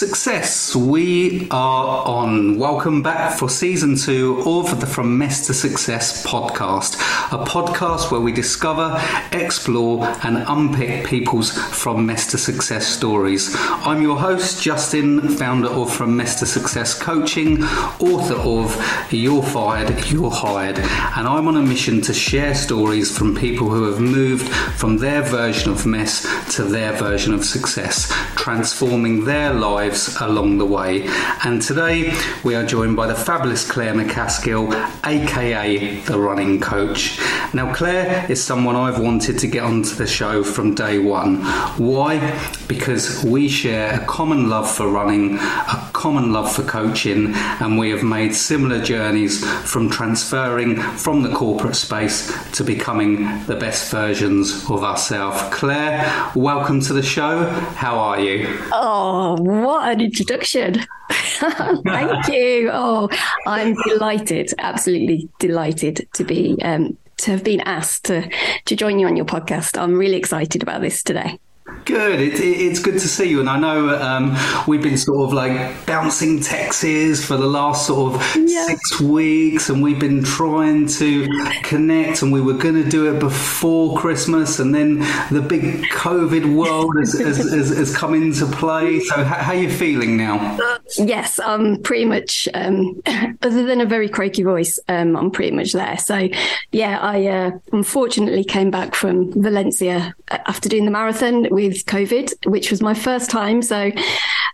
Success, 0.00 0.74
we 0.74 1.46
are 1.50 2.08
on. 2.08 2.56
Welcome 2.56 3.02
back 3.02 3.38
for 3.38 3.50
season 3.50 3.98
two 3.98 4.42
of 4.46 4.80
the 4.80 4.86
From 4.86 5.18
Mess 5.18 5.46
to 5.46 5.52
Success 5.52 6.26
podcast, 6.26 6.94
a 7.30 7.44
podcast 7.44 8.10
where 8.10 8.22
we 8.22 8.32
discover, 8.32 8.98
explore, 9.32 10.06
and 10.22 10.38
unpick 10.48 11.06
people's 11.06 11.52
From 11.52 12.06
Mess 12.06 12.30
to 12.30 12.38
Success 12.38 12.86
stories. 12.86 13.54
I'm 13.58 14.00
your 14.00 14.16
host, 14.16 14.62
Justin, 14.62 15.20
founder 15.36 15.68
of 15.68 15.92
From 15.92 16.16
Mess 16.16 16.38
to 16.38 16.46
Success 16.46 16.98
Coaching, 16.98 17.62
author 17.62 18.36
of 18.36 19.12
You're 19.12 19.42
Fired, 19.42 20.06
You're 20.06 20.30
Hired, 20.30 20.78
and 20.78 21.28
I'm 21.28 21.46
on 21.46 21.58
a 21.58 21.62
mission 21.62 22.00
to 22.00 22.14
share 22.14 22.54
stories 22.54 23.14
from 23.14 23.36
people 23.36 23.68
who 23.68 23.84
have 23.84 24.00
moved 24.00 24.48
from 24.48 24.96
their 24.96 25.20
version 25.20 25.70
of 25.70 25.84
mess 25.84 26.26
to 26.56 26.64
their 26.64 26.94
version 26.94 27.34
of 27.34 27.44
success, 27.44 28.10
transforming 28.34 29.26
their 29.26 29.52
lives 29.52 29.89
lives 29.90 30.20
along 30.20 30.58
the 30.58 30.64
way. 30.64 31.04
And 31.44 31.60
today 31.60 32.14
we 32.44 32.54
are 32.54 32.64
joined 32.64 32.96
by 32.96 33.08
the 33.08 33.14
fabulous 33.14 33.68
Claire 33.68 33.92
Macaskill, 33.94 34.70
aka 35.04 36.00
the 36.02 36.18
running 36.18 36.60
coach. 36.60 37.18
Now, 37.52 37.74
Claire 37.74 38.30
is 38.30 38.42
someone 38.42 38.76
I've 38.76 39.00
wanted 39.00 39.38
to 39.40 39.48
get 39.48 39.64
onto 39.64 39.96
the 39.96 40.06
show 40.06 40.44
from 40.44 40.74
day 40.76 40.98
one. 40.98 41.42
Why? 41.76 42.38
Because 42.68 43.24
we 43.24 43.48
share 43.48 44.00
a 44.00 44.04
common 44.06 44.48
love 44.48 44.70
for 44.70 44.86
running, 44.86 45.38
a 45.38 45.90
common 45.92 46.32
love 46.32 46.52
for 46.52 46.62
coaching, 46.62 47.32
and 47.34 47.76
we 47.76 47.90
have 47.90 48.04
made 48.04 48.34
similar 48.34 48.80
journeys 48.80 49.44
from 49.68 49.90
transferring 49.90 50.76
from 50.76 51.22
the 51.22 51.34
corporate 51.34 51.74
space 51.74 52.32
to 52.52 52.62
becoming 52.62 53.44
the 53.46 53.56
best 53.56 53.90
versions 53.90 54.64
of 54.70 54.84
ourselves. 54.84 55.42
Claire, 55.52 56.30
welcome 56.36 56.80
to 56.80 56.92
the 56.92 57.02
show. 57.02 57.44
How 57.74 57.98
are 57.98 58.20
you? 58.20 58.46
Oh, 58.72 59.36
what 59.40 59.79
an 59.88 60.00
introduction. 60.00 60.86
Thank 61.10 62.28
you. 62.28 62.70
Oh, 62.72 63.08
I'm 63.46 63.74
delighted, 63.86 64.52
absolutely 64.58 65.28
delighted 65.38 66.08
to 66.14 66.24
be 66.24 66.56
um, 66.62 66.96
to 67.18 67.30
have 67.32 67.44
been 67.44 67.60
asked 67.60 68.04
to 68.06 68.28
to 68.64 68.76
join 68.76 68.98
you 68.98 69.06
on 69.06 69.16
your 69.16 69.26
podcast. 69.26 69.80
I'm 69.80 69.98
really 69.98 70.16
excited 70.16 70.62
about 70.62 70.80
this 70.80 71.02
today. 71.02 71.38
Good. 71.84 72.20
It, 72.20 72.34
it, 72.34 72.42
it's 72.42 72.78
good 72.78 72.94
to 72.94 73.08
see 73.08 73.28
you. 73.28 73.40
And 73.40 73.48
I 73.48 73.58
know 73.58 73.98
um, 74.00 74.36
we've 74.66 74.82
been 74.82 74.96
sort 74.96 75.26
of 75.26 75.32
like 75.32 75.86
bouncing 75.86 76.40
Texas 76.40 77.24
for 77.24 77.36
the 77.36 77.46
last 77.46 77.86
sort 77.86 78.14
of 78.14 78.36
yeah. 78.36 78.66
six 78.66 79.00
weeks, 79.00 79.70
and 79.70 79.82
we've 79.82 79.98
been 79.98 80.22
trying 80.22 80.86
to 80.86 81.26
connect, 81.62 82.22
and 82.22 82.32
we 82.32 82.40
were 82.40 82.54
going 82.54 82.74
to 82.74 82.88
do 82.88 83.12
it 83.14 83.18
before 83.18 83.98
Christmas, 83.98 84.58
and 84.58 84.74
then 84.74 84.98
the 85.30 85.44
big 85.46 85.82
COVID 85.90 86.54
world 86.54 86.96
has, 86.98 87.18
has, 87.18 87.36
has, 87.52 87.76
has 87.76 87.96
come 87.96 88.14
into 88.14 88.46
play. 88.46 89.00
So, 89.00 89.24
how, 89.24 89.36
how, 89.36 89.52
are 89.52 89.56
you 89.56 89.70
feeling 89.70 90.16
now? 90.16 90.58
yes, 90.96 91.38
I'm 91.40 91.82
pretty 91.82 92.04
much, 92.04 92.48
um, 92.54 93.00
other 93.42 93.64
than 93.64 93.80
a 93.80 93.86
very 93.86 94.08
croaky 94.08 94.42
voice, 94.42 94.78
um, 94.88 95.16
I'm 95.16 95.30
pretty 95.30 95.54
much 95.56 95.72
there. 95.72 95.98
So, 95.98 96.28
yeah, 96.72 96.98
I 97.00 97.26
uh, 97.26 97.50
unfortunately 97.72 98.44
came 98.44 98.70
back 98.70 98.94
from 98.94 99.32
Valencia 99.32 100.14
after 100.30 100.68
doing 100.68 100.84
the 100.84 100.90
marathon 100.90 101.46
with 101.68 101.86
COVID, 101.86 102.46
which 102.46 102.70
was 102.70 102.80
my 102.80 102.94
first 102.94 103.30
time. 103.30 103.62
So 103.62 103.90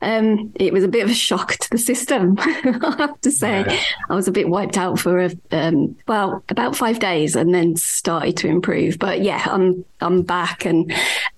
um, 0.02 0.52
it 0.56 0.72
was 0.72 0.84
a 0.84 0.88
bit 0.88 1.04
of 1.04 1.10
a 1.10 1.14
shock 1.14 1.56
to 1.56 1.70
the 1.70 1.78
system, 1.78 2.36
I 2.38 2.94
have 2.98 3.20
to 3.22 3.30
say. 3.30 3.64
Yeah. 3.66 3.80
I 4.10 4.14
was 4.14 4.28
a 4.28 4.32
bit 4.32 4.48
wiped 4.48 4.76
out 4.76 4.98
for 4.98 5.20
a, 5.20 5.30
um, 5.52 5.96
well 6.06 6.42
about 6.48 6.76
five 6.76 6.98
days, 6.98 7.36
and 7.36 7.54
then 7.54 7.76
started 7.76 8.36
to 8.38 8.48
improve. 8.48 8.98
But 8.98 9.22
yeah, 9.22 9.42
I'm 9.46 9.84
I'm 10.00 10.22
back, 10.22 10.64
and 10.64 10.92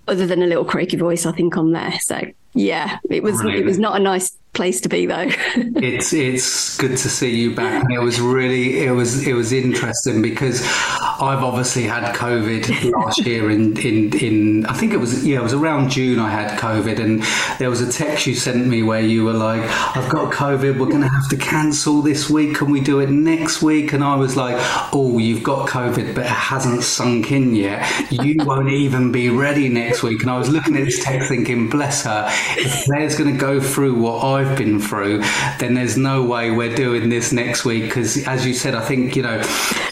other 0.06 0.26
than 0.26 0.42
a 0.42 0.46
little 0.46 0.64
croaky 0.64 0.96
voice, 0.96 1.26
I 1.26 1.32
think 1.32 1.56
I'm 1.56 1.72
there. 1.72 1.98
So 2.00 2.20
yeah, 2.54 2.98
it 3.10 3.22
was 3.22 3.44
it 3.44 3.64
was 3.64 3.78
not 3.78 4.00
a 4.00 4.02
nice 4.02 4.36
place 4.52 4.80
to 4.80 4.88
be 4.88 5.06
though. 5.06 5.28
it's 5.56 6.12
it's 6.12 6.76
good 6.78 6.96
to 6.96 7.08
see 7.08 7.36
you 7.36 7.54
back. 7.54 7.84
And 7.84 7.92
it 7.92 8.00
was 8.00 8.20
really 8.20 8.84
it 8.84 8.90
was 8.90 9.26
it 9.26 9.34
was 9.34 9.52
interesting 9.52 10.22
because 10.22 10.62
I've 11.20 11.42
obviously 11.42 11.84
had 11.84 12.14
COVID 12.14 12.92
last 12.92 13.24
year 13.24 13.50
in, 13.50 13.76
in 13.78 14.16
in 14.18 14.66
I 14.66 14.72
think 14.72 14.92
it 14.92 14.98
was 14.98 15.26
yeah, 15.26 15.38
it 15.38 15.42
was 15.42 15.54
around 15.54 15.90
June 15.90 16.18
I 16.18 16.30
had 16.30 16.58
COVID 16.58 16.98
and 16.98 17.22
there 17.58 17.70
was 17.70 17.80
a 17.80 17.90
text 17.90 18.26
you 18.26 18.34
sent 18.34 18.66
me 18.66 18.82
where 18.82 19.00
you 19.00 19.24
were 19.24 19.32
like, 19.32 19.62
I've 19.96 20.10
got 20.10 20.32
COVID, 20.32 20.78
we're 20.78 20.90
gonna 20.90 21.08
have 21.08 21.28
to 21.28 21.36
cancel 21.36 22.02
this 22.02 22.28
week, 22.28 22.56
can 22.56 22.70
we 22.70 22.80
do 22.80 23.00
it 23.00 23.10
next 23.10 23.62
week? 23.62 23.92
And 23.92 24.02
I 24.02 24.16
was 24.16 24.36
like, 24.36 24.56
Oh, 24.92 25.18
you've 25.18 25.42
got 25.42 25.68
COVID 25.68 26.14
but 26.14 26.24
it 26.24 26.30
hasn't 26.30 26.82
sunk 26.82 27.30
in 27.32 27.54
yet. 27.54 27.86
You 28.10 28.36
won't 28.44 28.70
even 28.70 29.12
be 29.12 29.30
ready 29.30 29.68
next 29.68 30.02
week. 30.02 30.22
And 30.22 30.30
I 30.30 30.38
was 30.38 30.48
looking 30.48 30.76
at 30.76 30.84
this 30.84 31.04
text 31.04 31.28
thinking, 31.28 31.68
bless 31.68 32.04
her, 32.04 32.26
if 32.56 32.84
Claire's 32.86 33.16
gonna 33.16 33.36
go 33.36 33.60
through 33.60 33.94
what 33.94 34.24
I 34.24 34.37
I've 34.38 34.56
been 34.56 34.78
through, 34.80 35.22
then 35.58 35.74
there's 35.74 35.96
no 35.96 36.22
way 36.22 36.50
we're 36.50 36.74
doing 36.74 37.08
this 37.08 37.32
next 37.32 37.64
week. 37.64 37.84
Because 37.84 38.26
as 38.26 38.46
you 38.46 38.54
said, 38.54 38.74
I 38.74 38.84
think 38.84 39.16
you 39.16 39.22
know, 39.22 39.40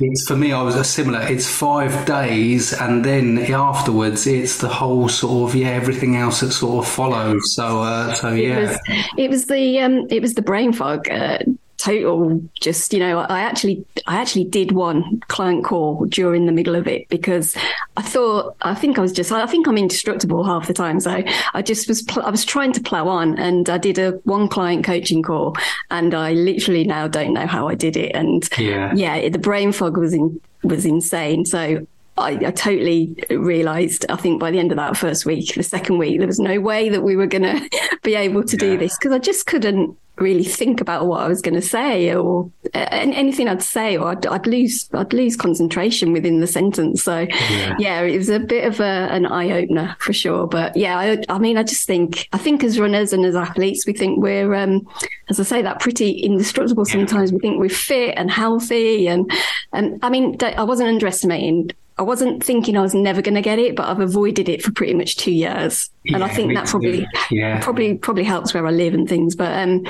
it's 0.00 0.26
for 0.26 0.36
me. 0.36 0.52
I 0.52 0.62
was 0.62 0.76
a 0.76 0.84
similar. 0.84 1.20
It's 1.20 1.48
five 1.48 2.06
days, 2.06 2.72
and 2.72 3.04
then 3.04 3.38
afterwards, 3.52 4.26
it's 4.26 4.58
the 4.58 4.68
whole 4.68 5.08
sort 5.08 5.50
of 5.50 5.56
yeah, 5.56 5.68
everything 5.68 6.16
else 6.16 6.40
that 6.40 6.52
sort 6.52 6.84
of 6.84 6.92
follows. 6.92 7.54
So 7.54 7.82
uh, 7.82 8.14
so 8.14 8.32
yeah, 8.32 8.58
it 8.58 8.68
was, 8.68 8.78
it 9.18 9.30
was 9.30 9.46
the 9.46 9.80
um, 9.80 10.06
it 10.10 10.22
was 10.22 10.34
the 10.34 10.42
brain 10.42 10.72
fog. 10.72 11.08
Uh, 11.10 11.38
total 11.76 12.42
just 12.60 12.92
you 12.92 12.98
know 12.98 13.18
i 13.18 13.40
actually 13.40 13.84
i 14.06 14.16
actually 14.16 14.44
did 14.44 14.72
one 14.72 15.20
client 15.28 15.64
call 15.64 16.04
during 16.06 16.46
the 16.46 16.52
middle 16.52 16.74
of 16.74 16.86
it 16.86 17.08
because 17.08 17.56
i 17.96 18.02
thought 18.02 18.56
i 18.62 18.74
think 18.74 18.98
i 18.98 19.00
was 19.00 19.12
just 19.12 19.30
i 19.30 19.46
think 19.46 19.68
i'm 19.68 19.76
indestructible 19.76 20.44
half 20.44 20.66
the 20.66 20.74
time. 20.74 21.00
So 21.00 21.22
i 21.54 21.62
just 21.62 21.88
was 21.88 22.06
i 22.16 22.30
was 22.30 22.44
trying 22.44 22.72
to 22.72 22.80
plow 22.80 23.08
on 23.08 23.38
and 23.38 23.68
i 23.68 23.78
did 23.78 23.98
a 23.98 24.12
one 24.24 24.48
client 24.48 24.84
coaching 24.84 25.22
call 25.22 25.56
and 25.90 26.14
i 26.14 26.32
literally 26.32 26.84
now 26.84 27.08
don't 27.08 27.32
know 27.32 27.46
how 27.46 27.68
i 27.68 27.74
did 27.74 27.96
it. 27.96 28.12
And 28.14 28.48
yeah. 28.58 28.92
yeah 28.94 29.28
the 29.28 29.38
brain 29.38 29.72
fog 29.72 29.96
was 29.96 30.14
in 30.14 30.40
was 30.62 30.84
insane. 30.84 31.44
So 31.44 31.86
I, 32.18 32.30
I, 32.46 32.50
totally 32.50 33.14
realized, 33.30 34.06
I 34.08 34.16
think 34.16 34.40
by 34.40 34.50
the 34.50 34.58
end 34.58 34.72
of 34.72 34.76
that 34.76 34.96
first 34.96 35.26
week, 35.26 35.54
the 35.54 35.62
second 35.62 35.98
week, 35.98 36.18
there 36.18 36.26
was 36.26 36.40
no 36.40 36.60
way 36.60 36.88
that 36.88 37.02
we 37.02 37.16
were 37.16 37.26
going 37.26 37.42
to 37.70 37.98
be 38.02 38.14
able 38.14 38.44
to 38.44 38.56
yeah. 38.56 38.70
do 38.70 38.78
this 38.78 38.96
because 38.96 39.12
I 39.12 39.18
just 39.18 39.46
couldn't 39.46 39.96
really 40.18 40.44
think 40.44 40.80
about 40.80 41.06
what 41.06 41.20
I 41.20 41.28
was 41.28 41.42
going 41.42 41.54
to 41.54 41.62
say 41.62 42.14
or 42.14 42.50
anything 42.72 43.48
I'd 43.48 43.62
say, 43.62 43.96
or 43.96 44.08
I'd, 44.08 44.26
I'd, 44.26 44.46
lose 44.46 44.88
I'd 44.94 45.12
lose 45.12 45.36
concentration 45.36 46.12
within 46.12 46.40
the 46.40 46.46
sentence. 46.46 47.02
So 47.02 47.26
yeah, 47.50 47.76
yeah 47.78 48.00
it 48.00 48.16
was 48.16 48.30
a 48.30 48.40
bit 48.40 48.64
of 48.64 48.80
a, 48.80 49.08
an 49.10 49.26
eye 49.26 49.50
opener 49.50 49.96
for 49.98 50.12
sure. 50.12 50.46
But 50.46 50.76
yeah, 50.76 50.98
I, 50.98 51.22
I, 51.28 51.38
mean, 51.38 51.58
I 51.58 51.62
just 51.62 51.86
think 51.86 52.28
I 52.32 52.38
think 52.38 52.64
as 52.64 52.80
runners 52.80 53.12
and 53.12 53.24
as 53.24 53.36
athletes, 53.36 53.86
we 53.86 53.92
think 53.92 54.22
we're, 54.22 54.54
um, 54.54 54.88
as 55.28 55.38
I 55.38 55.42
say, 55.42 55.62
that 55.62 55.80
pretty 55.80 56.12
indestructible. 56.12 56.86
Sometimes 56.86 57.32
we 57.32 57.38
think 57.38 57.58
we're 57.58 57.68
fit 57.68 58.14
and 58.16 58.30
healthy, 58.30 59.08
and 59.08 59.30
and 59.72 59.98
I 60.02 60.08
mean, 60.08 60.38
I 60.42 60.62
wasn't 60.62 60.88
underestimating 60.88 61.72
I 61.98 62.02
wasn't 62.02 62.44
thinking 62.44 62.76
I 62.76 62.82
was 62.82 62.94
never 62.94 63.22
going 63.22 63.36
to 63.36 63.42
get 63.42 63.58
it, 63.58 63.74
but 63.74 63.86
I've 63.86 64.00
avoided 64.00 64.48
it 64.48 64.62
for 64.62 64.70
pretty 64.70 64.92
much 64.92 65.16
two 65.16 65.32
years, 65.32 65.88
yeah, 66.04 66.16
and 66.16 66.24
I 66.24 66.28
think 66.28 66.52
that 66.54 66.66
probably 66.66 67.06
yeah. 67.30 67.60
probably 67.62 67.96
probably 67.96 68.24
helps 68.24 68.52
where 68.52 68.66
I 68.66 68.70
live 68.70 68.92
and 68.92 69.08
things. 69.08 69.34
But 69.34 69.56
um, 69.58 69.86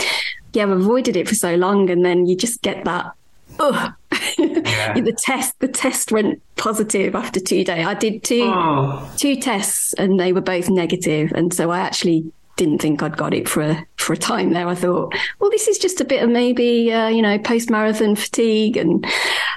yeah, 0.53 0.63
I've 0.63 0.71
avoided 0.71 1.17
it 1.17 1.29
for 1.29 1.35
so 1.35 1.57
long, 1.57 1.91
and 1.91 2.05
then 2.05 2.27
you 2.27 2.37
just 2.37 2.63
get 2.63 2.85
that. 2.85 3.13
Ugh. 3.59 3.93
Yeah. 4.39 4.95
the 5.01 5.17
test 5.19 5.59
the 5.59 5.69
test 5.69 6.13
went 6.13 6.41
positive 6.57 7.17
after 7.17 7.41
two 7.41 7.65
days. 7.65 7.85
I 7.85 7.95
did 7.95 8.23
two 8.23 8.53
oh. 8.55 9.13
two 9.17 9.37
tests, 9.37 9.93
and 9.95 10.21
they 10.21 10.33
were 10.33 10.41
both 10.41 10.69
negative, 10.69 11.33
and 11.35 11.53
so 11.53 11.73
I 11.73 11.81
actually 11.81 12.31
didn't 12.57 12.81
think 12.81 13.03
I'd 13.03 13.17
got 13.17 13.35
it 13.35 13.49
for 13.49 13.63
a, 13.63 13.87
for 13.97 14.13
a 14.13 14.17
time 14.17 14.53
there. 14.53 14.67
I 14.67 14.75
thought, 14.75 15.15
well, 15.39 15.51
this 15.51 15.69
is 15.69 15.79
just 15.79 16.01
a 16.01 16.05
bit 16.05 16.23
of 16.23 16.31
maybe, 16.31 16.93
uh, 16.93 17.09
you 17.09 17.23
know, 17.23 17.39
post 17.39 17.71
marathon 17.71 18.17
fatigue. 18.17 18.77
And, 18.77 19.07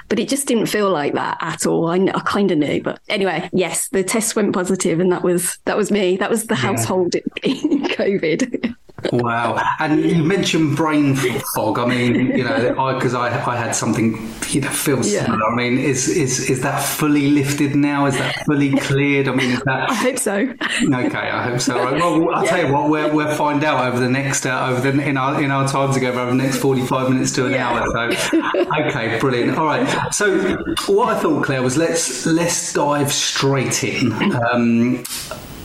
but 0.08 0.18
it 0.18 0.28
just 0.28 0.46
didn't 0.46 0.66
feel 0.66 0.90
like 0.90 1.14
that 1.14 1.38
at 1.40 1.66
all. 1.66 1.88
I, 1.88 1.96
I 1.96 2.20
kind 2.20 2.50
of 2.50 2.58
knew, 2.58 2.82
but 2.82 3.00
anyway, 3.08 3.48
yes, 3.52 3.88
the 3.88 4.04
test 4.04 4.36
went 4.36 4.52
positive 4.52 5.00
and 5.00 5.10
that 5.12 5.22
was, 5.22 5.58
that 5.64 5.76
was 5.76 5.90
me. 5.90 6.16
That 6.16 6.30
was 6.30 6.46
the 6.46 6.54
yeah. 6.54 6.60
household 6.60 7.14
in, 7.14 7.22
in 7.42 7.82
COVID. 7.84 8.74
Wow. 9.12 9.62
And 9.78 10.04
you 10.04 10.22
mentioned 10.22 10.76
brain 10.76 11.16
fog. 11.54 11.78
I 11.78 11.86
mean, 11.86 12.36
you 12.36 12.44
know, 12.44 12.94
because 12.94 13.14
I, 13.14 13.28
I, 13.28 13.54
I, 13.54 13.56
had 13.56 13.74
something, 13.74 14.12
you 14.48 14.60
know, 14.60 14.70
feels 14.70 15.12
yeah. 15.12 15.24
similar. 15.24 15.46
I 15.46 15.54
mean, 15.54 15.78
is, 15.78 16.08
is, 16.08 16.50
is 16.50 16.62
that 16.62 16.80
fully 16.82 17.30
lifted 17.30 17.74
now? 17.74 18.06
Is 18.06 18.18
that 18.18 18.44
fully 18.46 18.72
cleared? 18.72 19.28
I 19.28 19.34
mean, 19.34 19.50
is 19.50 19.62
that. 19.62 19.90
I 19.90 19.94
hope 19.94 20.18
so. 20.18 20.36
Okay, 20.36 21.18
I 21.18 21.50
hope 21.50 21.60
so. 21.60 21.76
Right. 21.76 21.94
Well, 21.94 22.30
I'll 22.30 22.44
yeah. 22.44 22.50
tell 22.50 22.66
you 22.66 22.72
what, 22.72 22.90
we'll, 22.90 23.14
we'll 23.14 23.34
find 23.36 23.64
out 23.64 23.86
over 23.86 23.98
the 23.98 24.10
next, 24.10 24.46
uh, 24.46 24.68
over 24.68 24.90
the, 24.90 25.02
in 25.02 25.16
our, 25.16 25.42
in 25.42 25.50
our 25.50 25.66
time 25.66 25.92
together 25.92 26.20
over 26.20 26.30
the 26.30 26.36
next 26.36 26.58
45 26.58 27.10
minutes 27.10 27.32
to 27.32 27.46
an 27.46 27.52
yeah. 27.52 27.68
hour. 27.68 28.12
So, 28.12 28.38
okay, 28.86 29.18
brilliant. 29.18 29.58
All 29.58 29.66
right. 29.66 30.12
So, 30.12 30.56
what 30.86 31.14
I 31.14 31.18
thought, 31.20 31.44
Claire, 31.44 31.62
was 31.62 31.76
let's, 31.76 32.26
let's 32.26 32.72
dive 32.72 33.12
straight 33.12 33.84
in. 33.84 34.12
Um, 34.34 35.04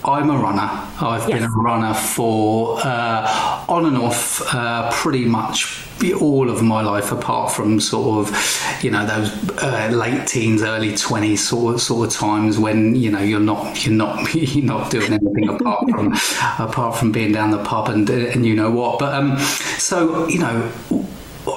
I'm 0.06 0.30
a 0.30 0.38
runner. 0.38 0.70
I've 1.02 1.28
yes. 1.28 1.40
been 1.40 1.44
a 1.44 1.50
runner 1.50 1.94
for 1.96 2.80
uh, 2.84 3.66
on 3.68 3.88
and 3.88 3.98
off 3.98 4.42
uh, 4.54 4.92
pretty 4.92 5.26
much 5.26 5.82
all 6.22 6.52
of 6.52 6.62
my 6.62 6.82
life, 6.82 7.12
apart 7.12 7.52
from 7.52 7.80
sort 7.80 8.28
of 8.28 8.84
you 8.84 8.92
know 8.92 9.04
those 9.06 9.32
uh, 9.64 9.90
late 9.92 10.28
teens, 10.28 10.62
early 10.62 10.96
twenties 10.96 11.48
sort 11.48 11.76
of, 11.76 11.82
sort 11.82 12.08
of 12.08 12.14
times 12.14 12.60
when 12.60 12.96
you 12.96 13.10
know 13.10 13.20
you're 13.20 13.40
not 13.40 13.84
you're 13.84 13.96
not 13.96 14.34
you're 14.36 14.64
not 14.64 14.92
doing 14.92 15.12
anything 15.12 15.50
apart 15.50 15.90
from 15.90 16.14
apart 16.60 16.98
from 16.98 17.12
being 17.12 17.32
down 17.32 17.50
the 17.50 17.64
pub 17.64 17.90
and 17.90 18.08
and 18.10 18.46
you 18.46 18.56
know 18.56 18.70
what. 18.70 19.00
But 19.00 19.16
um, 19.16 19.40
so 19.40 20.28
you 20.28 20.38
know 20.38 20.72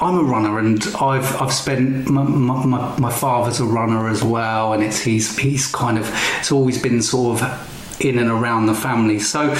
I'm 0.01 0.19
a 0.19 0.23
runner, 0.23 0.59
and 0.59 0.83
I've 1.01 1.41
I've 1.43 1.53
spent 1.53 2.09
my, 2.09 2.23
my, 2.23 2.99
my, 2.99 3.13
father's 3.13 3.61
a 3.61 3.65
runner 3.65 4.09
as 4.09 4.23
well, 4.23 4.73
and 4.73 4.83
it's 4.83 5.01
he's 5.01 5.37
he's 5.37 5.67
kind 5.67 5.99
of 5.99 6.09
it's 6.39 6.51
always 6.51 6.81
been 6.81 7.03
sort 7.03 7.43
of 7.43 7.78
in 8.01 8.19
and 8.19 8.31
around 8.31 8.67
the 8.67 8.75
family. 8.75 9.19
So 9.19 9.55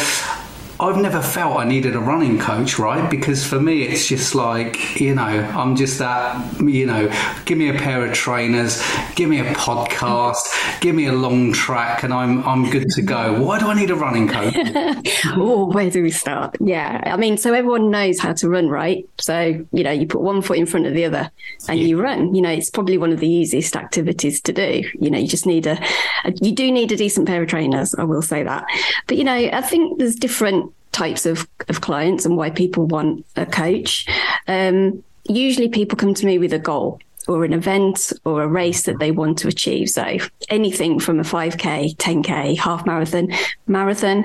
I've 0.81 0.97
never 0.97 1.21
felt 1.21 1.57
I 1.57 1.65
needed 1.65 1.97
a 1.97 1.99
running 1.99 2.39
coach, 2.39 2.79
right? 2.79 3.11
Because 3.11 3.45
for 3.45 3.59
me, 3.59 3.83
it's 3.83 4.07
just 4.07 4.37
like, 4.37 5.01
you 5.01 5.13
know, 5.13 5.23
I'm 5.23 5.75
just 5.75 5.99
that, 5.99 6.61
you 6.63 6.87
know, 6.87 7.13
give 7.47 7.59
me 7.59 7.69
a 7.69 7.75
pair 7.75 8.07
of 8.07 8.15
trainers, 8.15 8.81
give 9.17 9.29
me 9.29 9.41
a 9.41 9.55
podcast, 9.55 10.81
give 10.81 10.95
me 10.95 11.07
a 11.07 11.13
long 11.13 11.53
track, 11.53 12.05
and 12.05 12.15
I'm 12.15 12.47
I'm 12.47 12.71
good 12.71 12.89
to 12.91 13.03
go. 13.03 13.43
Why 13.43 13.59
do 13.59 13.67
I 13.67 13.75
need 13.75 13.91
a 13.91 13.97
running 13.97 14.29
coach? 14.29 14.55
oh, 15.27 15.67
where 15.73 15.91
do 15.91 16.01
we 16.01 16.13
start? 16.13 16.57
Yeah, 16.61 17.03
I 17.07 17.17
mean, 17.17 17.39
so 17.39 17.55
everyone 17.55 17.91
knows 17.91 18.21
how 18.21 18.33
to 18.35 18.49
run, 18.49 18.69
right? 18.69 19.09
So 19.19 19.67
you 19.73 19.83
know, 19.83 19.91
you 19.91 20.07
put 20.07 20.21
one 20.21 20.43
foot 20.43 20.59
in 20.59 20.67
front 20.67 20.87
of 20.87 20.95
the 20.95 21.05
other, 21.05 21.29
and 21.69 21.81
yeah. 21.81 21.87
you 21.87 22.01
run. 22.01 22.37
You 22.37 22.43
know, 22.43 22.51
it's 22.51 22.71
probably 22.71 22.99
one 22.99 23.13
of 23.13 23.19
the 23.19 23.29
easiest 23.29 23.75
activities 23.75 24.41
to 24.43 24.53
do. 24.53 24.85
You 24.95 25.11
know, 25.11 25.19
you 25.19 25.27
just 25.27 25.45
need 25.45 25.67
a, 25.67 25.83
a 26.25 26.33
you 26.41 26.53
do 26.53 26.71
need 26.71 26.93
a 26.93 26.97
decent 26.97 27.27
pair 27.27 27.43
of 27.43 27.49
trainers. 27.49 27.97
I 27.97 28.05
will 28.05 28.23
say 28.23 28.45
that, 28.45 28.65
but 29.09 29.17
you 29.17 29.25
know, 29.25 29.35
I 29.35 29.61
think 29.61 29.99
there's 29.99 30.15
different 30.15 30.68
types 30.99 31.27
of, 31.27 31.47
of 31.69 31.81
clients 31.81 32.25
and 32.25 32.37
why 32.37 32.51
people 32.51 32.87
want 32.87 33.25
a 33.37 33.47
coach. 33.47 34.07
Um, 34.49 35.03
usually 35.29 35.69
people 35.69 35.97
come 35.97 36.15
to 36.15 36.27
me 36.27 36.39
with 36.39 36.53
a 36.53 36.59
goal 36.59 37.01
or 37.29 37.45
an 37.45 37.53
event 37.53 38.13
or 38.25 38.43
a 38.43 38.49
race 38.49 38.83
that 38.85 38.99
they 38.99 39.11
want 39.11 39.39
to 39.39 39.49
achieve. 39.49 39.91
So 39.91 40.17
anything 40.49 40.99
from 40.99 41.21
a 41.21 41.23
5K, 41.23 41.97
10K, 41.97 42.59
half 42.59 42.85
marathon, 42.87 43.33
marathon. 43.67 44.25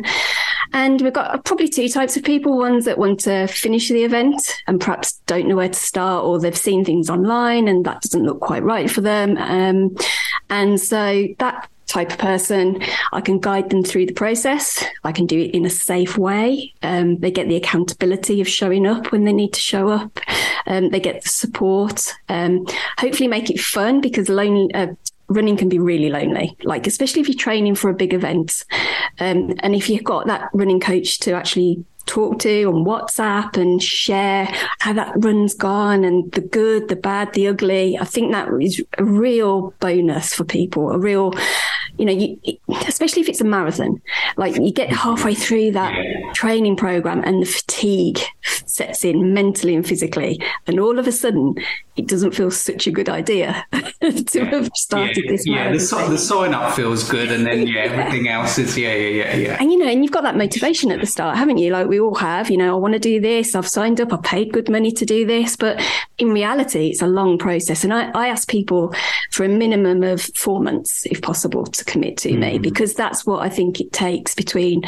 And 0.71 1.01
we've 1.01 1.13
got 1.13 1.43
probably 1.45 1.67
two 1.67 1.89
types 1.89 2.17
of 2.17 2.23
people 2.23 2.57
ones 2.57 2.85
that 2.85 2.97
want 2.97 3.19
to 3.21 3.45
finish 3.47 3.89
the 3.89 4.03
event 4.03 4.41
and 4.65 4.79
perhaps 4.79 5.19
don't 5.27 5.47
know 5.47 5.57
where 5.57 5.67
to 5.67 5.79
start, 5.79 6.23
or 6.25 6.39
they've 6.39 6.57
seen 6.57 6.83
things 6.85 7.09
online 7.09 7.67
and 7.67 7.85
that 7.85 8.01
doesn't 8.01 8.23
look 8.23 8.39
quite 8.39 8.63
right 8.63 8.89
for 8.89 9.01
them. 9.01 9.37
Um, 9.37 9.95
and 10.49 10.79
so 10.79 11.27
that 11.37 11.69
type 11.93 12.11
of 12.11 12.17
person. 12.17 12.81
I 13.11 13.21
can 13.21 13.39
guide 13.39 13.69
them 13.69 13.83
through 13.83 14.07
the 14.07 14.13
process. 14.13 14.83
I 15.03 15.11
can 15.11 15.25
do 15.25 15.39
it 15.39 15.51
in 15.51 15.65
a 15.65 15.69
safe 15.69 16.17
way. 16.17 16.73
Um, 16.81 17.19
they 17.19 17.31
get 17.31 17.47
the 17.47 17.55
accountability 17.55 18.41
of 18.41 18.47
showing 18.47 18.87
up 18.87 19.11
when 19.11 19.25
they 19.25 19.33
need 19.33 19.53
to 19.53 19.59
show 19.59 19.89
up. 19.89 20.19
Um, 20.65 20.89
they 20.89 20.99
get 20.99 21.23
the 21.23 21.29
support. 21.29 22.13
Um, 22.29 22.65
hopefully, 22.97 23.27
make 23.27 23.49
it 23.49 23.59
fun 23.59 24.01
because 24.01 24.29
lonely. 24.29 24.73
Uh, 24.73 24.87
running 25.29 25.57
can 25.57 25.69
be 25.69 25.79
really 25.79 26.09
lonely, 26.09 26.55
like 26.63 26.85
especially 26.85 27.21
if 27.21 27.27
you're 27.27 27.37
training 27.37 27.75
for 27.75 27.89
a 27.89 27.93
big 27.93 28.13
event, 28.13 28.65
um, 29.19 29.55
and 29.59 29.73
if 29.73 29.89
you've 29.89 30.03
got 30.03 30.27
that 30.27 30.49
running 30.53 30.79
coach 30.79 31.19
to 31.19 31.31
actually 31.31 31.83
talk 32.05 32.39
to 32.39 32.63
on 32.65 32.85
WhatsApp 32.85 33.57
and 33.57 33.81
share 33.81 34.47
how 34.79 34.93
that 34.93 35.13
run's 35.17 35.53
gone 35.53 36.03
and 36.03 36.31
the 36.31 36.41
good, 36.41 36.87
the 36.89 36.95
bad, 36.95 37.33
the 37.33 37.47
ugly. 37.47 37.97
I 37.97 38.05
think 38.05 38.31
that 38.31 38.49
is 38.61 38.83
a 38.97 39.03
real 39.03 39.73
bonus 39.79 40.33
for 40.33 40.43
people, 40.43 40.91
a 40.91 40.99
real, 40.99 41.33
you 41.97 42.05
know, 42.05 42.11
you, 42.11 42.37
especially 42.87 43.21
if 43.21 43.29
it's 43.29 43.41
a 43.41 43.45
marathon, 43.45 44.01
like 44.37 44.55
you 44.55 44.71
get 44.71 44.91
halfway 44.91 45.35
through 45.35 45.71
that 45.71 45.93
training 46.33 46.75
program 46.75 47.23
and 47.23 47.41
the 47.41 47.47
fatigue 47.47 48.19
sets 48.41 49.05
in 49.05 49.33
mentally 49.33 49.75
and 49.75 49.87
physically. 49.87 50.41
And 50.67 50.79
all 50.79 50.99
of 50.99 51.07
a 51.07 51.11
sudden 51.11 51.55
it 51.95 52.07
doesn't 52.07 52.31
feel 52.31 52.49
such 52.49 52.87
a 52.87 52.91
good 52.91 53.07
idea 53.07 53.65
to 53.71 54.23
yeah. 54.33 54.45
have 54.45 54.69
started 54.73 55.25
yeah. 55.25 55.31
this. 55.31 55.45
Yeah, 55.45 55.71
the, 55.71 55.79
so, 55.79 56.09
the 56.09 56.17
sign 56.17 56.53
up 56.53 56.75
feels 56.75 57.07
good, 57.07 57.31
and 57.31 57.45
then 57.45 57.67
yeah, 57.67 57.81
everything 57.83 58.27
else 58.27 58.57
is 58.57 58.77
yeah, 58.77 58.93
yeah, 58.93 59.25
yeah, 59.25 59.35
yeah. 59.35 59.57
And 59.59 59.71
you 59.71 59.77
know, 59.77 59.87
and 59.87 60.03
you've 60.03 60.11
got 60.11 60.23
that 60.23 60.35
motivation 60.35 60.91
at 60.91 60.99
the 60.99 61.05
start, 61.05 61.37
haven't 61.37 61.59
you? 61.59 61.71
Like 61.71 61.87
we 61.93 61.99
all 61.99 62.15
have. 62.15 62.49
You 62.49 62.57
know, 62.57 62.73
I 62.75 62.79
want 62.79 62.95
to 62.95 62.99
do 62.99 63.21
this. 63.21 63.53
I've 63.53 63.67
signed 63.67 64.01
up. 64.01 64.11
I've 64.11 64.23
paid 64.23 64.51
good 64.51 64.67
money 64.67 64.91
to 64.93 65.05
do 65.05 65.27
this, 65.27 65.55
but 65.55 65.79
in 66.17 66.29
reality, 66.29 66.89
it's 66.89 67.03
a 67.03 67.07
long 67.07 67.37
process. 67.37 67.83
And 67.83 67.93
I, 67.93 68.09
I 68.15 68.29
ask 68.29 68.49
people 68.49 68.95
for 69.31 69.43
a 69.43 69.47
minimum 69.49 70.01
of 70.01 70.21
four 70.35 70.59
months, 70.59 71.05
if 71.05 71.21
possible, 71.21 71.65
to 71.65 71.85
commit 71.85 72.17
to 72.17 72.29
mm-hmm. 72.29 72.39
me, 72.39 72.57
because 72.57 72.95
that's 72.95 73.27
what 73.27 73.43
I 73.43 73.49
think 73.49 73.79
it 73.79 73.93
takes 73.93 74.33
between 74.33 74.81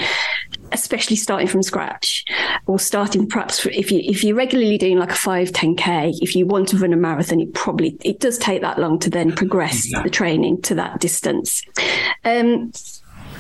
especially 0.72 1.16
starting 1.16 1.48
from 1.48 1.62
scratch 1.62 2.26
or 2.66 2.80
starting 2.80 3.28
perhaps 3.28 3.66
if 3.68 3.92
you 3.92 4.00
if 4.04 4.24
you're 4.24 4.36
regularly 4.36 4.80
doing 4.80 4.98
like 4.98 5.12
a 5.12 5.16
5 5.16 5.52
10k 5.52 6.18
if 6.22 6.36
you 6.36 6.48
want 6.48 6.68
to 6.70 6.78
run 6.78 6.92
a 6.92 6.98
marathon 6.98 7.40
it 7.40 7.54
probably 7.54 7.96
it 8.04 8.20
does 8.20 8.40
take 8.40 8.62
that 8.62 8.80
long 8.80 8.98
to 8.98 9.10
then 9.12 9.32
progress 9.32 9.90
yeah. 9.92 10.02
the 10.02 10.10
training 10.10 10.60
to 10.64 10.74
that 10.74 11.00
distance 11.00 11.62
um, 12.24 12.72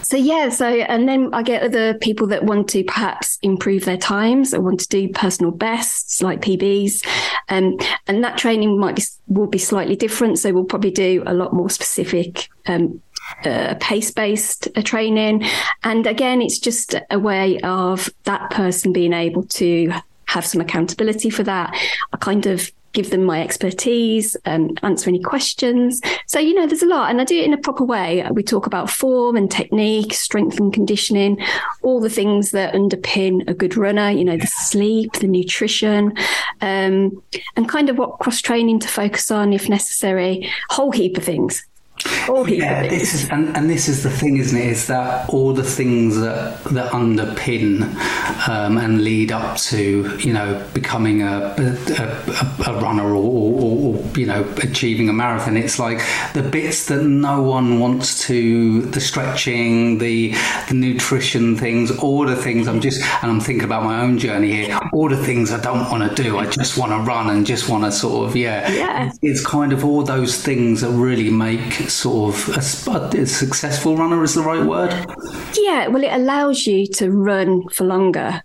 so 0.05 0.17
yeah, 0.17 0.49
so 0.49 0.67
and 0.67 1.09
then 1.09 1.33
I 1.33 1.41
get 1.41 1.63
other 1.63 1.95
people 1.95 2.27
that 2.27 2.43
want 2.43 2.69
to 2.69 2.83
perhaps 2.83 3.39
improve 3.41 3.85
their 3.85 3.97
times 3.97 4.53
or 4.53 4.61
want 4.61 4.79
to 4.81 4.87
do 4.87 5.09
personal 5.09 5.51
bests 5.51 6.21
like 6.21 6.41
PBs, 6.41 7.03
um, 7.49 7.79
and 8.05 8.23
that 8.23 8.37
training 8.37 8.79
might 8.79 8.95
be 8.95 9.03
will 9.27 9.47
be 9.47 9.57
slightly 9.57 9.95
different. 9.95 10.37
So 10.37 10.53
we'll 10.53 10.65
probably 10.65 10.91
do 10.91 11.23
a 11.25 11.33
lot 11.33 11.53
more 11.53 11.71
specific 11.71 12.49
um, 12.67 13.01
uh, 13.45 13.73
pace 13.79 14.11
based 14.11 14.67
uh, 14.75 14.83
training. 14.83 15.43
And 15.83 16.05
again, 16.05 16.39
it's 16.39 16.59
just 16.59 16.93
a 17.09 17.17
way 17.17 17.59
of 17.61 18.07
that 18.25 18.51
person 18.51 18.93
being 18.93 19.11
able 19.13 19.41
to 19.43 19.91
have 20.25 20.45
some 20.45 20.61
accountability 20.61 21.31
for 21.31 21.41
that. 21.43 21.75
I 22.13 22.17
kind 22.17 22.45
of 22.45 22.71
give 22.95 23.11
them 23.11 23.23
my 23.23 23.43
expertise 23.43 24.35
and 24.45 24.79
answer 24.81 25.09
any 25.09 25.19
questions. 25.19 26.01
So, 26.25 26.39
you 26.39 26.55
know, 26.55 26.65
there's 26.65 26.81
a 26.81 26.87
lot, 26.87 27.11
and 27.11 27.21
I 27.21 27.25
do 27.25 27.37
it 27.37 27.45
in 27.45 27.53
a 27.53 27.57
proper 27.57 27.83
way. 27.83 28.25
We 28.31 28.41
talk 28.41 28.65
about 28.65 28.89
form 28.89 29.35
and 29.35 29.51
technique, 29.51 30.13
strength 30.13 30.57
and 30.57 30.73
conditioning, 30.73 31.39
all 31.83 31.99
the 31.99 32.09
things 32.09 32.51
that 32.51 32.73
underpin 32.73 33.47
a 33.47 33.53
good 33.53 33.77
runner, 33.77 34.09
you 34.09 34.25
know, 34.25 34.37
the 34.37 34.47
sleep, 34.47 35.13
the 35.13 35.27
nutrition, 35.27 36.13
um, 36.61 37.21
and 37.55 37.69
kind 37.69 37.89
of 37.89 37.97
what 37.97 38.19
cross 38.19 38.41
training 38.41 38.79
to 38.79 38.87
focus 38.87 39.29
on 39.29 39.53
if 39.53 39.69
necessary, 39.69 40.49
whole 40.69 40.91
heap 40.91 41.17
of 41.17 41.23
things 41.23 41.65
yeah, 42.47 42.87
this 42.87 43.13
is 43.13 43.29
and, 43.29 43.55
and 43.55 43.69
this 43.69 43.87
is 43.87 44.03
the 44.03 44.09
thing, 44.09 44.37
isn't 44.37 44.57
it? 44.57 44.67
Is 44.67 44.87
that 44.87 45.29
all 45.29 45.53
the 45.53 45.63
things 45.63 46.17
that 46.19 46.63
that 46.65 46.91
underpin 46.91 47.83
um, 48.49 48.77
and 48.77 49.03
lead 49.03 49.31
up 49.31 49.57
to 49.57 50.17
you 50.19 50.33
know 50.33 50.65
becoming 50.73 51.21
a 51.21 51.55
a, 51.57 52.71
a 52.71 52.81
runner 52.81 53.09
or, 53.09 53.15
or, 53.15 53.95
or, 53.95 54.17
you 54.17 54.25
know 54.25 54.43
achieving 54.57 55.09
a 55.09 55.13
marathon? 55.13 55.57
It's 55.57 55.79
like 55.79 56.01
the 56.33 56.43
bits 56.43 56.87
that 56.87 57.03
no 57.03 57.41
one 57.41 57.79
wants 57.79 58.25
to 58.27 58.81
the 58.81 58.99
stretching, 58.99 59.99
the 59.99 60.33
the 60.67 60.73
nutrition 60.73 61.55
things, 61.55 61.91
all 61.91 62.25
the 62.25 62.35
things. 62.35 62.67
I'm 62.67 62.81
just 62.81 63.01
and 63.23 63.31
I'm 63.31 63.39
thinking 63.39 63.63
about 63.63 63.83
my 63.83 64.01
own 64.01 64.17
journey 64.17 64.51
here. 64.51 64.79
All 64.91 65.09
the 65.09 65.23
things 65.23 65.51
I 65.51 65.59
don't 65.61 65.89
want 65.89 66.09
to 66.09 66.23
do. 66.23 66.37
I 66.37 66.47
just 66.47 66.77
want 66.77 66.91
to 66.91 66.99
run 66.99 67.29
and 67.29 67.45
just 67.45 67.69
want 67.69 67.85
to 67.85 67.91
sort 67.91 68.27
of 68.29 68.35
yeah. 68.35 68.69
Yeah. 68.71 69.11
It's 69.21 69.45
kind 69.45 69.71
of 69.71 69.85
all 69.85 70.03
those 70.03 70.41
things 70.43 70.81
that 70.81 70.89
really 70.89 71.29
make 71.29 71.84
sort 71.89 72.35
of 72.35 72.49
a, 72.49 73.21
a 73.21 73.25
successful 73.25 73.97
runner 73.97 74.23
is 74.23 74.35
the 74.35 74.41
right 74.41 74.65
word? 74.65 74.91
Yeah, 75.57 75.87
well, 75.87 76.03
it 76.03 76.11
allows 76.11 76.65
you 76.65 76.87
to 76.87 77.11
run 77.11 77.67
for 77.69 77.85
longer. 77.85 78.41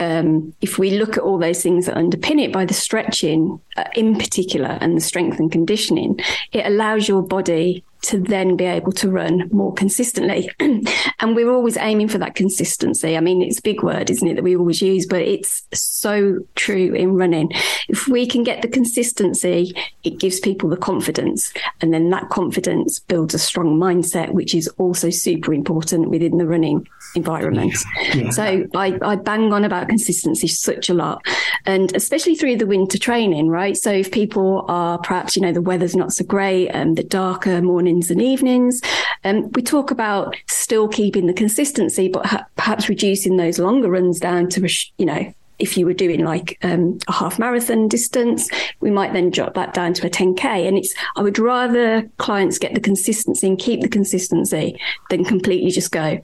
Um, 0.00 0.54
if 0.60 0.78
we 0.78 0.92
look 0.92 1.16
at 1.16 1.24
all 1.24 1.38
those 1.38 1.62
things 1.62 1.86
that 1.86 1.96
underpin 1.96 2.40
it 2.40 2.52
by 2.52 2.64
the 2.64 2.74
stretching 2.74 3.60
uh, 3.76 3.84
in 3.94 4.16
particular 4.16 4.78
and 4.80 4.96
the 4.96 5.00
strength 5.00 5.40
and 5.40 5.50
conditioning, 5.50 6.20
it 6.52 6.64
allows 6.66 7.08
your 7.08 7.22
body 7.22 7.84
to 8.02 8.20
then 8.20 8.56
be 8.56 8.64
able 8.64 8.92
to 8.92 9.10
run 9.10 9.48
more 9.52 9.72
consistently. 9.74 10.50
and 10.60 11.36
we're 11.36 11.50
always 11.50 11.76
aiming 11.76 12.08
for 12.08 12.18
that 12.18 12.34
consistency. 12.34 13.16
I 13.16 13.20
mean, 13.20 13.42
it's 13.42 13.58
a 13.58 13.62
big 13.62 13.82
word, 13.82 14.10
isn't 14.10 14.26
it, 14.26 14.34
that 14.34 14.44
we 14.44 14.56
always 14.56 14.80
use, 14.80 15.06
but 15.06 15.22
it's 15.22 15.66
so 15.72 16.38
true 16.54 16.94
in 16.94 17.14
running. 17.14 17.50
If 17.88 18.06
we 18.08 18.26
can 18.26 18.44
get 18.44 18.62
the 18.62 18.68
consistency, 18.68 19.74
it 20.04 20.18
gives 20.18 20.38
people 20.40 20.68
the 20.68 20.76
confidence. 20.76 21.52
And 21.80 21.92
then 21.92 22.10
that 22.10 22.28
confidence 22.28 23.00
builds 23.00 23.34
a 23.34 23.38
strong 23.38 23.78
mindset, 23.78 24.30
which 24.30 24.54
is 24.54 24.68
also 24.78 25.10
super 25.10 25.52
important 25.52 26.10
within 26.10 26.38
the 26.38 26.46
running 26.46 26.86
environment. 27.14 27.74
Yeah. 28.14 28.30
So 28.30 28.66
I, 28.74 28.98
I 29.02 29.16
bang 29.16 29.52
on 29.52 29.64
about 29.64 29.88
consistency 29.88 30.46
such 30.46 30.88
a 30.88 30.94
lot. 30.94 31.24
And 31.66 31.94
especially 31.96 32.36
through 32.36 32.58
the 32.58 32.66
winter 32.66 32.98
training, 32.98 33.48
right? 33.48 33.76
So 33.76 33.90
if 33.90 34.10
people 34.12 34.64
are 34.68 34.98
perhaps, 34.98 35.36
you 35.36 35.42
know, 35.42 35.52
the 35.52 35.62
weather's 35.62 35.96
not 35.96 36.12
so 36.12 36.24
great 36.24 36.68
and 36.68 36.96
the 36.96 37.02
darker 37.02 37.60
morning 37.60 37.87
mornings 37.88 38.10
and 38.10 38.20
evenings. 38.20 38.82
Um, 39.24 39.50
we 39.52 39.62
talk 39.62 39.90
about 39.90 40.36
still 40.46 40.88
keeping 40.88 41.26
the 41.26 41.32
consistency, 41.32 42.08
but 42.08 42.26
ha- 42.26 42.44
perhaps 42.56 42.88
reducing 42.88 43.38
those 43.38 43.58
longer 43.58 43.90
runs 43.90 44.20
down 44.20 44.48
to, 44.50 44.68
you 44.98 45.06
know, 45.06 45.32
if 45.58 45.76
you 45.76 45.86
were 45.86 45.94
doing 45.94 46.22
like 46.22 46.58
um, 46.62 46.98
a 47.08 47.12
half 47.12 47.38
marathon 47.38 47.88
distance, 47.88 48.48
we 48.80 48.90
might 48.90 49.12
then 49.12 49.30
drop 49.30 49.54
that 49.54 49.72
down 49.72 49.94
to 49.94 50.06
a 50.06 50.10
10k. 50.10 50.44
And 50.44 50.76
it's 50.76 50.94
I 51.16 51.22
would 51.22 51.38
rather 51.38 52.08
clients 52.18 52.58
get 52.58 52.74
the 52.74 52.80
consistency 52.80 53.46
and 53.46 53.58
keep 53.58 53.80
the 53.80 53.88
consistency 53.88 54.78
than 55.10 55.24
completely 55.24 55.70
just 55.70 55.90
go 55.90 56.20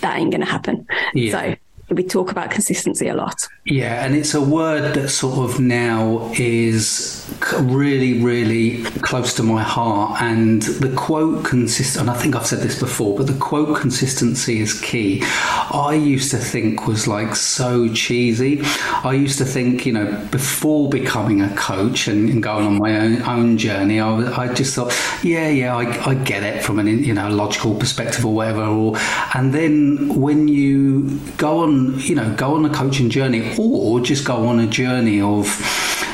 that 0.00 0.16
ain't 0.16 0.30
going 0.30 0.42
to 0.42 0.46
happen. 0.46 0.86
Yeah. 1.14 1.32
So 1.32 1.56
we 1.90 2.02
talk 2.02 2.30
about 2.30 2.50
consistency 2.50 3.08
a 3.08 3.14
lot. 3.14 3.48
Yeah, 3.64 4.04
and 4.04 4.14
it's 4.14 4.34
a 4.34 4.40
word 4.40 4.94
that 4.94 5.08
sort 5.08 5.50
of 5.50 5.60
now 5.60 6.30
is 6.36 7.26
really, 7.60 8.22
really 8.22 8.84
close 9.00 9.34
to 9.34 9.42
my 9.42 9.62
heart. 9.62 10.20
And 10.22 10.62
the 10.62 10.94
quote 10.96 11.44
consist, 11.44 11.96
and 11.96 12.10
I 12.10 12.14
think 12.14 12.36
I've 12.36 12.46
said 12.46 12.60
this 12.60 12.78
before, 12.78 13.16
but 13.16 13.26
the 13.26 13.38
quote 13.38 13.76
consistency 13.76 14.60
is 14.60 14.80
key. 14.80 15.22
I 15.24 15.94
used 15.94 16.30
to 16.30 16.38
think 16.38 16.86
was 16.86 17.06
like 17.06 17.34
so 17.34 17.92
cheesy. 17.92 18.60
I 19.04 19.12
used 19.12 19.38
to 19.38 19.44
think, 19.44 19.86
you 19.86 19.92
know, 19.92 20.06
before 20.30 20.88
becoming 20.88 21.42
a 21.42 21.54
coach 21.56 22.08
and, 22.08 22.28
and 22.28 22.42
going 22.42 22.66
on 22.66 22.78
my 22.78 22.98
own, 22.98 23.22
own 23.22 23.58
journey, 23.58 24.00
I, 24.00 24.44
I 24.44 24.54
just 24.54 24.74
thought, 24.74 24.92
yeah, 25.22 25.48
yeah, 25.48 25.76
I, 25.76 26.10
I 26.10 26.14
get 26.14 26.42
it 26.42 26.62
from 26.62 26.78
an 26.78 26.86
you 26.86 27.14
know 27.14 27.28
logical 27.28 27.74
perspective 27.74 28.24
or 28.24 28.34
whatever. 28.34 28.64
Or 28.64 28.96
and 29.34 29.52
then 29.52 30.20
when 30.20 30.48
you 30.48 31.18
go 31.36 31.58
on 31.58 31.79
you 32.00 32.14
know, 32.14 32.34
go 32.36 32.54
on 32.54 32.64
a 32.64 32.70
coaching 32.70 33.10
journey 33.10 33.54
or 33.58 34.00
just 34.00 34.24
go 34.24 34.46
on 34.46 34.60
a 34.60 34.66
journey 34.66 35.20
of, 35.20 35.46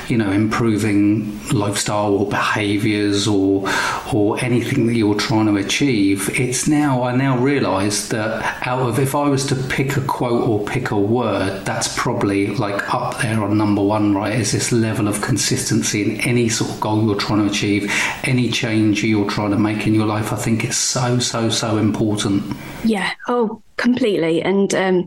you 0.09 0.17
know, 0.17 0.31
improving 0.31 1.37
lifestyle 1.51 2.15
or 2.15 2.29
behaviors 2.29 3.27
or 3.27 3.69
or 4.13 4.39
anything 4.45 4.87
that 4.87 4.95
you're 4.95 5.17
trying 5.17 5.47
to 5.47 5.57
achieve. 5.57 6.29
It's 6.39 6.69
now 6.69 7.03
I 7.03 7.15
now 7.17 7.39
realise 7.39 8.09
that 8.09 8.67
out 8.67 8.81
of 8.89 8.99
if 8.99 9.15
I 9.15 9.29
was 9.29 9.45
to 9.47 9.55
pick 9.55 9.97
a 9.97 10.01
quote 10.03 10.49
or 10.49 10.65
pick 10.65 10.91
a 10.91 10.99
word, 10.99 11.65
that's 11.65 11.97
probably 11.97 12.49
like 12.49 12.95
up 12.95 13.21
there 13.21 13.43
on 13.43 13.57
number 13.57 13.83
one, 13.83 14.15
right? 14.15 14.35
Is 14.35 14.53
this 14.53 14.73
level 14.73 15.09
of 15.09 15.21
consistency 15.23 16.03
in 16.03 16.21
any 16.21 16.49
sort 16.49 16.71
of 16.71 16.81
goal 16.81 17.05
you're 17.05 17.17
trying 17.17 17.45
to 17.45 17.51
achieve, 17.51 17.93
any 18.25 18.51
change 18.51 19.03
you're 19.03 19.29
trying 19.29 19.51
to 19.51 19.59
make 19.59 19.87
in 19.87 19.95
your 19.95 20.07
life. 20.07 20.33
I 20.33 20.37
think 20.37 20.65
it's 20.65 20.77
so, 20.77 21.19
so, 21.19 21.49
so 21.51 21.79
important. 21.79 22.43
Yeah. 22.85 23.13
Oh, 23.29 23.63
completely. 23.77 24.43
And 24.43 24.75
um 24.75 25.07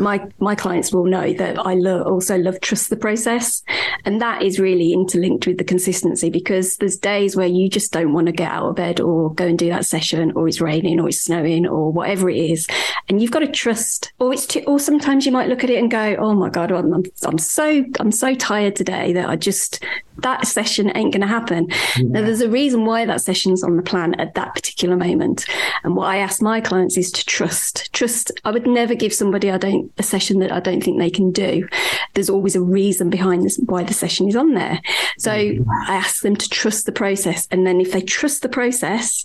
my 0.00 0.26
my 0.38 0.54
clients 0.54 0.92
will 0.92 1.04
know 1.04 1.32
that 1.34 1.58
I 1.58 1.74
lo- 1.74 2.02
also 2.02 2.36
love 2.38 2.60
trust 2.60 2.90
the 2.90 2.96
process, 2.96 3.62
and 4.04 4.20
that 4.20 4.42
is 4.42 4.58
really 4.58 4.92
interlinked 4.92 5.46
with 5.46 5.58
the 5.58 5.64
consistency 5.64 6.30
because 6.30 6.76
there's 6.76 6.96
days 6.96 7.36
where 7.36 7.46
you 7.46 7.68
just 7.68 7.92
don't 7.92 8.12
want 8.12 8.26
to 8.26 8.32
get 8.32 8.50
out 8.50 8.68
of 8.68 8.76
bed 8.76 9.00
or 9.00 9.32
go 9.34 9.46
and 9.46 9.58
do 9.58 9.68
that 9.68 9.86
session, 9.86 10.32
or 10.32 10.48
it's 10.48 10.60
raining, 10.60 11.00
or 11.00 11.08
it's 11.08 11.22
snowing, 11.22 11.66
or 11.66 11.92
whatever 11.92 12.30
it 12.30 12.36
is, 12.36 12.66
and 13.08 13.20
you've 13.20 13.30
got 13.30 13.40
to 13.40 13.48
trust. 13.48 14.12
Or 14.18 14.32
it's 14.32 14.46
too, 14.46 14.62
or 14.66 14.80
sometimes 14.80 15.26
you 15.26 15.32
might 15.32 15.48
look 15.48 15.64
at 15.64 15.70
it 15.70 15.78
and 15.78 15.90
go, 15.90 16.16
"Oh 16.18 16.34
my 16.34 16.50
god, 16.50 16.72
I'm, 16.72 17.04
I'm 17.24 17.38
so 17.38 17.84
I'm 18.00 18.12
so 18.12 18.34
tired 18.34 18.76
today 18.76 19.12
that 19.12 19.28
I 19.28 19.36
just 19.36 19.84
that 20.18 20.46
session 20.46 20.90
ain't 20.96 21.12
going 21.12 21.22
to 21.22 21.26
happen." 21.26 21.68
Mm-hmm. 21.68 22.12
Now, 22.12 22.22
there's 22.22 22.40
a 22.40 22.50
reason 22.50 22.84
why 22.84 23.04
that 23.04 23.20
session's 23.20 23.62
on 23.62 23.76
the 23.76 23.82
plan 23.82 24.14
at 24.20 24.34
that 24.34 24.54
particular 24.54 24.96
moment, 24.96 25.46
and 25.84 25.96
what 25.96 26.08
I 26.08 26.18
ask 26.18 26.42
my 26.42 26.60
clients 26.60 26.96
is 26.96 27.10
to 27.12 27.24
trust. 27.24 27.92
Trust. 27.92 28.32
I 28.44 28.50
would 28.50 28.66
never 28.66 28.94
give 28.94 29.12
somebody 29.12 29.50
I 29.50 29.58
don't 29.58 29.87
a 29.96 30.02
session 30.02 30.40
that 30.40 30.52
I 30.52 30.60
don't 30.60 30.82
think 30.82 30.98
they 30.98 31.10
can 31.10 31.32
do. 31.32 31.68
There's 32.14 32.30
always 32.30 32.56
a 32.56 32.60
reason 32.60 33.10
behind 33.10 33.44
this 33.44 33.58
why 33.58 33.84
the 33.84 33.94
session 33.94 34.28
is 34.28 34.36
on 34.36 34.54
there. 34.54 34.80
So 35.18 35.32
mm-hmm. 35.32 35.70
I 35.88 35.94
ask 35.94 36.22
them 36.22 36.36
to 36.36 36.48
trust 36.48 36.86
the 36.86 36.92
process, 36.92 37.48
and 37.50 37.66
then 37.66 37.80
if 37.80 37.92
they 37.92 38.00
trust 38.00 38.42
the 38.42 38.48
process, 38.48 39.24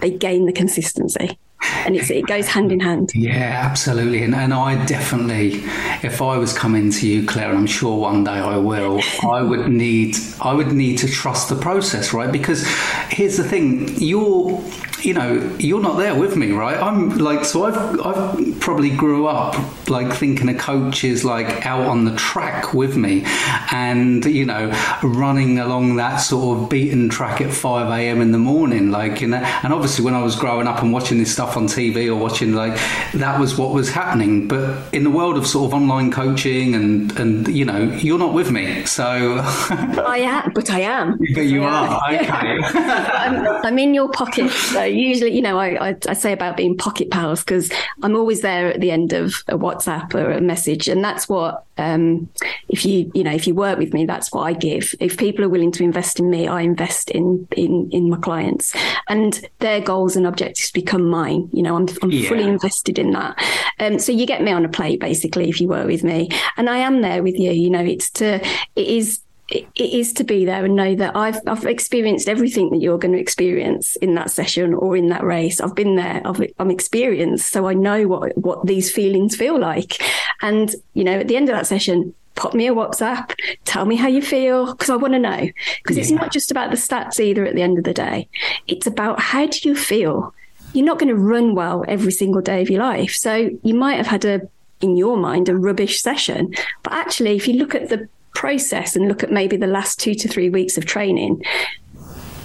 they 0.00 0.10
gain 0.10 0.46
the 0.46 0.52
consistency 0.52 1.38
and 1.62 1.96
it 1.96 2.26
goes 2.26 2.48
hand 2.48 2.72
in 2.72 2.80
hand. 2.80 3.10
Yeah, 3.14 3.60
absolutely. 3.64 4.22
And, 4.22 4.34
and 4.34 4.52
I 4.52 4.84
definitely, 4.86 5.62
if 6.02 6.20
I 6.20 6.36
was 6.36 6.56
coming 6.56 6.90
to 6.92 7.06
you, 7.06 7.26
Claire, 7.26 7.54
I'm 7.54 7.66
sure 7.66 7.98
one 7.98 8.24
day 8.24 8.32
I 8.32 8.56
will, 8.56 9.00
I 9.22 9.42
would 9.50 9.68
need, 9.68 10.16
I 10.40 10.52
would 10.52 10.72
need 10.72 10.98
to 10.98 11.08
trust 11.08 11.48
the 11.48 11.56
process, 11.56 12.12
right? 12.12 12.30
Because 12.30 12.66
here's 13.08 13.36
the 13.36 13.44
thing, 13.44 13.88
you're 13.96 14.62
you 15.04 15.14
know, 15.14 15.56
you're 15.58 15.80
not 15.80 15.96
there 15.96 16.14
with 16.14 16.36
me, 16.36 16.52
right? 16.52 16.80
I'm 16.80 17.18
like, 17.18 17.44
so 17.44 17.64
I've, 17.64 18.00
I've 18.00 18.60
probably 18.60 18.90
grew 18.90 19.26
up 19.26 19.56
like 19.88 20.12
thinking 20.12 20.48
a 20.48 20.54
coach 20.54 21.04
is 21.04 21.24
like 21.24 21.66
out 21.66 21.86
on 21.86 22.04
the 22.04 22.14
track 22.16 22.72
with 22.72 22.96
me 22.96 23.24
and, 23.72 24.24
you 24.24 24.44
know, 24.44 24.70
running 25.02 25.58
along 25.58 25.96
that 25.96 26.16
sort 26.16 26.58
of 26.58 26.68
beaten 26.70 27.08
track 27.08 27.40
at 27.40 27.52
5 27.52 27.90
a.m. 27.90 28.20
in 28.20 28.32
the 28.32 28.38
morning. 28.38 28.90
Like, 28.90 29.20
you 29.20 29.28
know, 29.28 29.38
and 29.38 29.72
obviously 29.72 30.04
when 30.04 30.14
I 30.14 30.22
was 30.22 30.36
growing 30.36 30.66
up 30.66 30.82
and 30.82 30.92
watching 30.92 31.18
this 31.18 31.32
stuff 31.32 31.56
on 31.56 31.66
TV 31.66 32.06
or 32.08 32.16
watching 32.16 32.54
like 32.54 32.74
that 33.14 33.40
was 33.40 33.58
what 33.58 33.72
was 33.72 33.90
happening. 33.90 34.48
But 34.48 34.94
in 34.94 35.04
the 35.04 35.10
world 35.10 35.36
of 35.36 35.46
sort 35.46 35.70
of 35.70 35.74
online 35.74 36.10
coaching 36.10 36.74
and, 36.74 37.18
and, 37.18 37.48
you 37.48 37.64
know, 37.64 37.82
you're 37.82 38.18
not 38.18 38.34
with 38.34 38.50
me. 38.50 38.84
So 38.84 39.40
I 39.42 40.18
am, 40.18 40.52
but 40.52 40.70
I 40.70 40.80
am. 40.80 41.18
But 41.34 41.42
you 41.42 41.64
are. 41.64 42.00
Okay. 42.08 42.58
I'm, 42.74 43.46
I'm 43.64 43.78
in 43.78 43.94
your 43.94 44.08
pocket. 44.08 44.50
So 44.50 44.91
usually, 44.94 45.34
you 45.34 45.42
know, 45.42 45.58
I, 45.58 45.90
I, 45.90 45.96
I 46.08 46.12
say 46.12 46.32
about 46.32 46.56
being 46.56 46.76
pocket 46.76 47.10
pals 47.10 47.42
because 47.44 47.70
I'm 48.02 48.16
always 48.16 48.40
there 48.40 48.72
at 48.72 48.80
the 48.80 48.90
end 48.90 49.12
of 49.12 49.42
a 49.48 49.58
WhatsApp 49.58 50.14
or 50.14 50.30
a 50.30 50.40
message. 50.40 50.88
And 50.88 51.04
that's 51.04 51.28
what, 51.28 51.64
um, 51.78 52.28
if 52.68 52.84
you, 52.84 53.10
you 53.14 53.24
know, 53.24 53.32
if 53.32 53.46
you 53.46 53.54
work 53.54 53.78
with 53.78 53.92
me, 53.94 54.06
that's 54.06 54.32
what 54.32 54.42
I 54.42 54.52
give. 54.52 54.94
If 55.00 55.18
people 55.18 55.44
are 55.44 55.48
willing 55.48 55.72
to 55.72 55.84
invest 55.84 56.18
in 56.18 56.30
me, 56.30 56.48
I 56.48 56.62
invest 56.62 57.10
in, 57.10 57.46
in, 57.56 57.90
in 57.90 58.10
my 58.10 58.18
clients 58.18 58.74
and 59.08 59.40
their 59.58 59.80
goals 59.80 60.16
and 60.16 60.26
objectives 60.26 60.70
become 60.70 61.08
mine. 61.08 61.48
You 61.52 61.62
know, 61.62 61.76
I'm, 61.76 61.88
I'm 62.02 62.10
yeah. 62.10 62.28
fully 62.28 62.44
invested 62.44 62.98
in 62.98 63.12
that. 63.12 63.36
Um, 63.78 63.98
so 63.98 64.12
you 64.12 64.26
get 64.26 64.42
me 64.42 64.52
on 64.52 64.64
a 64.64 64.68
plate 64.68 65.00
basically 65.00 65.48
if 65.48 65.60
you 65.60 65.68
work 65.68 65.86
with 65.86 66.04
me 66.04 66.28
and 66.56 66.68
I 66.68 66.78
am 66.78 67.02
there 67.02 67.22
with 67.22 67.38
you, 67.38 67.50
you 67.50 67.70
know, 67.70 67.84
it's 67.84 68.10
to, 68.10 68.44
it 68.76 68.86
is, 68.86 69.20
it 69.52 69.70
is 69.76 70.12
to 70.14 70.24
be 70.24 70.44
there 70.44 70.64
and 70.64 70.74
know 70.74 70.94
that 70.94 71.16
I've 71.16 71.40
I've 71.46 71.66
experienced 71.66 72.28
everything 72.28 72.70
that 72.70 72.80
you're 72.80 72.98
going 72.98 73.12
to 73.12 73.20
experience 73.20 73.96
in 73.96 74.14
that 74.14 74.30
session 74.30 74.74
or 74.74 74.96
in 74.96 75.08
that 75.08 75.24
race. 75.24 75.60
I've 75.60 75.74
been 75.74 75.96
there. 75.96 76.22
I've, 76.24 76.42
I'm 76.58 76.70
experienced, 76.70 77.52
so 77.52 77.68
I 77.68 77.74
know 77.74 78.06
what 78.06 78.36
what 78.36 78.66
these 78.66 78.90
feelings 78.90 79.36
feel 79.36 79.58
like. 79.58 80.02
And 80.40 80.74
you 80.94 81.04
know, 81.04 81.18
at 81.18 81.28
the 81.28 81.36
end 81.36 81.48
of 81.48 81.54
that 81.54 81.66
session, 81.66 82.14
pop 82.34 82.54
me 82.54 82.66
a 82.66 82.74
WhatsApp, 82.74 83.34
tell 83.64 83.84
me 83.84 83.96
how 83.96 84.08
you 84.08 84.22
feel 84.22 84.72
because 84.72 84.90
I 84.90 84.96
want 84.96 85.14
to 85.14 85.18
know. 85.18 85.48
Because 85.78 85.96
yeah. 85.96 86.02
it's 86.02 86.12
not 86.12 86.32
just 86.32 86.50
about 86.50 86.70
the 86.70 86.76
stats 86.76 87.20
either. 87.20 87.44
At 87.44 87.54
the 87.54 87.62
end 87.62 87.78
of 87.78 87.84
the 87.84 87.94
day, 87.94 88.28
it's 88.68 88.86
about 88.86 89.20
how 89.20 89.46
do 89.46 89.68
you 89.68 89.74
feel. 89.74 90.34
You're 90.72 90.86
not 90.86 90.98
going 90.98 91.14
to 91.14 91.20
run 91.20 91.54
well 91.54 91.84
every 91.86 92.12
single 92.12 92.40
day 92.40 92.62
of 92.62 92.70
your 92.70 92.80
life, 92.80 93.12
so 93.12 93.50
you 93.62 93.74
might 93.74 93.96
have 93.96 94.06
had 94.06 94.24
a 94.24 94.48
in 94.80 94.96
your 94.96 95.16
mind 95.16 95.48
a 95.48 95.56
rubbish 95.56 96.02
session, 96.02 96.52
but 96.82 96.92
actually, 96.92 97.36
if 97.36 97.46
you 97.46 97.54
look 97.54 97.74
at 97.74 97.88
the 97.88 98.08
process 98.34 98.96
and 98.96 99.08
look 99.08 99.22
at 99.22 99.30
maybe 99.30 99.56
the 99.56 99.66
last 99.66 100.00
two 100.00 100.14
to 100.14 100.28
three 100.28 100.50
weeks 100.50 100.76
of 100.76 100.86
training, 100.86 101.42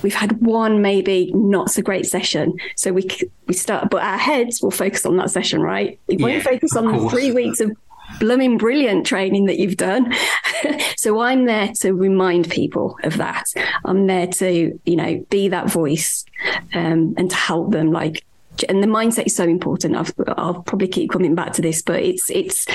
we've 0.02 0.14
had 0.14 0.42
one 0.42 0.82
maybe 0.82 1.32
not 1.34 1.70
so 1.70 1.82
great 1.82 2.06
session. 2.06 2.58
So 2.76 2.92
we 2.94 3.08
we 3.48 3.54
start, 3.54 3.90
but 3.90 4.04
our 4.04 4.18
heads 4.18 4.62
will 4.62 4.72
focus 4.72 5.06
on 5.06 5.18
that 5.18 5.32
session, 5.32 5.62
right? 5.62 6.00
We 6.08 6.18
won't 6.18 6.44
focus 6.44 6.76
on 6.76 6.86
the 6.92 7.10
three 7.10 7.32
weeks 7.32 7.60
of 7.60 7.72
blooming 8.20 8.58
brilliant 8.58 9.06
training 9.06 9.46
that 9.46 9.60
you've 9.60 9.78
done. 9.78 10.14
so 10.98 11.20
I'm 11.20 11.46
there 11.46 11.72
to 11.82 11.94
remind 11.94 12.50
people 12.50 12.98
of 13.04 13.18
that. 13.18 13.46
I'm 13.86 14.08
there 14.08 14.28
to, 14.28 14.80
you 14.86 14.96
know, 14.96 15.26
be 15.30 15.50
that 15.50 15.70
voice 15.70 16.26
um, 16.74 17.16
and 17.18 17.30
to 17.30 17.36
help 17.36 17.72
them 17.72 17.92
like 17.92 18.24
and 18.68 18.82
the 18.82 18.88
mindset 18.88 19.28
is 19.28 19.36
so 19.36 19.44
important. 19.44 19.96
i 19.96 20.02
will 20.42 20.62
probably 20.64 20.88
keep 20.88 21.12
coming 21.12 21.36
back 21.36 21.54
to 21.54 21.62
this, 21.62 21.82
but 21.82 22.02
it's 22.02 22.30
it's 22.30 22.66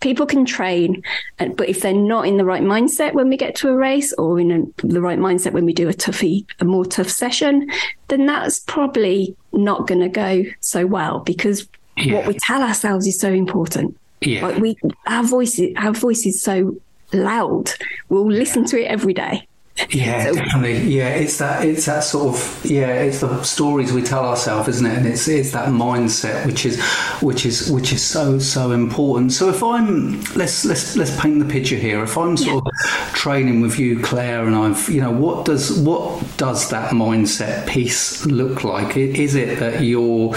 people 0.00 0.26
can 0.26 0.44
train, 0.44 1.02
but 1.38 1.68
if 1.68 1.80
they're 1.80 1.92
not 1.92 2.26
in 2.26 2.36
the 2.36 2.44
right 2.44 2.62
mindset 2.62 3.14
when 3.14 3.28
we 3.28 3.36
get 3.36 3.54
to 3.56 3.68
a 3.68 3.76
race, 3.76 4.12
or 4.14 4.38
in 4.40 4.50
a, 4.50 4.86
the 4.86 5.00
right 5.00 5.18
mindset 5.18 5.52
when 5.52 5.64
we 5.64 5.72
do 5.72 5.88
a 5.88 5.94
toughy, 5.94 6.46
a 6.60 6.64
more 6.64 6.84
tough 6.84 7.08
session, 7.08 7.70
then 8.08 8.26
that's 8.26 8.60
probably 8.60 9.36
not 9.52 9.86
going 9.86 10.00
to 10.00 10.08
go 10.08 10.44
so 10.60 10.86
well 10.86 11.20
because 11.20 11.68
yeah. 11.96 12.14
what 12.14 12.26
we 12.26 12.34
tell 12.34 12.62
ourselves 12.62 13.06
is 13.06 13.18
so 13.18 13.32
important. 13.32 13.96
Yeah. 14.20 14.46
Like 14.46 14.58
we, 14.58 14.76
our 15.06 15.24
voice, 15.24 15.60
our 15.76 15.92
voice 15.92 16.26
is 16.26 16.42
so 16.42 16.76
loud. 17.12 17.70
We'll 18.08 18.30
listen 18.30 18.64
to 18.66 18.80
it 18.80 18.86
every 18.86 19.14
day. 19.14 19.46
Yeah, 19.90 20.26
so, 20.26 20.34
definitely. 20.34 20.94
Yeah, 20.94 21.08
it's 21.08 21.38
that 21.38 21.64
it's 21.64 21.86
that 21.86 22.04
sort 22.04 22.34
of 22.34 22.70
yeah, 22.70 23.02
it's 23.02 23.20
the 23.20 23.42
stories 23.42 23.92
we 23.92 24.02
tell 24.02 24.24
ourselves, 24.24 24.68
isn't 24.68 24.86
it? 24.86 24.98
And 24.98 25.06
it's 25.06 25.28
it's 25.28 25.52
that 25.52 25.68
mindset 25.68 26.46
which 26.46 26.66
is 26.66 26.82
which 27.20 27.46
is 27.46 27.70
which 27.70 27.92
is 27.92 28.02
so 28.02 28.38
so 28.38 28.72
important. 28.72 29.32
So 29.32 29.48
if 29.48 29.62
I'm 29.62 30.20
let's 30.34 30.64
let's 30.64 30.96
let's 30.96 31.18
paint 31.20 31.38
the 31.38 31.50
picture 31.50 31.76
here. 31.76 32.02
If 32.02 32.16
I'm 32.18 32.36
sort 32.36 32.64
yeah. 32.64 33.08
of 33.08 33.14
training 33.14 33.60
with 33.60 33.78
you, 33.78 33.98
Claire, 34.00 34.46
and 34.46 34.54
I've 34.54 34.88
you 34.88 35.00
know 35.00 35.10
what 35.10 35.46
does 35.46 35.78
what 35.80 36.22
does 36.36 36.68
that 36.70 36.92
mindset 36.92 37.66
piece 37.66 38.24
look 38.26 38.64
like? 38.64 38.96
Is 38.96 39.34
it 39.34 39.58
that 39.58 39.82
you're 39.82 40.34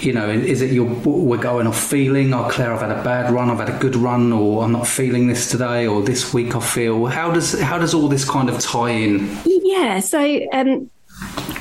you 0.00 0.12
know 0.12 0.28
is 0.28 0.60
it 0.60 0.72
you're 0.72 0.92
we're 1.04 1.36
going 1.38 1.66
off 1.66 1.80
feeling? 1.80 2.34
Oh, 2.34 2.48
Claire, 2.50 2.72
I've 2.72 2.80
had 2.80 2.90
a 2.90 3.02
bad 3.02 3.32
run, 3.32 3.48
I've 3.48 3.58
had 3.58 3.70
a 3.70 3.78
good 3.78 3.96
run, 3.96 4.32
or 4.32 4.64
I'm 4.64 4.72
not 4.72 4.86
feeling 4.86 5.28
this 5.28 5.50
today, 5.50 5.86
or 5.86 6.02
this 6.02 6.34
week 6.34 6.56
I 6.56 6.60
feel. 6.60 7.06
How 7.06 7.30
does 7.30 7.60
how 7.60 7.78
does 7.78 7.94
all 7.94 8.08
this 8.08 8.28
kind 8.28 8.48
of 8.48 8.60
tie 8.72 8.90
in? 8.90 9.38
Yeah, 9.44 10.00
so 10.00 10.40
um, 10.52 10.90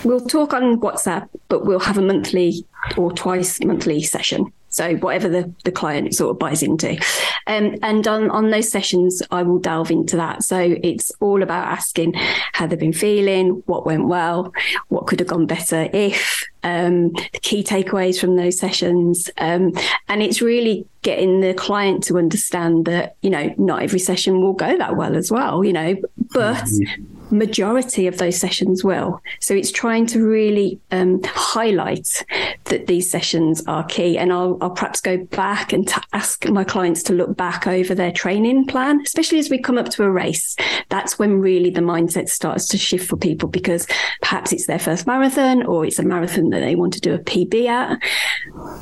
we'll 0.04 0.26
talk 0.26 0.54
on 0.54 0.80
WhatsApp, 0.80 1.28
but 1.50 1.66
we'll 1.66 1.80
have 1.80 1.98
a 1.98 2.02
monthly 2.02 2.66
or 2.98 3.12
twice 3.12 3.62
monthly 3.64 4.02
session. 4.02 4.52
So 4.72 4.96
whatever 4.96 5.30
the, 5.30 5.54
the 5.64 5.72
client 5.72 6.16
sort 6.16 6.32
of 6.32 6.40
buys 6.40 6.64
into. 6.64 6.98
Um, 7.46 7.76
and 7.84 8.08
on, 8.08 8.32
on 8.32 8.50
those 8.50 8.72
sessions, 8.72 9.22
I 9.30 9.44
will 9.44 9.60
delve 9.60 9.92
into 9.92 10.16
that. 10.18 10.44
So 10.44 10.76
it's 10.82 11.12
all 11.20 11.44
about 11.44 11.68
asking 11.68 12.14
how 12.54 12.68
they've 12.68 12.80
been 12.80 12.94
feeling, 12.94 13.64
what 13.66 13.86
went 13.86 14.08
well, 14.08 14.54
what 14.88 15.08
could 15.08 15.20
have 15.20 15.28
gone 15.28 15.46
better 15.46 15.90
if, 15.94 16.44
um, 16.64 17.10
the 17.34 17.40
key 17.42 17.64
takeaways 17.64 18.20
from 18.20 18.38
those 18.38 18.58
sessions. 18.58 19.30
Um, 19.38 19.74
and 20.08 20.24
it's 20.24 20.42
really 20.42 20.88
getting 21.02 21.42
the 21.42 21.54
client 21.54 22.04
to 22.04 22.18
understand 22.18 22.86
that, 22.86 23.16
you 23.22 23.30
know, 23.30 23.54
not 23.58 23.84
every 23.84 24.00
session 24.00 24.42
will 24.42 24.54
go 24.54 24.78
that 24.78 24.96
well 24.96 25.16
as 25.16 25.32
well, 25.32 25.64
you 25.64 25.74
know, 25.74 25.96
but 26.34 26.64
mm-hmm 26.64 27.21
majority 27.32 28.08
of 28.08 28.18
those 28.18 28.38
sessions 28.38 28.84
will. 28.84 29.22
So 29.40 29.54
it's 29.54 29.72
trying 29.72 30.06
to 30.08 30.26
really 30.26 30.80
um, 30.92 31.22
highlight 31.24 32.26
that 32.66 32.88
these 32.88 33.10
sessions 33.10 33.64
are 33.68 33.84
key. 33.86 34.18
And 34.18 34.32
I'll, 34.32 34.58
I'll 34.62 34.72
perhaps 34.72 35.02
go 35.02 35.18
back 35.26 35.74
and 35.74 35.88
t- 35.88 36.02
ask 36.14 36.48
my 36.48 36.64
clients 36.64 37.04
to 37.04 37.14
look 37.14 37.36
back 37.36 37.68
over 37.68 37.96
their 37.96 38.12
training 38.12 38.68
plan, 38.68 39.02
especially 39.02 39.40
as 39.40 39.50
we 39.50 39.60
come 39.60 39.78
up 39.78 39.90
to 39.90 40.04
a 40.04 40.12
race. 40.12 40.56
That's 40.90 41.18
when 41.18 41.40
really 41.40 41.70
the 41.70 41.82
mindset 41.82 42.30
starts 42.30 42.68
to 42.68 42.78
shift 42.78 43.08
for 43.10 43.18
people 43.18 43.50
because 43.50 43.88
perhaps 44.22 44.52
it's 44.52 44.68
their 44.68 44.80
first 44.80 45.08
marathon 45.08 45.66
or 45.66 45.86
it's 45.86 46.00
a 46.00 46.04
marathon 46.04 46.50
that 46.50 46.60
they 46.60 46.76
want 46.76 46.94
to 46.94 47.00
do 47.00 47.14
a 47.14 47.20
PB 47.20 47.66
at. 47.68 48.00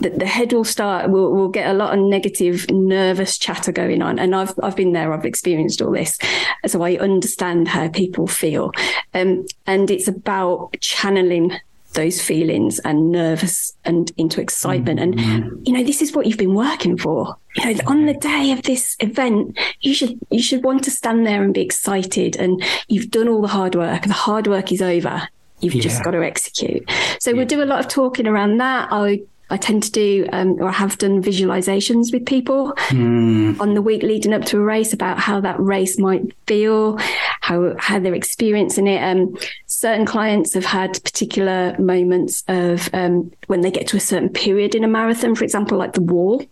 The, 0.01 0.09
the 0.09 0.25
head 0.25 0.53
will 0.53 0.63
start, 0.63 1.09
will 1.09 1.31
will 1.33 1.49
get 1.49 1.69
a 1.69 1.73
lot 1.73 1.97
of 1.97 2.03
negative, 2.03 2.69
nervous 2.69 3.37
chatter 3.37 3.71
going 3.71 4.01
on. 4.01 4.19
And 4.19 4.35
I've, 4.35 4.53
I've 4.61 4.75
been 4.75 4.93
there, 4.93 5.13
I've 5.13 5.25
experienced 5.25 5.81
all 5.81 5.91
this. 5.91 6.17
So 6.65 6.81
I 6.83 6.97
understand 6.97 7.67
how 7.67 7.89
people 7.89 8.27
feel. 8.27 8.71
Um, 9.13 9.45
and 9.65 9.91
it's 9.91 10.07
about 10.07 10.77
channeling 10.79 11.59
those 11.93 12.21
feelings 12.21 12.79
and 12.79 13.11
nervous 13.11 13.73
and 13.83 14.11
into 14.17 14.39
excitement. 14.39 14.99
And, 14.99 15.15
mm-hmm. 15.15 15.63
you 15.65 15.73
know, 15.73 15.83
this 15.83 16.01
is 16.01 16.13
what 16.13 16.27
you've 16.27 16.37
been 16.37 16.53
working 16.53 16.97
for. 16.97 17.35
You 17.55 17.73
know, 17.73 17.81
on 17.87 18.05
the 18.05 18.13
day 18.13 18.51
of 18.51 18.61
this 18.63 18.95
event, 18.99 19.57
you 19.81 19.93
should, 19.93 20.19
you 20.29 20.41
should 20.41 20.63
want 20.63 20.83
to 20.83 20.91
stand 20.91 21.25
there 21.25 21.43
and 21.43 21.53
be 21.53 21.61
excited 21.61 22.35
and 22.35 22.63
you've 22.87 23.09
done 23.09 23.27
all 23.27 23.41
the 23.41 23.47
hard 23.47 23.75
work. 23.75 24.03
The 24.03 24.13
hard 24.13 24.47
work 24.47 24.71
is 24.71 24.81
over. 24.81 25.27
You've 25.61 25.75
yeah. 25.75 25.81
just 25.81 26.03
got 26.03 26.11
to 26.11 26.23
execute. 26.23 26.89
So 27.19 27.31
yeah. 27.31 27.37
we'll 27.37 27.47
do 27.47 27.63
a 27.63 27.65
lot 27.65 27.79
of 27.79 27.87
talking 27.87 28.27
around 28.27 28.57
that. 28.57 28.89
I 28.91 29.21
I 29.49 29.57
tend 29.57 29.83
to 29.83 29.91
do 29.91 30.27
um, 30.31 30.61
or 30.61 30.71
have 30.71 30.97
done 30.97 31.23
visualizations 31.23 32.13
with 32.13 32.25
people 32.25 32.73
mm. 32.89 33.59
on 33.59 33.73
the 33.73 33.81
week 33.81 34.03
leading 34.03 34.33
up 34.33 34.45
to 34.45 34.57
a 34.57 34.61
race 34.61 34.93
about 34.93 35.19
how 35.19 35.41
that 35.41 35.59
race 35.59 35.97
might 35.97 36.33
feel, 36.45 36.97
how 37.41 37.75
how 37.79 37.99
they're 37.99 38.13
experiencing 38.13 38.87
it. 38.87 39.01
Um, 39.01 39.35
certain 39.65 40.05
clients 40.05 40.53
have 40.53 40.65
had 40.65 41.03
particular 41.03 41.75
moments 41.79 42.43
of 42.47 42.89
um, 42.93 43.31
when 43.47 43.61
they 43.61 43.71
get 43.71 43.87
to 43.87 43.97
a 43.97 44.01
certain 44.01 44.29
period 44.29 44.75
in 44.75 44.83
a 44.83 44.87
marathon, 44.87 45.35
for 45.35 45.43
example, 45.43 45.77
like 45.77 45.93
the 45.93 46.01
wall, 46.01 46.45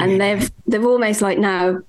and 0.00 0.12
yeah. 0.12 0.18
they've 0.18 0.52
they've 0.66 0.84
almost 0.84 1.22
like 1.22 1.38
now 1.38 1.80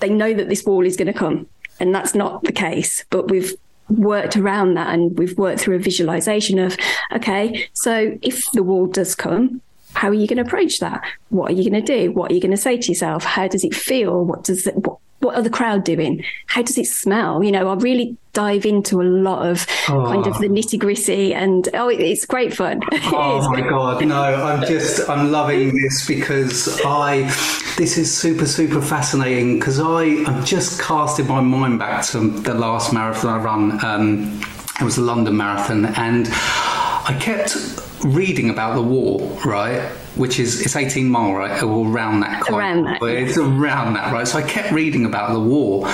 they 0.00 0.08
know 0.08 0.32
that 0.32 0.48
this 0.48 0.64
wall 0.64 0.86
is 0.86 0.96
going 0.96 1.12
to 1.12 1.18
come, 1.18 1.46
and 1.80 1.94
that's 1.94 2.14
not 2.14 2.42
the 2.44 2.52
case. 2.52 3.04
But 3.10 3.30
we've 3.30 3.54
worked 3.88 4.36
around 4.36 4.74
that 4.74 4.92
and 4.92 5.16
we've 5.16 5.38
worked 5.38 5.60
through 5.60 5.76
a 5.76 5.78
visualization 5.78 6.58
of 6.58 6.76
okay 7.12 7.68
so 7.72 8.18
if 8.20 8.44
the 8.50 8.62
wall 8.64 8.88
does 8.88 9.14
come 9.14 9.62
how 9.96 10.08
are 10.08 10.14
you 10.14 10.26
going 10.26 10.36
to 10.36 10.42
approach 10.42 10.78
that? 10.80 11.02
What 11.30 11.50
are 11.50 11.54
you 11.54 11.68
going 11.68 11.84
to 11.84 11.98
do? 12.04 12.12
What 12.12 12.30
are 12.30 12.34
you 12.34 12.40
going 12.40 12.50
to 12.50 12.56
say 12.56 12.76
to 12.76 12.88
yourself? 12.88 13.24
How 13.24 13.48
does 13.48 13.64
it 13.64 13.74
feel? 13.74 14.24
What 14.24 14.44
does 14.44 14.66
it, 14.66 14.76
what, 14.76 14.98
what 15.20 15.36
are 15.36 15.42
the 15.42 15.50
crowd 15.50 15.84
doing? 15.84 16.22
How 16.46 16.60
does 16.60 16.76
it 16.76 16.86
smell? 16.86 17.42
You 17.42 17.50
know, 17.50 17.68
I 17.68 17.74
really 17.74 18.16
dive 18.34 18.66
into 18.66 19.00
a 19.00 19.04
lot 19.04 19.46
of 19.46 19.66
oh. 19.88 20.04
kind 20.04 20.26
of 20.26 20.38
the 20.38 20.48
nitty 20.48 20.78
gritty, 20.78 21.32
and 21.32 21.66
oh, 21.72 21.88
it's 21.88 22.26
great 22.26 22.52
fun. 22.52 22.80
oh 22.92 23.48
my 23.50 23.62
god, 23.62 24.04
no! 24.06 24.22
I'm 24.22 24.66
just 24.66 25.08
I'm 25.08 25.32
loving 25.32 25.74
this 25.74 26.06
because 26.06 26.78
I 26.84 27.22
this 27.78 27.96
is 27.96 28.14
super 28.14 28.44
super 28.44 28.82
fascinating 28.82 29.58
because 29.58 29.80
I 29.80 30.22
I'm 30.26 30.44
just 30.44 30.80
casting 30.80 31.26
my 31.26 31.40
mind 31.40 31.78
back 31.78 32.04
to 32.08 32.28
the 32.28 32.52
last 32.52 32.92
marathon 32.92 33.40
I 33.40 33.42
run. 33.42 33.84
Um, 33.84 34.40
it 34.78 34.84
was 34.84 34.96
the 34.96 35.02
London 35.02 35.38
Marathon, 35.38 35.86
and 35.86 36.28
I 36.28 37.16
kept 37.18 37.85
reading 38.04 38.50
about 38.50 38.74
the 38.74 38.82
wall, 38.82 39.38
right? 39.44 39.80
Which 40.16 40.38
is 40.38 40.62
it's 40.62 40.76
18 40.76 41.08
mile, 41.08 41.34
right? 41.34 41.62
Or 41.62 41.86
around 41.86 42.20
that. 42.20 42.48
Around 42.48 42.84
that. 42.84 43.02
It's 43.02 43.36
around 43.36 43.94
that, 43.94 44.12
right? 44.12 44.26
So 44.26 44.38
I 44.38 44.42
kept 44.42 44.72
reading 44.72 45.04
about 45.04 45.32
the 45.32 45.40
wall, 45.40 45.86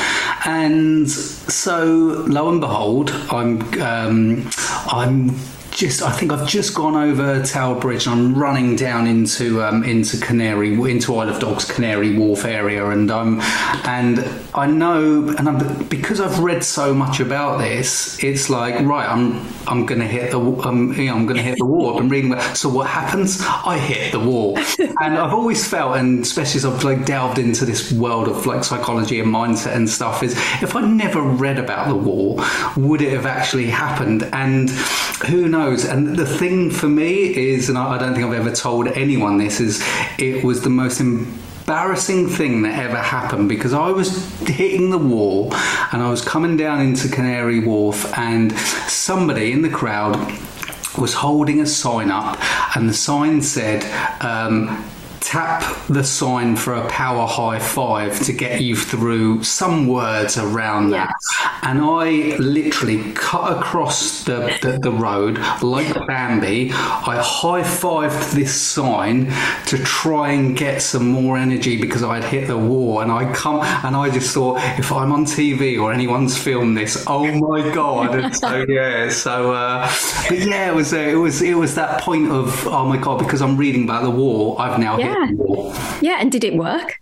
and 0.44 1.09
so 1.11 2.25
lo 2.28 2.49
and 2.49 2.61
behold, 2.61 3.11
I'm 3.30 3.62
um, 3.80 4.50
I'm 4.87 5.30
just 5.83 6.01
I 6.01 6.12
think 6.12 6.31
I've 6.31 6.47
just 6.47 6.75
gone 6.75 6.95
over 6.95 7.43
Tower 7.43 7.81
Bridge 7.81 8.07
and 8.07 8.15
I'm 8.15 8.35
running 8.37 8.77
down 8.77 9.09
into 9.09 9.61
um, 9.65 9.83
into 9.83 10.17
Canary 10.17 10.75
into 10.75 11.17
Isle 11.17 11.29
of 11.29 11.41
Dogs 11.41 11.65
Canary 11.65 12.17
Wharf 12.17 12.45
area 12.45 12.89
and 12.89 13.11
I'm 13.11 13.41
and 13.85 14.21
I 14.55 14.69
know 14.69 15.27
and 15.37 15.49
I'm, 15.49 15.85
because 15.89 16.21
I've 16.21 16.39
read 16.39 16.62
so 16.62 16.95
much 16.95 17.19
about 17.19 17.59
this 17.59 18.23
it's 18.23 18.49
like 18.49 18.78
right 18.87 19.09
I'm 19.09 19.45
I'm 19.67 19.85
gonna 19.85 20.06
hit 20.06 20.30
the 20.30 20.39
um, 20.39 20.93
you 20.93 21.06
know, 21.06 21.17
I'm 21.17 21.26
gonna 21.26 21.43
hit 21.43 21.59
the 21.59 21.67
wall. 21.67 21.99
I'm 21.99 22.09
reading 22.09 22.39
so 22.54 22.69
what 22.69 22.87
happens? 22.87 23.41
I 23.45 23.76
hit 23.76 24.13
the 24.13 24.21
wall. 24.21 24.59
And 24.78 25.19
I've 25.19 25.35
always 25.35 25.67
felt 25.67 25.97
and 25.97 26.23
especially 26.23 26.59
as 26.59 26.65
I've 26.65 26.85
like 26.85 27.04
delved 27.06 27.39
into 27.39 27.65
this 27.65 27.91
world 27.91 28.28
of 28.28 28.47
like 28.47 28.63
psychology 28.63 29.19
and 29.19 29.35
mindset 29.35 29.75
and 29.75 29.91
stuff 29.91 30.23
is 30.23 30.37
if 30.63 30.76
I 30.76 30.83
never 30.83 31.23
read 31.23 31.59
about 31.59 31.89
the 31.89 31.97
wall 31.97 32.41
would 32.76 33.02
it 33.02 33.13
have 33.13 33.26
actually 33.26 33.67
happened? 33.67 34.28
And 34.33 34.71
who 35.26 35.49
knows 35.49 35.72
And 35.73 36.17
the 36.17 36.26
thing 36.26 36.71
for 36.71 36.89
me 36.89 37.35
is, 37.37 37.69
and 37.69 37.78
I 37.78 37.99
don't 37.99 38.15
think 38.15 38.26
I've 38.26 38.35
ever 38.35 38.54
told 38.54 38.89
anyone 38.89 39.39
this, 39.39 39.61
is 39.61 39.85
it 40.19 40.45
was 40.45 40.63
the 40.63 40.71
most 40.71 41.00
embarrassing 41.00 42.28
thing 42.28 42.63
that 42.63 42.78
ever 42.78 42.99
happened 42.99 43.49
because 43.49 43.73
I 43.73 43.91
was 43.91 44.28
hitting 44.41 44.91
the 44.91 44.99
wall 44.99 45.54
and 45.93 46.02
I 46.02 46.11
was 46.11 46.23
coming 46.23 46.56
down 46.56 46.80
into 46.80 47.08
Canary 47.08 47.61
Wharf 47.61 48.17
and 48.19 48.52
somebody 48.52 49.52
in 49.52 49.63
the 49.63 49.71
crowd 49.71 50.17
was 50.99 51.15
holding 51.15 51.61
a 51.61 51.67
sign 51.67 52.11
up 52.11 52.37
and 52.76 52.89
the 52.89 52.95
sign 52.95 53.41
said 53.41 53.82
um, 54.23 54.85
tap 55.23 55.87
the 55.89 56.04
sign 56.04 56.56
for 56.56 56.75
a 56.75 56.89
power 56.89 57.26
high 57.26 57.58
five 57.58 58.21
to 58.21 58.32
get 58.32 58.61
you 58.61 58.76
through 58.76 59.43
some 59.45 59.87
words 59.87 60.37
around 60.37 60.91
yeah. 60.91 61.06
that. 61.06 61.15
And 61.63 61.80
I 61.80 62.37
literally 62.39 63.13
cut 63.13 63.56
across 63.56 64.25
the, 64.25 64.58
the, 64.63 64.78
the 64.78 64.91
road 64.91 65.39
like 65.63 65.95
Bambi. 66.06 66.73
I 66.73 67.23
high 67.23 67.63
fived 67.63 68.32
this 68.32 68.54
sign 68.54 69.32
to 69.67 69.78
try 69.78 70.32
and 70.32 70.56
get 70.56 70.82
some 70.82 71.08
more 71.08 71.39
energy 71.39 71.80
because 71.80 72.02
I'd 72.02 72.25
hit 72.25 72.49
the 72.49 72.58
wall. 72.58 73.00
And 73.00 73.13
I 73.13 73.32
come 73.32 73.61
and 73.63 73.97
I 73.97 74.11
just 74.11 74.35
thought, 74.35 74.61
if 74.78 74.91
I'm 74.93 75.13
on 75.13 75.25
TV 75.25 75.80
or 75.80 75.93
anyone's 75.93 76.37
filmed 76.37 76.76
this, 76.76 77.04
oh 77.06 77.30
my 77.32 77.73
god! 77.73 78.15
And 78.15 78.37
so 78.37 78.65
yeah, 78.69 79.08
so 79.08 79.52
uh, 79.52 79.91
but 80.28 80.39
yeah, 80.39 80.71
it 80.71 80.75
was 80.75 80.93
uh, 80.93 80.99
it 80.99 81.15
was 81.15 81.43
it 81.43 81.54
was 81.54 81.75
that 81.76 82.00
point 82.00 82.30
of 82.30 82.67
oh 82.67 82.87
my 82.87 82.97
god 82.97 83.19
because 83.19 83.41
I'm 83.41 83.56
reading 83.56 83.85
about 83.85 84.02
the 84.02 84.11
wall. 84.11 84.58
I've 84.58 84.78
now 84.78 84.99
yeah. 84.99 85.08
hit 85.08 85.12
yeah, 85.13 85.99
Yeah. 86.01 86.17
and 86.21 86.31
did 86.33 86.45
it 86.45 86.55
work? 86.57 86.99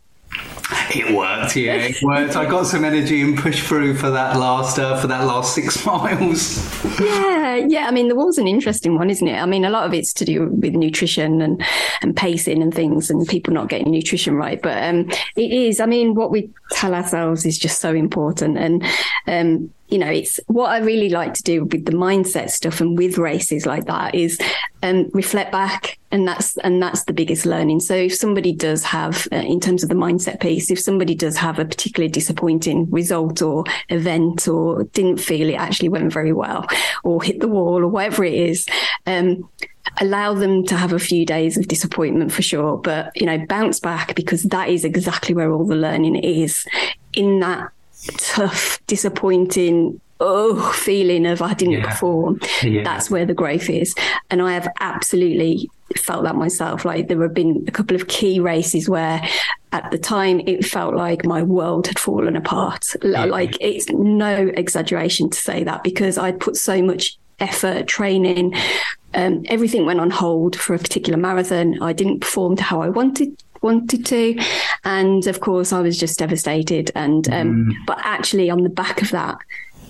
It 0.93 1.15
worked, 1.15 1.55
yeah, 1.55 1.75
it 1.75 2.03
worked. 2.03 2.35
I 2.35 2.47
got 2.51 2.67
some 2.67 2.85
energy 2.85 3.23
and 3.23 3.39
pushed 3.39 3.65
through 3.65 3.97
for 3.97 4.11
that 4.11 4.37
last 4.37 4.79
uh, 4.79 5.01
for 5.01 5.07
that 5.07 5.25
last 5.25 5.55
six 5.55 5.87
miles. 5.87 6.85
Yeah, 7.01 7.57
yeah. 7.57 7.87
I 7.87 7.93
mean, 7.93 8.09
the 8.09 8.17
wall's 8.17 8.39
an 8.39 8.49
interesting 8.49 8.97
one, 8.97 9.09
isn't 9.09 9.27
it? 9.27 9.41
I 9.41 9.47
mean, 9.47 9.65
a 9.65 9.71
lot 9.71 9.87
of 9.87 9.95
it's 9.95 10.13
to 10.15 10.25
do 10.25 10.49
with 10.49 10.75
nutrition 10.75 11.41
and 11.41 11.65
and 12.03 12.17
pacing 12.17 12.61
and 12.61 12.75
things, 12.75 13.09
and 13.09 13.27
people 13.29 13.55
not 13.55 13.69
getting 13.69 13.93
nutrition 13.93 14.35
right. 14.35 14.61
But 14.61 14.83
um, 14.83 15.09
it 15.37 15.53
is. 15.53 15.79
I 15.79 15.87
mean, 15.87 16.15
what 16.15 16.33
we 16.33 16.51
tell 16.73 16.95
ourselves 16.95 17.47
is 17.47 17.57
just 17.57 17.81
so 17.81 17.95
important, 17.95 18.59
and 18.59 18.85
um, 19.29 19.71
you 19.91 19.99
know, 19.99 20.09
it's 20.09 20.39
what 20.47 20.71
I 20.71 20.79
really 20.79 21.09
like 21.09 21.35
to 21.35 21.43
do 21.43 21.65
with 21.65 21.85
the 21.85 21.93
mindset 21.93 22.51
stuff 22.51 22.81
and 22.81 22.97
with 22.97 23.19
races 23.19 23.67
like 23.67 23.87
that 23.87 24.15
is 24.15 24.39
um, 24.83 25.11
reflect 25.13 25.51
back, 25.53 25.99
and 26.13 26.27
that's 26.27 26.57
and 26.59 26.81
that's 26.81 27.05
the 27.05 27.13
biggest 27.13 27.45
learning. 27.45 27.81
So 27.81 27.95
if 27.95 28.15
somebody 28.15 28.53
does 28.53 28.85
have, 28.85 29.27
uh, 29.33 29.37
in 29.37 29.61
terms 29.61 29.83
of 29.83 29.89
the 29.89 29.97
mindset 29.97 30.41
piece, 30.41 30.71
if 30.71 30.80
somebody 30.85 31.15
does 31.15 31.37
have 31.37 31.59
a 31.59 31.65
particularly 31.65 32.11
disappointing 32.11 32.91
result 32.91 33.43
or 33.43 33.65
event, 33.89 34.49
or 34.49 34.85
didn't 34.85 35.19
feel 35.19 35.49
it 35.49 35.55
actually 35.55 35.89
went 35.89 36.13
very 36.13 36.33
well, 36.33 36.67
or 37.05 37.23
hit 37.23 37.41
the 37.41 37.49
wall, 37.49 37.83
or 37.83 37.89
whatever 37.89 38.25
it 38.25 38.35
is. 38.35 38.67
Um, 39.07 39.49
allow 40.01 40.35
them 40.35 40.65
to 40.67 40.77
have 40.77 40.93
a 40.93 40.99
few 40.99 41.25
days 41.27 41.57
of 41.57 41.67
disappointment 41.67 42.31
for 42.31 42.43
sure 42.43 42.77
but 42.77 43.11
you 43.17 43.27
know 43.27 43.45
bounce 43.47 43.81
back 43.81 44.15
because 44.15 44.43
that 44.45 44.69
is 44.69 44.85
exactly 44.85 45.35
where 45.35 45.51
all 45.51 45.67
the 45.67 45.75
learning 45.75 46.17
is 46.17 46.67
in 47.15 47.41
that 47.41 47.73
tough, 48.19 48.79
disappointing, 48.87 50.01
oh 50.21 50.73
feeling 50.73 51.27
of 51.27 51.43
I 51.43 51.55
didn't 51.55 51.75
yeah. 51.75 51.91
perform. 51.91 52.41
Yeah. 52.63 52.83
That's 52.85 53.11
where 53.11 53.27
the 53.27 53.35
growth 53.35 53.69
is. 53.69 53.95
And 54.31 54.43
I 54.43 54.53
have 54.55 54.69
absolutely 54.81 55.71
felt 55.99 56.25
that 56.25 56.37
myself. 56.37 56.85
Like 56.85 57.09
there 57.09 57.23
have 57.23 57.35
been 57.35 57.65
a 57.67 57.71
couple 57.71 57.97
of 57.97 58.09
key 58.09 58.41
races 58.41 58.89
where 58.89 59.27
at 59.73 59.91
the 59.91 59.99
time 59.99 60.41
it 60.47 60.65
felt 60.65 60.95
like 60.95 61.25
my 61.25 61.43
world 61.43 61.87
had 61.87 61.99
fallen 61.99 62.37
apart. 62.37 62.87
Yeah. 63.03 63.25
Like 63.25 63.57
it's 63.61 63.89
no 63.89 64.51
exaggeration 64.57 65.31
to 65.31 65.39
say 65.39 65.65
that 65.65 65.83
because 65.83 66.19
I'd 66.19 66.41
put 66.41 66.57
so 66.57 66.83
much 66.83 67.19
effort, 67.39 67.87
training. 67.87 68.55
Um, 69.15 69.45
everything 69.47 69.87
went 69.87 70.01
on 70.01 70.11
hold 70.11 70.57
for 70.57 70.75
a 70.75 70.79
particular 70.79 71.19
marathon. 71.19 71.83
I 71.83 71.93
didn't 71.93 72.21
perform 72.21 72.57
to 72.57 72.63
how 72.63 72.83
I 72.83 72.89
wanted 72.89 73.37
wanted 73.63 74.07
to, 74.07 74.39
and 74.85 75.27
of 75.27 75.41
course, 75.41 75.73
I 75.73 75.81
was 75.81 75.99
just 75.99 76.19
devastated. 76.19 76.91
And 76.95 77.29
um, 77.29 77.67
mm. 77.67 77.73
but 77.87 77.99
actually, 78.03 78.51
on 78.51 78.63
the 78.63 78.71
back 78.71 79.03
of 79.03 79.11
that, 79.11 79.39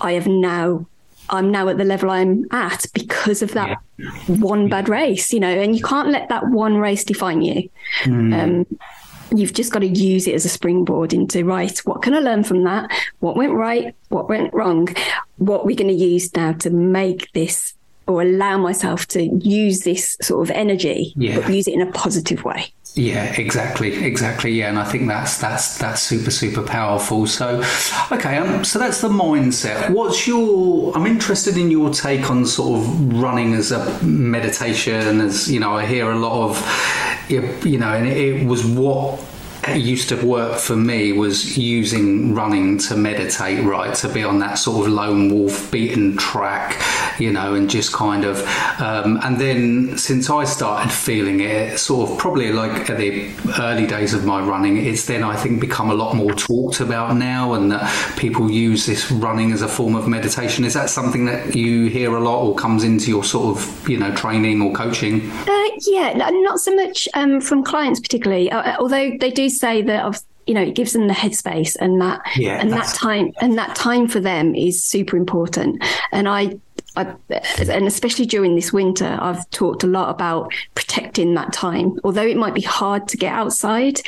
I 0.00 0.12
have 0.12 0.26
now 0.26 0.86
I'm 1.30 1.50
now 1.50 1.68
at 1.68 1.78
the 1.78 1.84
level 1.84 2.10
I'm 2.10 2.46
at 2.50 2.86
because 2.92 3.42
of 3.42 3.52
that 3.52 3.78
yeah. 3.96 4.10
one 4.26 4.68
bad 4.68 4.88
race, 4.88 5.32
you 5.32 5.40
know, 5.40 5.48
and 5.48 5.76
you 5.76 5.82
can't 5.82 6.08
let 6.08 6.28
that 6.28 6.48
one 6.48 6.76
race 6.76 7.04
define 7.04 7.42
you. 7.42 7.68
Mm. 8.04 8.38
Um, 8.42 8.78
you've 9.32 9.54
just 9.54 9.72
got 9.72 9.78
to 9.78 9.86
use 9.86 10.26
it 10.26 10.34
as 10.34 10.44
a 10.44 10.48
springboard 10.48 11.12
into 11.12 11.44
right 11.44 11.78
what 11.80 12.02
can 12.02 12.14
i 12.14 12.18
learn 12.18 12.42
from 12.42 12.64
that 12.64 12.90
what 13.20 13.36
went 13.36 13.52
right 13.52 13.94
what 14.08 14.28
went 14.28 14.52
wrong 14.52 14.88
what 15.36 15.64
we're 15.64 15.76
going 15.76 15.86
to 15.86 15.94
use 15.94 16.34
now 16.34 16.52
to 16.52 16.68
make 16.68 17.30
this 17.32 17.74
or 18.08 18.22
allow 18.22 18.58
myself 18.58 19.06
to 19.06 19.22
use 19.22 19.80
this 19.80 20.16
sort 20.20 20.42
of 20.42 20.50
energy 20.56 21.12
yeah. 21.16 21.38
but 21.38 21.52
use 21.52 21.68
it 21.68 21.74
in 21.74 21.80
a 21.80 21.92
positive 21.92 22.44
way 22.44 22.72
yeah, 22.94 23.32
exactly, 23.40 24.04
exactly. 24.04 24.52
Yeah, 24.52 24.68
and 24.68 24.78
I 24.78 24.84
think 24.84 25.06
that's 25.06 25.38
that's 25.38 25.78
that's 25.78 26.02
super 26.02 26.30
super 26.30 26.62
powerful. 26.62 27.26
So, 27.26 27.62
okay, 28.10 28.38
um, 28.38 28.64
so 28.64 28.78
that's 28.78 29.00
the 29.00 29.08
mindset. 29.08 29.90
What's 29.90 30.26
your? 30.26 30.96
I'm 30.96 31.06
interested 31.06 31.56
in 31.56 31.70
your 31.70 31.90
take 31.90 32.30
on 32.30 32.44
sort 32.44 32.80
of 32.80 33.12
running 33.14 33.54
as 33.54 33.70
a 33.70 34.02
meditation. 34.02 35.20
As 35.20 35.50
you 35.50 35.60
know, 35.60 35.76
I 35.76 35.86
hear 35.86 36.10
a 36.10 36.18
lot 36.18 36.50
of, 36.50 37.64
you 37.64 37.78
know, 37.78 37.92
and 37.92 38.08
it 38.08 38.44
was 38.44 38.66
what 38.66 39.20
used 39.68 40.08
to 40.08 40.16
work 40.26 40.58
for 40.58 40.76
me 40.76 41.12
was 41.12 41.56
using 41.58 42.34
running 42.34 42.78
to 42.78 42.96
meditate, 42.96 43.64
right? 43.64 43.94
To 43.96 44.08
be 44.08 44.24
on 44.24 44.38
that 44.38 44.54
sort 44.54 44.86
of 44.86 44.92
lone 44.92 45.32
wolf 45.32 45.70
beaten 45.70 46.16
track, 46.16 46.80
you 47.20 47.32
know, 47.32 47.54
and 47.54 47.68
just 47.68 47.92
kind 47.92 48.24
of. 48.24 48.40
Um, 48.80 49.18
and 49.22 49.38
then 49.38 49.98
since 49.98 50.30
I 50.30 50.44
started 50.44 50.90
feeling 50.92 51.40
it, 51.40 51.78
sort 51.78 52.10
of 52.10 52.18
probably 52.18 52.52
like 52.52 52.88
at 52.88 52.96
the 52.96 53.30
early 53.58 53.86
days 53.86 54.14
of 54.14 54.24
my 54.24 54.40
running, 54.40 54.78
it's 54.78 55.06
then 55.06 55.22
I 55.22 55.36
think 55.36 55.60
become 55.60 55.90
a 55.90 55.94
lot 55.94 56.16
more 56.16 56.32
talked 56.32 56.80
about 56.80 57.16
now, 57.16 57.54
and 57.54 57.70
that 57.72 58.16
people 58.16 58.50
use 58.50 58.86
this 58.86 59.10
running 59.10 59.52
as 59.52 59.62
a 59.62 59.68
form 59.68 59.94
of 59.94 60.08
meditation. 60.08 60.64
Is 60.64 60.74
that 60.74 60.88
something 60.88 61.26
that 61.26 61.54
you 61.54 61.88
hear 61.88 62.16
a 62.16 62.20
lot, 62.20 62.42
or 62.42 62.54
comes 62.54 62.82
into 62.82 63.10
your 63.10 63.24
sort 63.24 63.56
of 63.56 63.88
you 63.88 63.98
know 63.98 64.14
training 64.14 64.62
or 64.62 64.72
coaching? 64.72 65.30
Uh, 65.30 65.60
yeah, 65.86 66.12
not 66.14 66.60
so 66.60 66.74
much 66.74 67.08
um, 67.14 67.40
from 67.40 67.62
clients 67.62 68.00
particularly, 68.00 68.50
uh, 68.50 68.76
although 68.78 69.12
they 69.18 69.30
do 69.30 69.49
say 69.50 69.82
that 69.82 70.04
of 70.04 70.20
you 70.46 70.54
know 70.54 70.62
it 70.62 70.74
gives 70.74 70.92
them 70.92 71.06
the 71.06 71.14
headspace 71.14 71.76
and 71.80 72.00
that 72.00 72.20
yeah, 72.36 72.60
and 72.60 72.72
that 72.72 72.92
time 72.94 73.32
and 73.40 73.58
that 73.58 73.76
time 73.76 74.08
for 74.08 74.20
them 74.20 74.54
is 74.54 74.82
super 74.82 75.16
important 75.16 75.82
and 76.12 76.28
i 76.28 76.58
I, 76.96 77.14
and 77.58 77.86
especially 77.86 78.26
during 78.26 78.56
this 78.56 78.72
winter, 78.72 79.16
I've 79.20 79.48
talked 79.50 79.84
a 79.84 79.86
lot 79.86 80.10
about 80.10 80.52
protecting 80.74 81.34
that 81.34 81.52
time. 81.52 81.98
Although 82.02 82.26
it 82.26 82.36
might 82.36 82.54
be 82.54 82.62
hard 82.62 83.06
to 83.08 83.16
get 83.16 83.32
outside, 83.32 84.00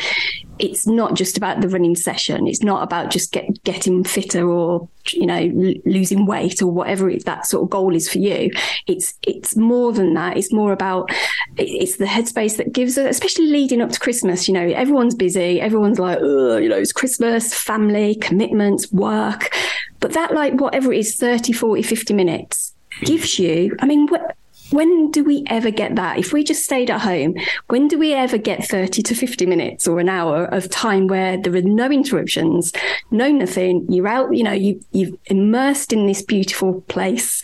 it's 0.62 0.86
not 0.86 1.14
just 1.14 1.36
about 1.36 1.60
the 1.60 1.68
running 1.68 1.96
session. 1.96 2.46
It's 2.46 2.62
not 2.62 2.84
about 2.84 3.10
just 3.10 3.32
get, 3.32 3.62
getting 3.64 4.04
fitter 4.04 4.48
or 4.48 4.88
you 5.10 5.26
know 5.26 5.34
l- 5.34 5.74
losing 5.84 6.24
weight 6.24 6.62
or 6.62 6.68
whatever 6.68 7.10
it, 7.10 7.24
that 7.24 7.46
sort 7.46 7.64
of 7.64 7.70
goal 7.70 7.94
is 7.96 8.08
for 8.08 8.18
you. 8.18 8.50
It's 8.86 9.14
it's 9.26 9.56
more 9.56 9.92
than 9.92 10.14
that. 10.14 10.36
It's 10.36 10.52
more 10.52 10.72
about 10.72 11.10
it's 11.58 11.96
the 11.96 12.04
headspace 12.04 12.56
that 12.58 12.72
gives, 12.72 12.96
us, 12.96 13.10
especially 13.10 13.48
leading 13.48 13.82
up 13.82 13.90
to 13.90 13.98
Christmas. 13.98 14.46
You 14.46 14.54
know, 14.54 14.66
everyone's 14.68 15.16
busy. 15.16 15.60
Everyone's 15.60 15.98
like, 15.98 16.20
you 16.20 16.68
know, 16.68 16.78
it's 16.78 16.92
Christmas, 16.92 17.52
family, 17.52 18.14
commitments, 18.14 18.90
work. 18.92 19.52
But 19.98 20.12
that 20.12 20.32
like 20.32 20.54
whatever 20.54 20.92
it 20.92 21.00
is, 21.00 21.16
30, 21.16 21.52
40, 21.52 21.82
50 21.82 22.14
minutes 22.14 22.72
gives 23.00 23.38
you. 23.38 23.74
I 23.80 23.86
mean, 23.86 24.06
what 24.06 24.36
when 24.72 25.10
do 25.10 25.22
we 25.22 25.44
ever 25.48 25.70
get 25.70 25.96
that? 25.96 26.18
If 26.18 26.32
we 26.32 26.44
just 26.44 26.64
stayed 26.64 26.90
at 26.90 27.00
home, 27.00 27.34
when 27.68 27.88
do 27.88 27.98
we 27.98 28.14
ever 28.14 28.38
get 28.38 28.64
30 28.64 29.02
to 29.02 29.14
50 29.14 29.46
minutes 29.46 29.86
or 29.86 30.00
an 30.00 30.08
hour 30.08 30.46
of 30.46 30.70
time 30.70 31.06
where 31.06 31.36
there 31.36 31.54
are 31.54 31.62
no 31.62 31.90
interruptions, 31.90 32.72
no 33.10 33.30
nothing? 33.30 33.86
You're 33.90 34.08
out, 34.08 34.34
you 34.34 34.42
know, 34.42 34.52
you, 34.52 34.82
you've 34.92 35.16
immersed 35.26 35.92
in 35.92 36.06
this 36.06 36.22
beautiful 36.22 36.80
place 36.82 37.42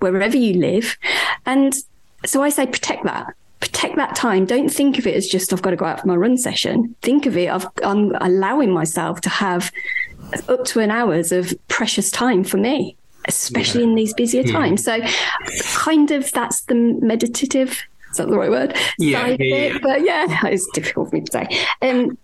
wherever 0.00 0.36
you 0.36 0.54
live. 0.54 0.96
And 1.46 1.74
so 2.26 2.42
I 2.42 2.48
say 2.48 2.66
protect 2.66 3.04
that. 3.04 3.34
Protect 3.60 3.96
that 3.96 4.14
time. 4.14 4.44
Don't 4.44 4.68
think 4.68 4.98
of 4.98 5.06
it 5.06 5.14
as 5.14 5.26
just 5.26 5.52
I've 5.52 5.62
got 5.62 5.70
to 5.70 5.76
go 5.76 5.86
out 5.86 6.00
for 6.00 6.08
my 6.08 6.16
run 6.16 6.36
session. 6.36 6.94
Think 7.02 7.26
of 7.26 7.36
it. 7.36 7.48
I've, 7.48 7.66
I'm 7.82 8.14
allowing 8.20 8.70
myself 8.70 9.20
to 9.22 9.28
have 9.28 9.72
up 10.48 10.64
to 10.64 10.80
an 10.80 10.90
hour's 10.90 11.32
of 11.32 11.54
precious 11.68 12.10
time 12.10 12.44
for 12.44 12.56
me 12.56 12.96
especially 13.26 13.82
yeah. 13.82 13.88
in 13.88 13.94
these 13.94 14.14
busier 14.14 14.42
yeah. 14.42 14.52
times. 14.52 14.84
So, 14.84 15.00
kind 15.74 16.10
of 16.10 16.30
that's 16.32 16.62
the 16.62 16.74
meditative. 16.74 17.82
Is 18.10 18.18
that 18.18 18.28
the 18.28 18.38
right 18.38 18.50
word? 18.50 18.76
Yeah, 18.98 19.34
yeah, 19.38 19.78
But 19.82 20.04
yeah, 20.04 20.26
it's 20.46 20.68
difficult 20.72 21.10
for 21.10 21.16
me 21.16 21.22
to 21.22 21.32
say. 21.32 21.66
Um, 21.82 22.16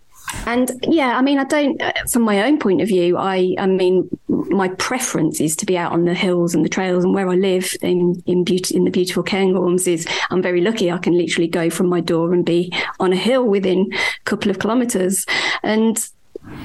and 0.46 0.70
yeah, 0.84 1.16
I 1.16 1.22
mean, 1.22 1.38
I 1.38 1.44
don't. 1.44 1.80
Uh, 1.80 1.92
from 2.10 2.22
my 2.22 2.42
own 2.44 2.58
point 2.58 2.80
of 2.80 2.88
view, 2.88 3.16
I, 3.16 3.54
I 3.58 3.66
mean, 3.66 4.08
my 4.28 4.68
preference 4.68 5.40
is 5.40 5.56
to 5.56 5.66
be 5.66 5.76
out 5.76 5.92
on 5.92 6.04
the 6.04 6.14
hills 6.14 6.54
and 6.54 6.64
the 6.64 6.68
trails, 6.68 7.04
and 7.04 7.14
where 7.14 7.28
I 7.28 7.34
live 7.34 7.74
in 7.82 8.22
in 8.26 8.44
beauty 8.44 8.76
in 8.76 8.84
the 8.84 8.90
beautiful 8.90 9.24
Cairngorms 9.24 9.86
is 9.88 10.06
I'm 10.30 10.42
very 10.42 10.60
lucky. 10.60 10.90
I 10.90 10.98
can 10.98 11.16
literally 11.16 11.48
go 11.48 11.70
from 11.70 11.88
my 11.88 12.00
door 12.00 12.32
and 12.32 12.44
be 12.44 12.72
on 12.98 13.12
a 13.12 13.16
hill 13.16 13.44
within 13.44 13.90
a 13.92 14.24
couple 14.24 14.50
of 14.50 14.58
kilometres, 14.58 15.26
and 15.62 16.08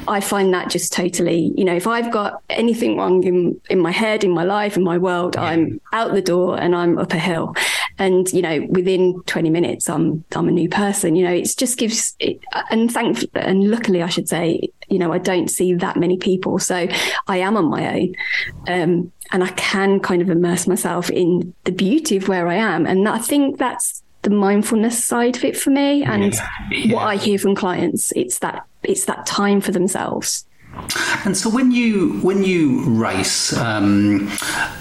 I 0.07 0.19
find 0.19 0.53
that 0.53 0.69
just 0.69 0.93
totally, 0.93 1.53
you 1.55 1.63
know, 1.63 1.75
if 1.75 1.87
I've 1.87 2.11
got 2.11 2.41
anything 2.49 2.97
wrong 2.97 3.23
in, 3.23 3.59
in 3.69 3.79
my 3.79 3.91
head, 3.91 4.23
in 4.23 4.31
my 4.31 4.43
life, 4.43 4.77
in 4.77 4.83
my 4.83 4.97
world, 4.97 5.35
I'm 5.37 5.81
out 5.93 6.13
the 6.13 6.21
door 6.21 6.59
and 6.59 6.75
I'm 6.75 6.97
up 6.97 7.13
a 7.13 7.19
hill. 7.19 7.55
And, 7.97 8.31
you 8.33 8.41
know, 8.41 8.65
within 8.69 9.21
20 9.23 9.49
minutes, 9.49 9.89
I'm, 9.89 10.23
I'm 10.35 10.47
a 10.47 10.51
new 10.51 10.69
person, 10.69 11.15
you 11.15 11.25
know, 11.25 11.33
it 11.33 11.53
just 11.57 11.77
gives 11.77 12.15
it, 12.19 12.39
and 12.69 12.91
thank, 12.91 13.23
and 13.33 13.71
luckily 13.71 14.03
I 14.03 14.09
should 14.09 14.27
say, 14.27 14.69
you 14.89 14.99
know, 14.99 15.11
I 15.11 15.17
don't 15.17 15.49
see 15.49 15.73
that 15.73 15.97
many 15.97 16.17
people. 16.17 16.59
So 16.59 16.87
I 17.27 17.37
am 17.37 17.57
on 17.57 17.65
my 17.65 17.95
own. 17.95 18.15
Um, 18.67 19.11
and 19.31 19.43
I 19.43 19.49
can 19.51 19.99
kind 19.99 20.21
of 20.21 20.29
immerse 20.29 20.67
myself 20.67 21.09
in 21.09 21.53
the 21.63 21.71
beauty 21.71 22.17
of 22.17 22.27
where 22.27 22.47
I 22.47 22.55
am. 22.55 22.85
And 22.85 23.07
I 23.07 23.17
think 23.17 23.57
that's 23.57 24.03
the 24.21 24.29
mindfulness 24.29 25.03
side 25.03 25.37
of 25.37 25.43
it 25.43 25.55
for 25.55 25.69
me 25.69 26.03
and 26.03 26.33
yeah. 26.33 26.49
Yeah. 26.71 26.95
what 26.95 27.03
I 27.03 27.15
hear 27.15 27.37
from 27.37 27.55
clients. 27.55 28.11
It's 28.15 28.39
that 28.39 28.65
it's 28.89 29.05
that 29.05 29.25
time 29.25 29.61
for 29.61 29.71
themselves. 29.71 30.45
And 31.23 31.35
so, 31.35 31.49
when 31.49 31.71
you 31.71 32.19
when 32.21 32.43
you 32.43 32.83
race, 32.83 33.55
um, 33.57 34.29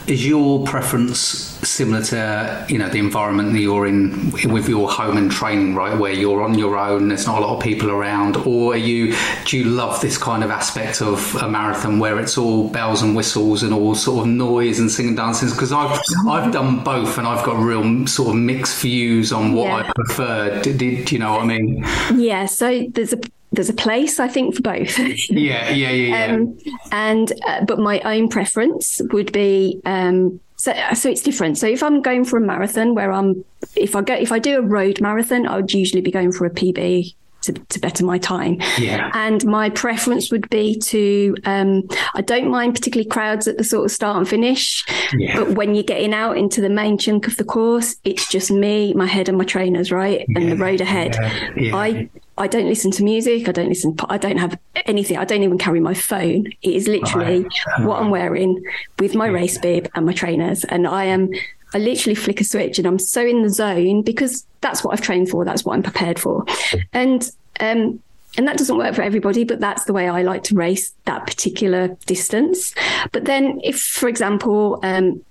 is 0.06 0.26
your 0.26 0.64
preference 0.66 1.20
similar 1.20 2.02
to 2.04 2.66
you 2.68 2.78
know 2.78 2.88
the 2.88 2.98
environment 2.98 3.52
that 3.52 3.60
you're 3.60 3.86
in 3.86 4.32
with 4.52 4.68
your 4.68 4.90
home 4.90 5.16
and 5.16 5.30
training, 5.30 5.74
right, 5.74 5.98
where 5.98 6.12
you're 6.12 6.42
on 6.42 6.58
your 6.58 6.76
own, 6.76 7.08
there's 7.08 7.26
not 7.26 7.38
a 7.38 7.46
lot 7.46 7.56
of 7.56 7.62
people 7.62 7.90
around, 7.90 8.36
or 8.38 8.74
are 8.74 8.76
you 8.76 9.14
do 9.46 9.56
you 9.56 9.64
love 9.64 10.00
this 10.00 10.18
kind 10.18 10.44
of 10.44 10.50
aspect 10.50 11.00
of 11.00 11.34
a 11.36 11.48
marathon 11.48 11.98
where 11.98 12.18
it's 12.18 12.36
all 12.36 12.68
bells 12.68 13.02
and 13.02 13.16
whistles 13.16 13.62
and 13.62 13.72
all 13.72 13.94
sort 13.94 14.26
of 14.26 14.26
noise 14.26 14.80
and 14.80 14.90
singing 14.90 15.14
dances? 15.14 15.52
Because 15.52 15.72
I've 15.72 15.98
I've 16.28 16.52
done 16.52 16.82
both, 16.82 17.18
and 17.18 17.26
I've 17.26 17.44
got 17.46 17.56
real 17.56 18.06
sort 18.06 18.30
of 18.30 18.36
mixed 18.36 18.80
views 18.82 19.32
on 19.32 19.54
what 19.54 19.66
yeah. 19.66 19.76
I 19.76 19.92
prefer. 19.94 20.60
Do, 20.60 20.76
do 20.76 20.86
you 20.86 21.18
know 21.18 21.34
what 21.34 21.42
I 21.42 21.46
mean? 21.46 21.84
Yeah. 22.16 22.46
So 22.46 22.86
there's 22.90 23.12
a 23.12 23.20
there's 23.54 23.68
a 23.68 23.74
place 23.74 24.20
I 24.20 24.28
think 24.28 24.54
for 24.54 24.62
both. 24.62 24.98
yeah, 25.30 25.70
yeah, 25.70 25.90
yeah. 25.90 25.90
yeah. 25.90 26.34
Um, 26.34 26.58
and 26.92 27.32
uh, 27.46 27.64
but 27.64 27.78
my 27.78 28.00
own 28.00 28.28
preference 28.28 29.00
would 29.12 29.32
be 29.32 29.80
um, 29.84 30.40
so 30.56 30.74
so 30.94 31.08
it's 31.10 31.22
different. 31.22 31.58
So 31.58 31.66
if 31.66 31.82
I'm 31.82 32.02
going 32.02 32.24
for 32.24 32.36
a 32.36 32.40
marathon 32.40 32.94
where 32.94 33.12
I'm 33.12 33.44
if 33.76 33.96
I 33.96 34.02
go 34.02 34.14
if 34.14 34.32
I 34.32 34.38
do 34.38 34.58
a 34.58 34.62
road 34.62 35.00
marathon, 35.00 35.46
I 35.46 35.56
would 35.56 35.72
usually 35.72 36.02
be 36.02 36.10
going 36.10 36.32
for 36.32 36.46
a 36.46 36.50
PB 36.50 37.14
to, 37.44 37.52
to 37.52 37.78
better 37.78 38.04
my 38.04 38.18
time. 38.18 38.60
Yeah. 38.78 39.10
And 39.14 39.44
my 39.44 39.70
preference 39.70 40.30
would 40.30 40.48
be 40.50 40.78
to, 40.80 41.36
um, 41.44 41.88
I 42.14 42.22
don't 42.22 42.50
mind 42.50 42.74
particularly 42.74 43.08
crowds 43.08 43.46
at 43.46 43.58
the 43.58 43.64
sort 43.64 43.84
of 43.84 43.90
start 43.90 44.16
and 44.16 44.28
finish, 44.28 44.84
yeah. 45.12 45.38
but 45.38 45.50
when 45.50 45.74
you're 45.74 45.84
getting 45.84 46.14
out 46.14 46.36
into 46.36 46.60
the 46.60 46.70
main 46.70 46.98
chunk 46.98 47.26
of 47.26 47.36
the 47.36 47.44
course, 47.44 47.96
it's 48.04 48.28
just 48.28 48.50
me, 48.50 48.94
my 48.94 49.06
head, 49.06 49.28
and 49.28 49.38
my 49.38 49.44
trainers, 49.44 49.92
right, 49.92 50.24
yeah. 50.28 50.38
and 50.38 50.50
the 50.52 50.56
road 50.56 50.80
ahead. 50.80 51.16
Yeah. 51.56 51.76
I 51.76 52.08
I 52.36 52.46
don't 52.48 52.68
listen 52.68 52.90
to 52.92 53.04
music. 53.04 53.48
I 53.48 53.52
don't 53.52 53.68
listen. 53.68 53.96
I 54.08 54.18
don't 54.18 54.38
have 54.38 54.58
anything. 54.86 55.16
I 55.16 55.24
don't 55.24 55.42
even 55.42 55.58
carry 55.58 55.80
my 55.80 55.94
phone. 55.94 56.46
It 56.62 56.74
is 56.74 56.88
literally 56.88 57.42
right. 57.42 57.86
what 57.86 58.00
I'm 58.00 58.10
wearing 58.10 58.64
with 58.98 59.14
my 59.14 59.26
race 59.26 59.56
bib 59.58 59.88
and 59.94 60.04
my 60.04 60.12
trainers, 60.12 60.64
and 60.64 60.86
I 60.86 61.04
am 61.04 61.30
I 61.74 61.78
literally 61.78 62.14
flick 62.14 62.40
a 62.40 62.44
switch 62.44 62.78
and 62.78 62.86
I'm 62.86 63.00
so 63.00 63.26
in 63.26 63.42
the 63.42 63.50
zone 63.50 64.02
because 64.02 64.46
that's 64.60 64.84
what 64.84 64.92
I've 64.92 65.00
trained 65.00 65.28
for. 65.28 65.44
That's 65.44 65.64
what 65.64 65.74
I'm 65.74 65.82
prepared 65.82 66.20
for. 66.20 66.44
And, 66.92 67.28
um, 67.58 68.00
and 68.36 68.46
that 68.46 68.56
doesn't 68.56 68.78
work 68.78 68.94
for 68.94 69.02
everybody, 69.02 69.42
but 69.42 69.58
that's 69.58 69.84
the 69.84 69.92
way 69.92 70.08
I 70.08 70.22
like 70.22 70.44
to 70.44 70.54
race 70.54 70.92
that 71.04 71.26
particular 71.26 71.88
distance. 72.06 72.74
But 73.10 73.24
then 73.24 73.60
if, 73.64 73.80
for 73.80 74.08
example, 74.08 74.78
um, 74.84 75.24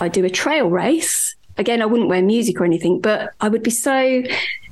I 0.00 0.08
do 0.08 0.24
a 0.24 0.30
trail 0.30 0.70
race, 0.70 1.34
again, 1.58 1.82
I 1.82 1.86
wouldn't 1.86 2.08
wear 2.08 2.22
music 2.22 2.60
or 2.60 2.64
anything, 2.64 3.00
but 3.00 3.32
I 3.40 3.48
would 3.48 3.62
be 3.62 3.70
so 3.70 4.22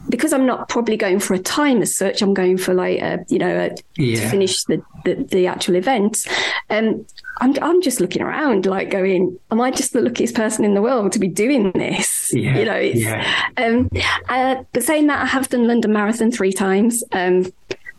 because 0.08 0.32
I'm 0.32 0.46
not 0.46 0.68
probably 0.68 0.96
going 0.96 1.18
for 1.18 1.34
a 1.34 1.38
time 1.40 1.82
as 1.82 1.98
such, 1.98 2.22
I'm 2.22 2.32
going 2.32 2.58
for 2.58 2.72
like 2.74 3.00
a, 3.00 3.24
you 3.28 3.38
know 3.40 3.48
a, 3.70 3.74
Yeah. 4.00 4.20
to 4.20 4.28
finish 4.30 4.62
the, 4.64 4.80
the 5.04 5.14
the 5.16 5.46
actual 5.48 5.74
event. 5.74 6.24
Um, 6.70 7.04
I'm 7.40 7.54
I'm 7.60 7.82
just 7.82 8.00
looking 8.00 8.22
around, 8.22 8.66
like 8.66 8.88
going, 8.90 9.36
am 9.50 9.60
I 9.60 9.70
just 9.72 9.92
the 9.92 10.00
luckiest 10.00 10.34
person 10.36 10.64
in 10.64 10.74
the 10.74 10.82
world 10.82 11.10
to 11.12 11.18
be 11.18 11.28
doing 11.28 11.72
this? 11.72 12.32
Yeah, 12.32 12.58
You 12.58 12.64
know, 12.64 12.74
it's, 12.74 13.00
yeah. 13.00 13.42
um, 13.56 13.90
uh, 14.28 14.62
but 14.72 14.82
saying 14.84 15.06
that, 15.08 15.22
I 15.22 15.26
have 15.26 15.48
done 15.48 15.66
London 15.66 15.92
Marathon 15.92 16.30
three 16.30 16.52
times. 16.52 17.02
Um, 17.12 17.46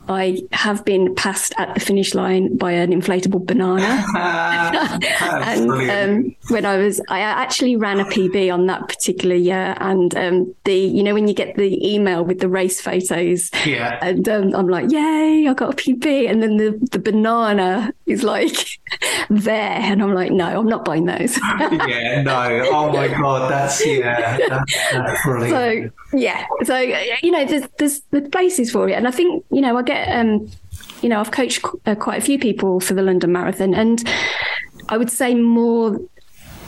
I 0.10 0.43
have 0.52 0.84
been 0.86 1.13
passed 1.15 1.54
at 1.58 1.74
the 1.74 1.80
finish 1.80 2.13
line 2.15 2.56
by 2.58 2.72
an 2.72 2.91
inflatable 2.91 3.46
banana. 3.46 4.04
And 5.48 5.70
um, 5.72 6.36
when 6.50 6.65
I 6.65 6.78
was, 6.78 7.02
I 7.10 7.20
actually 7.20 7.76
ran 7.76 8.00
a 8.00 8.06
PB 8.06 8.54
on 8.54 8.65
that 8.67 8.88
particular 8.88 9.36
year. 9.36 9.76
And 9.80 10.15
um, 10.15 10.56
the, 10.65 10.74
you 10.76 11.04
know, 11.04 11.13
when 11.13 11.28
you 11.28 11.34
get 11.34 11.56
the 11.56 11.93
email 11.93 12.24
with 12.24 12.39
the 12.39 12.50
race 12.50 12.80
photos, 12.82 13.50
Yeah. 13.65 14.00
and 14.02 14.28
um, 14.30 14.56
I'm 14.56 14.67
like, 14.67 14.91
yay, 14.91 15.46
I 15.48 15.54
got 15.54 15.74
a 15.74 15.76
PB. 15.76 16.30
And 16.30 16.41
then 16.41 16.58
the, 16.58 16.78
the 16.91 17.00
banana 17.00 17.93
is 18.06 18.24
like 18.24 18.80
there. 19.30 19.71
And 19.71 20.02
I'm 20.02 20.13
like, 20.13 20.32
no, 20.32 20.45
I'm 20.60 20.67
not 20.67 20.86
buying 20.86 21.06
those. 21.06 21.38
yeah, 21.60 22.21
no. 22.21 22.62
Oh 22.71 22.91
my 22.91 23.08
god, 23.08 23.52
that's 23.52 23.86
yeah, 23.86 24.38
that's, 24.50 24.91
that's 24.91 25.23
brilliant. 25.26 25.93
so 26.12 26.17
yeah 26.17 26.45
so 26.63 26.78
you 26.78 27.32
know 27.32 27.43
there's 27.45 27.67
there's 27.80 28.02
the 28.12 28.21
places 28.21 28.71
for 28.71 28.88
it 28.88 28.93
and 28.93 29.10
i 29.10 29.12
think 29.12 29.43
you 29.52 29.60
know 29.60 29.78
i 29.78 29.82
get 29.82 30.08
um 30.17 30.50
you 31.02 31.10
know 31.10 31.19
i've 31.19 31.32
coached 31.32 31.62
qu- 31.62 31.82
uh, 31.86 31.95
quite 31.95 32.17
a 32.17 32.21
few 32.21 32.39
people 32.39 32.80
for 32.80 32.93
the 32.93 33.02
london 33.02 33.30
marathon 33.34 33.73
and 33.73 34.08
i 34.88 34.97
would 34.97 35.12
say 35.12 35.36
more 35.36 36.00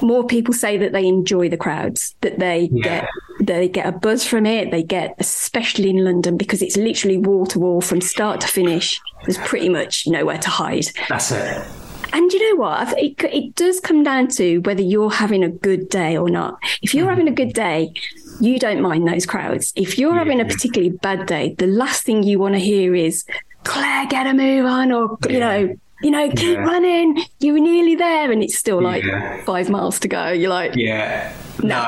more 0.02 0.26
people 0.28 0.54
say 0.54 0.78
that 0.78 0.92
they 0.92 1.06
enjoy 1.08 1.48
the 1.48 1.56
crowds 1.58 2.16
that 2.20 2.38
they 2.40 2.68
Yeah. 2.74 2.84
get 2.84 3.08
they 3.48 3.70
get 3.70 3.86
a 3.88 3.94
buzz 3.94 4.26
from 4.26 4.46
it 4.46 4.72
they 4.72 4.84
get 4.84 5.16
especially 5.20 5.90
in 5.90 6.04
london 6.04 6.36
because 6.36 6.62
it's 6.62 6.76
literally 6.76 7.18
wall 7.18 7.46
to 7.48 7.60
wall 7.60 7.80
from 7.80 8.02
start 8.02 8.42
to 8.42 8.48
finish 8.48 9.00
there's 9.26 9.38
pretty 9.38 9.70
much 9.70 10.06
nowhere 10.06 10.38
to 10.40 10.50
hide 10.50 10.88
that's 11.08 11.32
it. 11.32 11.66
And 12.14 12.32
you 12.32 12.52
know 12.52 12.62
what? 12.62 12.98
It, 12.98 13.22
it 13.24 13.56
does 13.56 13.80
come 13.80 14.04
down 14.04 14.28
to 14.30 14.60
whether 14.60 14.82
you're 14.82 15.12
having 15.12 15.44
a 15.44 15.50
good 15.50 15.90
day 15.90 16.18
or 16.18 16.30
not. 16.30 16.60
If 16.82 16.94
you're 16.94 17.10
having 17.10 17.28
a 17.28 17.32
good 17.32 17.54
mm-hmm. 17.54 17.92
day, 17.92 17.94
you 18.40 18.60
don't 18.60 18.82
mind 18.82 19.08
those 19.08 19.26
crowds. 19.26 19.74
If 19.76 19.98
you're 19.98 20.16
having 20.16 20.40
a 20.40 20.46
particularly 20.46 20.96
bad 20.98 21.26
day, 21.26 21.56
the 21.58 21.68
last 21.68 22.04
thing 22.04 22.24
you 22.24 22.40
want 22.40 22.56
to 22.56 22.60
hear 22.60 22.96
is 22.96 23.26
Claire, 23.64 24.08
get 24.08 24.28
a 24.28 24.34
move 24.34 24.66
on, 24.66 24.92
or 24.92 25.18
you 25.28 25.38
Yeah. 25.38 25.40
know, 25.40 25.76
you 26.02 26.12
know, 26.12 26.30
keep 26.30 26.58
Yeah. 26.58 26.64
running. 26.64 27.22
You're 27.40 27.60
nearly 27.60 27.96
there, 27.96 28.32
and 28.32 28.42
it's 28.44 28.58
still 28.58 28.82
like 28.82 29.04
Yeah. 29.04 29.42
five 29.46 29.70
miles 29.70 30.00
to 30.02 30.08
go. 30.08 30.30
You're 30.30 30.50
like, 30.50 30.76
Yeah. 30.76 31.32
No, 31.62 31.86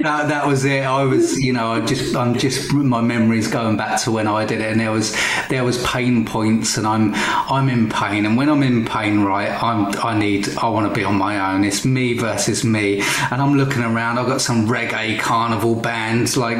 that, 0.00 0.26
that 0.28 0.44
was 0.48 0.64
it. 0.64 0.82
I 0.82 1.04
was, 1.04 1.38
you 1.38 1.52
know, 1.52 1.70
I 1.70 1.80
just, 1.86 2.16
I'm 2.16 2.36
just, 2.36 2.72
my 2.72 3.00
memories 3.00 3.46
going 3.46 3.76
back 3.76 4.00
to 4.02 4.10
when 4.10 4.26
I 4.26 4.44
did 4.44 4.60
it, 4.60 4.72
and 4.72 4.80
there 4.80 4.90
was, 4.90 5.16
there 5.48 5.62
was 5.62 5.80
pain 5.86 6.24
points, 6.26 6.76
and 6.76 6.84
I'm, 6.84 7.12
I'm 7.14 7.68
in 7.68 7.88
pain, 7.90 8.26
and 8.26 8.36
when 8.36 8.48
I'm 8.50 8.64
in 8.64 8.84
pain, 8.84 9.20
right, 9.22 9.50
I'm, 9.62 9.94
I 10.04 10.18
need, 10.18 10.48
I 10.58 10.68
want 10.68 10.88
to 10.88 10.92
be 10.98 11.04
on 11.04 11.14
my 11.14 11.52
own. 11.54 11.62
It's 11.62 11.84
me 11.84 12.14
versus 12.14 12.64
me, 12.64 13.02
and 13.30 13.40
I'm 13.40 13.54
looking 13.54 13.84
around. 13.84 14.18
I've 14.18 14.26
got 14.26 14.40
some 14.40 14.66
reggae 14.66 15.16
carnival 15.20 15.76
bands 15.76 16.36
like 16.36 16.58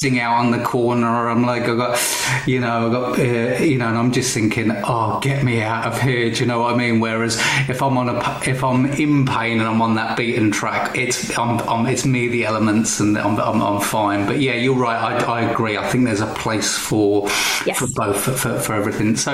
sing 0.00 0.18
out 0.18 0.38
on 0.38 0.50
the 0.50 0.64
corner. 0.64 1.06
Or 1.06 1.28
I'm 1.28 1.46
like, 1.46 1.62
I 1.68 1.76
got, 1.76 2.42
you 2.46 2.58
know, 2.60 2.88
I 2.88 2.90
got, 2.90 3.18
uh, 3.20 3.62
you 3.62 3.78
know, 3.78 3.86
and 3.88 3.96
I'm 3.96 4.10
just 4.10 4.34
thinking, 4.34 4.72
oh, 4.72 5.20
get 5.20 5.44
me 5.44 5.62
out 5.62 5.86
of 5.86 6.00
here. 6.02 6.15
Do 6.16 6.40
you 6.40 6.46
know 6.46 6.60
what 6.60 6.74
I 6.74 6.76
mean? 6.76 7.00
Whereas 7.00 7.36
if 7.68 7.82
I'm 7.82 7.96
on 7.98 8.08
a, 8.08 8.40
if 8.46 8.64
I'm 8.64 8.86
in 8.86 9.26
pain 9.26 9.58
and 9.60 9.68
I'm 9.68 9.80
on 9.82 9.94
that 9.96 10.16
beaten 10.16 10.50
track, 10.50 10.96
it's, 10.96 11.36
I'm, 11.38 11.60
I'm 11.68 11.86
it's 11.86 12.04
me, 12.04 12.28
the 12.28 12.44
elements, 12.44 13.00
and 13.00 13.16
I'm, 13.18 13.38
I'm, 13.38 13.60
I'm 13.62 13.80
fine. 13.80 14.26
But 14.26 14.40
yeah, 14.40 14.54
you're 14.54 14.76
right. 14.76 14.96
I, 14.96 15.40
I 15.40 15.40
agree. 15.50 15.76
I 15.76 15.86
think 15.88 16.04
there's 16.04 16.20
a 16.20 16.32
place 16.34 16.76
for 16.76 17.28
Yes. 17.66 17.78
for 17.78 17.88
both 17.88 18.20
for, 18.20 18.32
for, 18.32 18.58
for 18.60 18.74
everything. 18.74 19.16
So, 19.16 19.32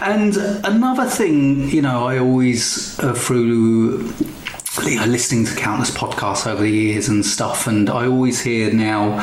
and 0.00 0.36
another 0.64 1.04
thing, 1.08 1.68
you 1.68 1.82
know, 1.82 2.06
I 2.06 2.18
always 2.18 2.98
uh, 3.00 3.12
through 3.14 4.12
you 4.84 4.96
know, 4.96 5.06
listening 5.06 5.44
to 5.44 5.54
countless 5.56 5.90
podcasts 5.90 6.46
over 6.46 6.62
the 6.62 6.70
years 6.70 7.08
and 7.08 7.24
stuff, 7.26 7.66
and 7.66 7.90
I 7.90 8.06
always 8.06 8.40
hear 8.40 8.72
now 8.72 9.18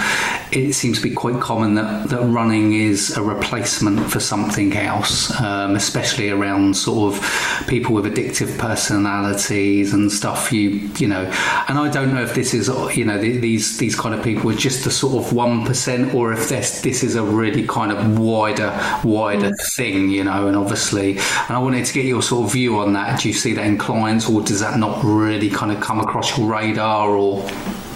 it 0.55 0.73
seems 0.73 0.97
to 1.01 1.03
be 1.09 1.13
quite 1.13 1.39
common 1.39 1.75
that, 1.75 2.09
that 2.09 2.21
running 2.21 2.73
is 2.73 3.15
a 3.17 3.21
replacement 3.21 3.99
for 4.09 4.19
something 4.19 4.75
else, 4.75 5.29
um, 5.41 5.75
especially 5.75 6.29
around 6.29 6.75
sort 6.75 7.13
of 7.15 7.65
people 7.67 7.93
with 7.93 8.05
addictive 8.05 8.57
personalities 8.57 9.93
and 9.93 10.11
stuff. 10.11 10.51
You 10.51 10.69
you 10.97 11.07
know, 11.07 11.23
and 11.67 11.77
I 11.77 11.89
don't 11.89 12.13
know 12.13 12.21
if 12.21 12.33
this 12.35 12.53
is 12.53 12.67
you 12.97 13.05
know 13.05 13.17
the- 13.19 13.37
these 13.37 13.77
these 13.77 13.95
kind 13.95 14.15
of 14.15 14.23
people 14.23 14.49
are 14.51 14.55
just 14.55 14.83
the 14.83 14.91
sort 14.91 15.23
of 15.25 15.33
one 15.33 15.65
percent, 15.65 16.13
or 16.13 16.33
if 16.33 16.49
this 16.49 16.81
this 16.81 17.03
is 17.03 17.15
a 17.15 17.23
really 17.23 17.65
kind 17.67 17.91
of 17.91 18.17
wider 18.19 18.71
wider 19.03 19.51
thing, 19.75 20.09
you 20.09 20.23
know. 20.23 20.47
And 20.47 20.55
obviously, 20.55 21.11
and 21.17 21.51
I 21.51 21.59
wanted 21.59 21.85
to 21.85 21.93
get 21.93 22.05
your 22.05 22.21
sort 22.21 22.45
of 22.45 22.53
view 22.53 22.79
on 22.79 22.93
that. 22.93 23.21
Do 23.21 23.27
you 23.27 23.33
see 23.33 23.53
that 23.53 23.65
in 23.65 23.77
clients, 23.77 24.29
or 24.29 24.41
does 24.41 24.59
that 24.61 24.79
not 24.79 25.03
really 25.03 25.49
kind 25.49 25.71
of 25.71 25.81
come 25.81 25.99
across 25.99 26.37
your 26.37 26.47
radar? 26.47 27.09
Or 27.09 27.47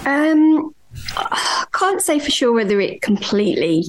Um, 0.06 0.69
can't 1.80 2.02
say 2.02 2.18
for 2.18 2.30
sure 2.30 2.52
whether 2.52 2.78
it 2.80 3.00
completely 3.00 3.84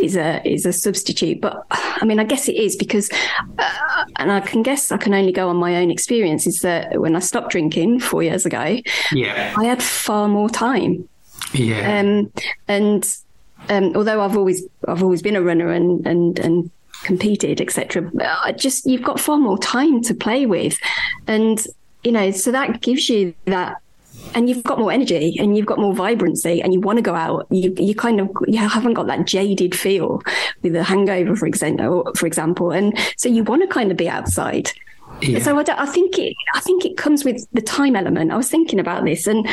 is 0.00 0.16
a 0.16 0.40
is 0.48 0.64
a 0.66 0.72
substitute, 0.72 1.40
but 1.40 1.66
I 1.70 2.04
mean, 2.04 2.18
I 2.18 2.24
guess 2.24 2.48
it 2.48 2.56
is 2.56 2.76
because, 2.76 3.10
uh, 3.58 4.04
and 4.16 4.32
I 4.32 4.40
can 4.40 4.62
guess 4.62 4.90
I 4.90 4.96
can 4.96 5.12
only 5.14 5.32
go 5.32 5.48
on 5.48 5.56
my 5.56 5.76
own 5.76 5.90
experience. 5.90 6.46
Is 6.46 6.60
that 6.60 7.00
when 7.00 7.14
I 7.14 7.18
stopped 7.18 7.50
drinking 7.50 8.00
four 8.00 8.22
years 8.22 8.46
ago, 8.46 8.78
yeah, 9.12 9.54
I 9.56 9.64
had 9.64 9.82
far 9.82 10.28
more 10.28 10.48
time, 10.48 11.08
yeah, 11.52 12.00
um, 12.00 12.32
and 12.68 13.16
um, 13.68 13.94
although 13.94 14.22
I've 14.22 14.36
always 14.36 14.62
I've 14.88 15.02
always 15.02 15.22
been 15.22 15.36
a 15.36 15.42
runner 15.42 15.70
and 15.70 16.06
and 16.06 16.38
and 16.38 16.70
competed 17.02 17.62
etc 17.62 18.10
just 18.58 18.84
you've 18.84 19.02
got 19.02 19.18
far 19.18 19.38
more 19.38 19.58
time 19.58 20.02
to 20.02 20.14
play 20.14 20.46
with. 20.46 20.78
And 21.26 21.64
you 22.04 22.12
know 22.12 22.30
so 22.30 22.52
that 22.52 22.80
gives 22.82 23.08
you 23.08 23.34
that 23.46 23.76
and 24.34 24.48
you've 24.48 24.62
got 24.62 24.78
more 24.78 24.92
energy 24.92 25.36
and 25.38 25.56
you've 25.56 25.66
got 25.66 25.78
more 25.78 25.94
vibrancy 25.94 26.62
and 26.62 26.72
you 26.72 26.80
want 26.80 26.96
to 26.98 27.02
go 27.02 27.14
out 27.14 27.46
you 27.50 27.74
you 27.78 27.94
kind 27.94 28.20
of 28.20 28.30
you 28.46 28.58
haven't 28.58 28.94
got 28.94 29.06
that 29.06 29.26
jaded 29.26 29.74
feel 29.74 30.22
with 30.62 30.74
a 30.76 30.82
hangover 30.82 31.34
for 31.34 31.46
example 31.46 32.10
for 32.14 32.26
example 32.26 32.70
and 32.70 32.96
so 33.16 33.28
you 33.28 33.42
want 33.42 33.62
to 33.62 33.68
kind 33.68 33.90
of 33.90 33.96
be 33.96 34.08
outside 34.08 34.70
yeah. 35.22 35.40
so 35.40 35.58
I, 35.58 35.64
I 35.68 35.86
think 35.86 36.18
it 36.18 36.34
I 36.54 36.60
think 36.60 36.84
it 36.84 36.96
comes 36.96 37.24
with 37.24 37.46
the 37.52 37.60
time 37.60 37.96
element. 37.96 38.32
I 38.32 38.36
was 38.36 38.48
thinking 38.48 38.78
about 38.78 39.04
this, 39.04 39.26
and 39.26 39.48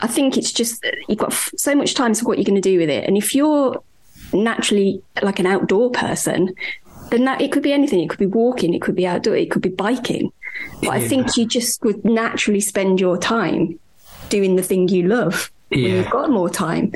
I 0.00 0.06
think 0.06 0.36
it's 0.36 0.52
just 0.52 0.84
you've 1.08 1.18
got 1.18 1.32
f- 1.32 1.50
so 1.56 1.74
much 1.74 1.94
time. 1.94 2.14
So 2.14 2.26
what 2.26 2.38
you're 2.38 2.44
going 2.44 2.60
to 2.60 2.60
do 2.60 2.78
with 2.78 2.90
it? 2.90 3.06
And 3.06 3.16
if 3.16 3.34
you're 3.34 3.82
naturally 4.32 5.02
like 5.22 5.38
an 5.38 5.46
outdoor 5.46 5.90
person, 5.90 6.54
then 7.10 7.24
that 7.24 7.40
it 7.40 7.52
could 7.52 7.62
be 7.62 7.72
anything. 7.72 8.00
It 8.00 8.08
could 8.08 8.18
be 8.18 8.26
walking. 8.26 8.74
It 8.74 8.82
could 8.82 8.96
be 8.96 9.06
outdoor. 9.06 9.36
It 9.36 9.50
could 9.50 9.62
be 9.62 9.68
biking. 9.68 10.32
But 10.82 10.90
I 10.90 11.06
think 11.06 11.36
you 11.36 11.46
just 11.46 11.82
would 11.84 12.04
naturally 12.04 12.60
spend 12.60 13.00
your 13.00 13.16
time 13.16 13.78
doing 14.30 14.56
the 14.56 14.62
thing 14.62 14.88
you 14.88 15.06
love 15.06 15.50
when 15.68 15.80
you've 15.80 16.10
got 16.10 16.30
more 16.30 16.48
time. 16.48 16.92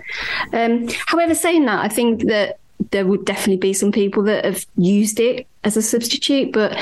Um, 0.52 0.88
however, 1.06 1.34
saying 1.34 1.66
that, 1.66 1.84
I 1.84 1.88
think 1.88 2.26
that 2.26 2.58
there 2.90 3.06
would 3.06 3.24
definitely 3.24 3.56
be 3.56 3.72
some 3.72 3.92
people 3.92 4.22
that 4.24 4.44
have 4.44 4.66
used 4.76 5.20
it 5.20 5.46
as 5.64 5.76
a 5.76 5.82
substitute, 5.82 6.52
but 6.52 6.76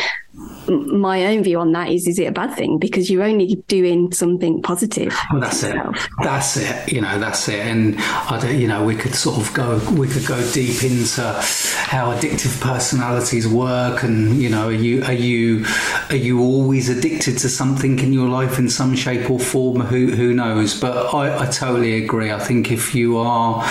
my 0.67 1.27
own 1.27 1.43
view 1.43 1.59
on 1.59 1.73
that 1.73 1.91
is 1.91 2.07
is 2.07 2.19
it 2.19 2.25
a 2.25 2.33
bad 2.33 2.55
thing 2.55 2.79
because 2.79 3.11
you're 3.11 3.23
only 3.23 3.57
doing 3.69 4.13
something 4.13 4.63
positive 4.63 5.15
Well, 5.31 5.41
that's 5.41 5.63
it. 5.63 5.77
That's 6.23 6.57
it. 6.57 6.93
You 6.93 7.01
know, 7.01 7.19
that's 7.19 7.49
it. 7.49 7.61
And 7.61 7.97
I 7.99 8.39
don't. 8.41 8.59
You 8.59 8.69
know, 8.69 8.85
we 8.85 8.95
could 8.95 9.15
sort 9.15 9.39
of 9.39 9.53
go. 9.55 9.81
We 9.93 10.09
could 10.09 10.27
go 10.27 10.41
deep 10.53 10.83
into 10.83 11.23
how 11.23 12.13
addictive 12.15 12.61
personalities 12.61 13.47
work, 13.47 14.03
and 14.03 14.37
you 14.37 14.49
know, 14.49 14.69
are 14.69 14.73
you 14.73 15.03
are 15.05 15.13
you 15.13 15.65
are 16.11 16.17
you 16.17 16.41
always 16.41 16.89
addicted 16.89 17.39
to 17.39 17.49
something 17.49 17.99
in 17.99 18.13
your 18.13 18.29
life 18.29 18.59
in 18.59 18.69
some 18.69 18.95
shape 18.95 19.31
or 19.31 19.39
form? 19.39 19.81
Who 19.81 20.13
who 20.13 20.33
knows? 20.33 20.79
But 20.81 21.15
I, 21.15 21.43
I 21.43 21.47
totally 21.47 22.03
agree. 22.03 22.33
I 22.33 22.39
think 22.39 22.71
if 22.71 22.95
you 22.95 23.19
are 23.19 23.69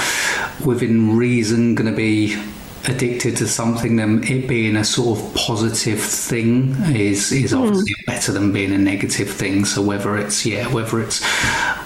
within 0.65 1.15
reason 1.15 1.75
going 1.75 1.89
to 1.89 1.95
be 1.95 2.37
addicted 2.85 3.37
to 3.37 3.47
something, 3.47 3.95
then 3.95 4.23
it 4.23 4.47
being 4.47 4.75
a 4.75 4.83
sort 4.83 5.19
of 5.19 5.35
positive 5.35 6.01
thing 6.01 6.75
is 6.95 7.31
is 7.31 7.51
hmm. 7.51 7.57
obviously 7.57 7.95
better 8.05 8.31
than 8.31 8.51
being 8.51 8.71
a 8.71 8.77
negative 8.77 9.29
thing. 9.29 9.65
So 9.65 9.81
whether 9.81 10.17
it's 10.17 10.45
yeah, 10.45 10.67
whether 10.73 11.01
it's 11.01 11.21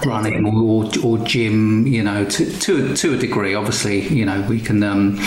running 0.04 0.46
or, 0.46 0.88
or 1.04 1.18
gym, 1.18 1.86
you 1.86 2.02
know, 2.02 2.24
to 2.24 2.50
to 2.58 2.94
to 2.94 3.14
a 3.14 3.16
degree, 3.16 3.54
obviously, 3.54 4.06
you 4.08 4.24
know, 4.24 4.40
we 4.48 4.60
can, 4.60 4.82
um, 4.82 5.18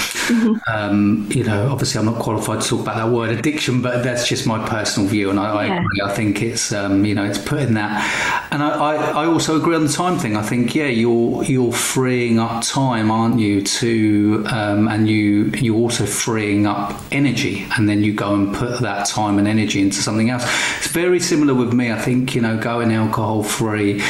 um, 0.67 1.27
you 1.31 1.43
know, 1.43 1.69
obviously, 1.71 1.99
I'm 1.99 2.05
not 2.05 2.19
qualified 2.19 2.61
to 2.61 2.67
talk 2.67 2.81
about 2.81 2.97
that 2.97 3.09
word 3.09 3.31
addiction, 3.31 3.81
but 3.81 4.03
that's 4.03 4.27
just 4.27 4.45
my 4.45 4.65
personal 4.67 5.09
view, 5.09 5.29
and 5.29 5.39
I, 5.39 5.49
I 5.49 5.65
agree. 5.65 6.01
I 6.03 6.13
think 6.13 6.41
it's 6.41 6.71
um, 6.71 7.05
you 7.05 7.15
know, 7.15 7.25
it's 7.25 7.37
putting 7.37 7.73
that, 7.75 8.47
and 8.51 8.61
I, 8.61 8.69
I, 8.69 8.95
I 9.23 9.25
also 9.25 9.59
agree 9.59 9.75
on 9.75 9.85
the 9.85 9.93
time 9.93 10.17
thing. 10.17 10.35
I 10.35 10.41
think 10.41 10.75
yeah, 10.75 10.87
you're 10.87 11.43
you're 11.43 11.73
freeing 11.73 12.39
up 12.39 12.63
time, 12.63 13.11
aren't 13.11 13.39
you? 13.39 13.61
To 13.61 14.45
um, 14.51 14.87
and 14.87 15.07
you 15.07 15.45
you're 15.57 15.77
also 15.77 16.05
freeing 16.05 16.67
up 16.67 16.99
energy, 17.11 17.65
and 17.77 17.89
then 17.89 18.03
you 18.03 18.13
go 18.13 18.35
and 18.35 18.53
put 18.53 18.81
that 18.81 19.07
time 19.07 19.39
and 19.39 19.47
energy 19.47 19.81
into 19.81 19.97
something 19.97 20.29
else. 20.29 20.43
It's 20.77 20.87
very 20.87 21.19
similar 21.19 21.53
with 21.53 21.73
me. 21.73 21.91
I 21.91 21.99
think 21.99 22.35
you 22.35 22.41
know, 22.41 22.57
going 22.57 22.91
alcohol 22.91 23.43
free 23.43 24.01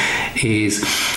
is 0.42 0.49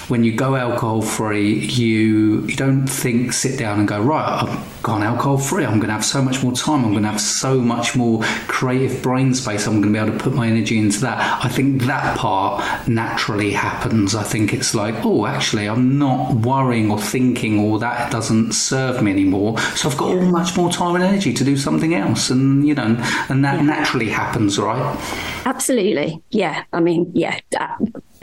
when 0.07 0.23
you 0.23 0.35
go 0.35 0.55
alcohol 0.55 1.01
free, 1.01 1.59
you 1.65 2.45
you 2.45 2.55
don't 2.55 2.87
think 2.87 3.33
sit 3.33 3.57
down 3.57 3.79
and 3.79 3.87
go 3.87 4.01
right. 4.01 4.43
I've 4.43 4.72
gone 4.83 5.01
alcohol 5.01 5.37
free. 5.37 5.65
I'm 5.65 5.79
going 5.79 5.87
to 5.87 5.93
have 5.93 6.05
so 6.05 6.21
much 6.21 6.43
more 6.43 6.51
time. 6.51 6.83
I'm 6.83 6.91
going 6.91 7.03
to 7.03 7.09
have 7.09 7.21
so 7.21 7.59
much 7.59 7.95
more 7.95 8.21
creative 8.47 9.01
brain 9.01 9.33
space. 9.33 9.65
I'm 9.65 9.81
going 9.81 9.93
to 9.93 9.99
be 9.99 10.05
able 10.05 10.17
to 10.17 10.23
put 10.23 10.33
my 10.33 10.47
energy 10.47 10.77
into 10.77 10.99
that. 11.01 11.43
I 11.43 11.47
think 11.47 11.83
that 11.83 12.17
part 12.17 12.87
naturally 12.87 13.51
happens. 13.51 14.13
I 14.13 14.23
think 14.23 14.53
it's 14.53 14.75
like, 14.75 14.93
oh, 15.05 15.25
actually, 15.25 15.67
I'm 15.67 15.97
not 15.97 16.33
worrying 16.33 16.91
or 16.91 16.99
thinking, 16.99 17.59
or 17.59 17.79
that 17.79 18.11
doesn't 18.11 18.51
serve 18.51 19.01
me 19.01 19.11
anymore. 19.11 19.57
So 19.75 19.89
I've 19.89 19.97
got 19.97 20.09
all 20.09 20.21
much 20.21 20.55
more 20.57 20.69
time 20.69 20.95
and 20.95 21.03
energy 21.03 21.33
to 21.33 21.43
do 21.43 21.55
something 21.55 21.95
else, 21.95 22.29
and 22.29 22.67
you 22.67 22.75
know, 22.75 22.97
and 23.29 23.43
that 23.45 23.55
yeah. 23.55 23.61
naturally 23.61 24.09
happens, 24.09 24.59
right? 24.59 24.97
Absolutely, 25.45 26.21
yeah. 26.29 26.63
I 26.73 26.81
mean, 26.81 27.09
yeah, 27.13 27.39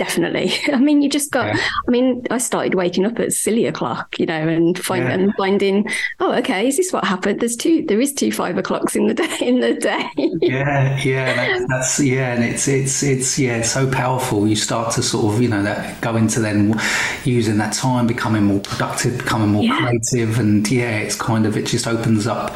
definitely. 0.01 0.53
I 0.73 0.79
mean, 0.79 1.03
you 1.03 1.09
just 1.09 1.31
got. 1.31 1.55
Yeah. 1.55 1.61
I 1.87 1.90
mean, 1.90 2.27
I 2.31 2.38
started 2.38 2.75
waking 2.75 3.05
up 3.05 3.18
at 3.20 3.33
silly 3.33 3.66
o'clock, 3.66 4.18
you 4.18 4.27
know, 4.27 4.49
and 4.49 4.77
find, 4.79 5.05
yeah. 5.05 5.12
and 5.12 5.35
finding, 5.37 5.88
oh, 6.18 6.33
okay, 6.51 6.69
is 6.69 6.77
this 6.77 6.93
what 6.93 7.05
happened? 7.05 7.41
There's 7.41 7.57
two. 7.57 7.85
There 7.87 8.01
is 8.01 8.13
two 8.13 8.33
five 8.33 8.59
o'clocks 8.59 8.97
in 8.97 9.07
the 9.07 9.15
day. 9.15 9.37
In 9.41 9.61
the 9.61 9.75
day. 9.75 10.11
yeah, 10.17 11.01
yeah, 11.03 11.35
that's, 11.35 11.69
that's 11.69 12.01
yeah, 12.01 12.35
and 12.35 12.45
it's 12.45 12.67
it's 12.69 13.03
it's 13.03 13.39
yeah, 13.39 13.59
it's 13.59 13.71
so 13.71 13.91
powerful. 13.91 14.47
You 14.47 14.57
start 14.57 14.93
to 14.95 15.03
sort 15.03 15.35
of 15.35 15.43
you 15.43 15.49
know 15.49 15.63
that 15.63 16.01
go 16.01 16.17
into 16.17 16.41
then 16.41 16.79
using 17.25 17.59
that 17.59 17.73
time, 17.73 18.07
becoming 18.07 18.45
more 18.45 18.61
productive, 18.61 19.19
becoming 19.19 19.51
more 19.51 19.63
yeah. 19.63 19.79
creative, 19.79 20.39
and 20.39 20.69
yeah, 20.71 20.99
it's 20.99 21.17
kind 21.17 21.47
of 21.47 21.57
it 21.57 21.67
just 21.67 21.87
opens 21.87 22.27
up, 22.27 22.55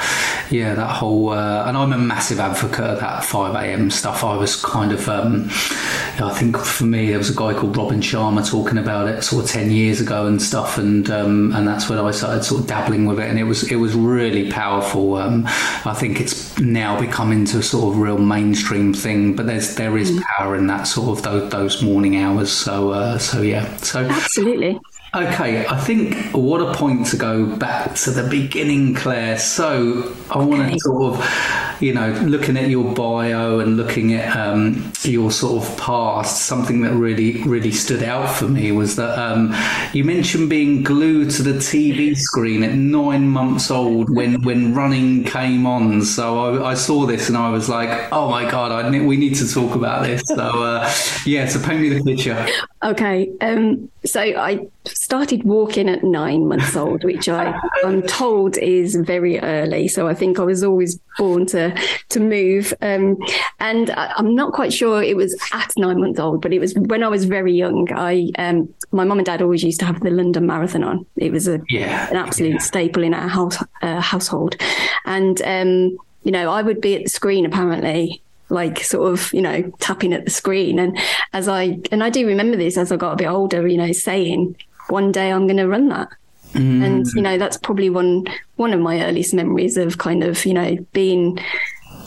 yeah, 0.50 0.74
that 0.74 0.90
whole. 0.90 1.30
Uh, 1.30 1.64
and 1.66 1.76
I'm 1.76 1.92
a 1.92 1.98
massive 1.98 2.40
advocate 2.40 2.80
of 2.80 3.00
that 3.00 3.24
five 3.24 3.54
a.m. 3.54 3.90
stuff. 3.90 4.24
I 4.24 4.37
was 4.37 4.61
kind 4.61 4.92
of, 4.92 5.09
um, 5.09 5.46
I 5.48 6.35
think 6.35 6.57
for 6.57 6.85
me 6.85 7.09
there 7.09 7.18
was 7.18 7.30
a 7.30 7.35
guy 7.35 7.54
called 7.54 7.76
Robin 7.76 8.00
Sharma 8.00 8.48
talking 8.48 8.78
about 8.78 9.09
it 9.09 9.22
sort 9.22 9.44
of 9.44 9.50
ten 9.50 9.70
years 9.70 10.00
ago 10.00 10.26
and 10.26 10.42
stuff, 10.42 10.78
and 10.78 11.09
um, 11.11 11.54
and 11.54 11.66
that's 11.66 11.88
when 11.88 11.98
I 11.98 12.11
started 12.11 12.44
sort 12.44 12.62
of 12.62 12.66
dabbling 12.66 13.07
with 13.07 13.20
it, 13.20 13.28
and 13.28 13.38
it 13.38 13.44
was 13.44 13.70
it 13.70 13.76
was 13.76 13.83
really 13.92 14.50
powerful. 14.50 15.16
Um, 15.16 15.44
I 15.84 15.94
think 15.94 16.20
it's 16.20 16.58
now 16.58 16.98
become 16.98 17.32
into 17.32 17.58
a 17.58 17.62
sort 17.62 17.92
of 17.92 18.00
real 18.00 18.16
mainstream 18.16 18.94
thing, 18.94 19.36
but 19.36 19.46
there's 19.46 19.74
there 19.74 19.98
is 19.98 20.12
mm. 20.12 20.22
power 20.22 20.56
in 20.56 20.68
that 20.68 20.84
sort 20.84 21.18
of 21.18 21.24
those, 21.24 21.50
those 21.50 21.82
morning 21.82 22.16
hours. 22.16 22.50
So 22.50 22.92
uh, 22.92 23.18
so 23.18 23.42
yeah, 23.42 23.76
so 23.76 24.00
absolutely. 24.00 24.80
Okay, 25.14 25.64
I 25.64 25.78
think 25.78 26.16
what 26.32 26.60
a 26.60 26.74
point 26.74 27.06
to 27.08 27.16
go 27.16 27.46
back 27.46 27.94
to 27.96 28.10
the 28.10 28.28
beginning, 28.28 28.94
Claire. 28.94 29.38
So 29.38 30.12
I 30.28 30.38
want 30.38 30.72
to 30.72 30.80
sort 30.80 31.14
of, 31.14 31.73
you 31.80 31.92
know, 31.92 32.10
looking 32.24 32.56
at 32.56 32.68
your 32.68 32.94
bio 32.94 33.58
and 33.60 33.76
looking 33.76 34.14
at 34.14 34.37
um, 34.37 34.92
your 35.02 35.30
sort 35.30 35.64
of 35.64 35.78
past. 35.78 36.42
Something 36.42 36.82
that 36.82 36.92
really, 36.94 37.42
really 37.42 37.72
stood 37.72 38.02
out 38.02 38.34
for 38.34 38.48
me 38.48 38.72
was 38.72 38.96
that 38.96 39.18
um, 39.18 39.54
you 39.92 40.04
mentioned 40.04 40.50
being 40.50 40.82
glued 40.82 41.30
to 41.32 41.42
the 41.42 41.54
TV 41.54 42.16
screen 42.16 42.62
at 42.62 42.74
nine 42.74 43.28
months 43.28 43.70
old 43.70 44.14
when 44.14 44.42
when 44.42 44.74
running 44.74 45.24
came 45.24 45.66
on. 45.66 46.02
So 46.02 46.62
I, 46.62 46.70
I 46.70 46.74
saw 46.74 47.06
this 47.06 47.28
and 47.28 47.37
I 47.37 47.50
was 47.50 47.68
like, 47.68 48.12
oh 48.12 48.30
my 48.30 48.50
god, 48.50 48.72
I, 48.72 48.90
we 48.90 49.16
need 49.16 49.34
to 49.37 49.48
talk 49.48 49.74
about 49.74 50.04
this. 50.04 50.22
So 50.26 50.62
uh, 50.62 50.92
yeah, 51.26 51.46
so 51.46 51.60
paint 51.60 51.80
me 51.80 51.88
the 51.90 52.02
picture. 52.02 52.46
Okay, 52.82 53.30
um, 53.40 53.90
so 54.04 54.20
I 54.20 54.66
started 54.84 55.44
walking 55.44 55.88
at 55.88 56.04
nine 56.04 56.46
months 56.46 56.76
old, 56.76 57.02
which 57.04 57.28
I, 57.28 57.58
I'm 57.84 58.02
told 58.02 58.58
is 58.58 58.94
very 58.94 59.40
early. 59.40 59.88
So 59.88 60.06
I 60.06 60.14
think 60.14 60.38
I 60.38 60.42
was 60.42 60.62
always 60.62 60.98
born 61.18 61.46
to 61.46 61.74
to 62.11 62.20
move. 62.20 62.74
Um, 62.81 63.16
and 63.61 63.90
I, 63.90 64.14
am 64.18 64.35
not 64.35 64.53
quite 64.53 64.72
sure 64.72 65.03
it 65.03 65.16
was 65.16 65.37
at 65.53 65.72
nine 65.77 66.00
months 66.00 66.20
old, 66.20 66.42
but 66.42 66.53
it 66.53 66.59
was 66.59 66.74
when 66.74 67.03
I 67.03 67.09
was 67.09 67.24
very 67.24 67.53
young. 67.53 67.88
I 67.92 68.31
um, 68.38 68.72
my 68.92 69.05
mum 69.05 69.18
and 69.18 69.27
dad 69.27 69.42
always 69.42 69.62
used 69.62 69.81
to 69.81 69.87
have 69.87 70.00
the 70.00 70.11
London 70.11 70.46
Marathon 70.46 70.85
on. 70.85 71.07
It 71.16 71.33
was 71.33 71.48
a 71.48 71.61
yeah. 71.68 72.09
an 72.11 72.16
absolute 72.16 72.55
yeah. 72.55 72.59
staple 72.59 73.03
in 73.03 73.14
our 73.14 73.29
house 73.29 73.62
uh, 73.83 74.00
household, 74.00 74.57
and 75.05 75.40
um, 75.42 75.98
you 76.22 76.33
know 76.33 76.50
I 76.50 76.62
would 76.62 76.81
be 76.81 76.96
at 76.96 77.05
the 77.05 77.11
screen 77.11 77.46
apparently 77.46 78.20
like 78.50 78.85
sort 78.85 79.11
of 79.11 79.33
you 79.33 79.40
know 79.40 79.62
tapping 79.81 80.12
at 80.12 80.27
the 80.27 80.31
screen 80.31 80.79
and 80.79 80.98
as 81.33 81.48
i 81.48 81.79
and 81.90 82.05
i 82.05 82.11
do 82.11 82.27
remember 82.27 82.59
this 82.59 82.77
as 82.77 82.92
i 82.92 82.96
got 82.96 83.14
a 83.14 83.16
bit 83.16 83.27
older 83.27 83.66
you 83.66 83.79
know 83.79 83.90
saying 83.90 84.55
one 84.88 85.12
day 85.12 85.31
I'm 85.31 85.46
going 85.46 85.59
to 85.59 85.68
run 85.68 85.88
that. 85.88 86.09
Mm. 86.54 86.84
And 86.84 87.06
you 87.14 87.22
know 87.22 87.36
that's 87.36 87.56
probably 87.56 87.90
one 87.90 88.26
one 88.56 88.72
of 88.72 88.80
my 88.80 89.04
earliest 89.04 89.34
memories 89.34 89.76
of 89.76 89.98
kind 89.98 90.24
of 90.24 90.44
you 90.46 90.54
know 90.54 90.76
being. 90.92 91.38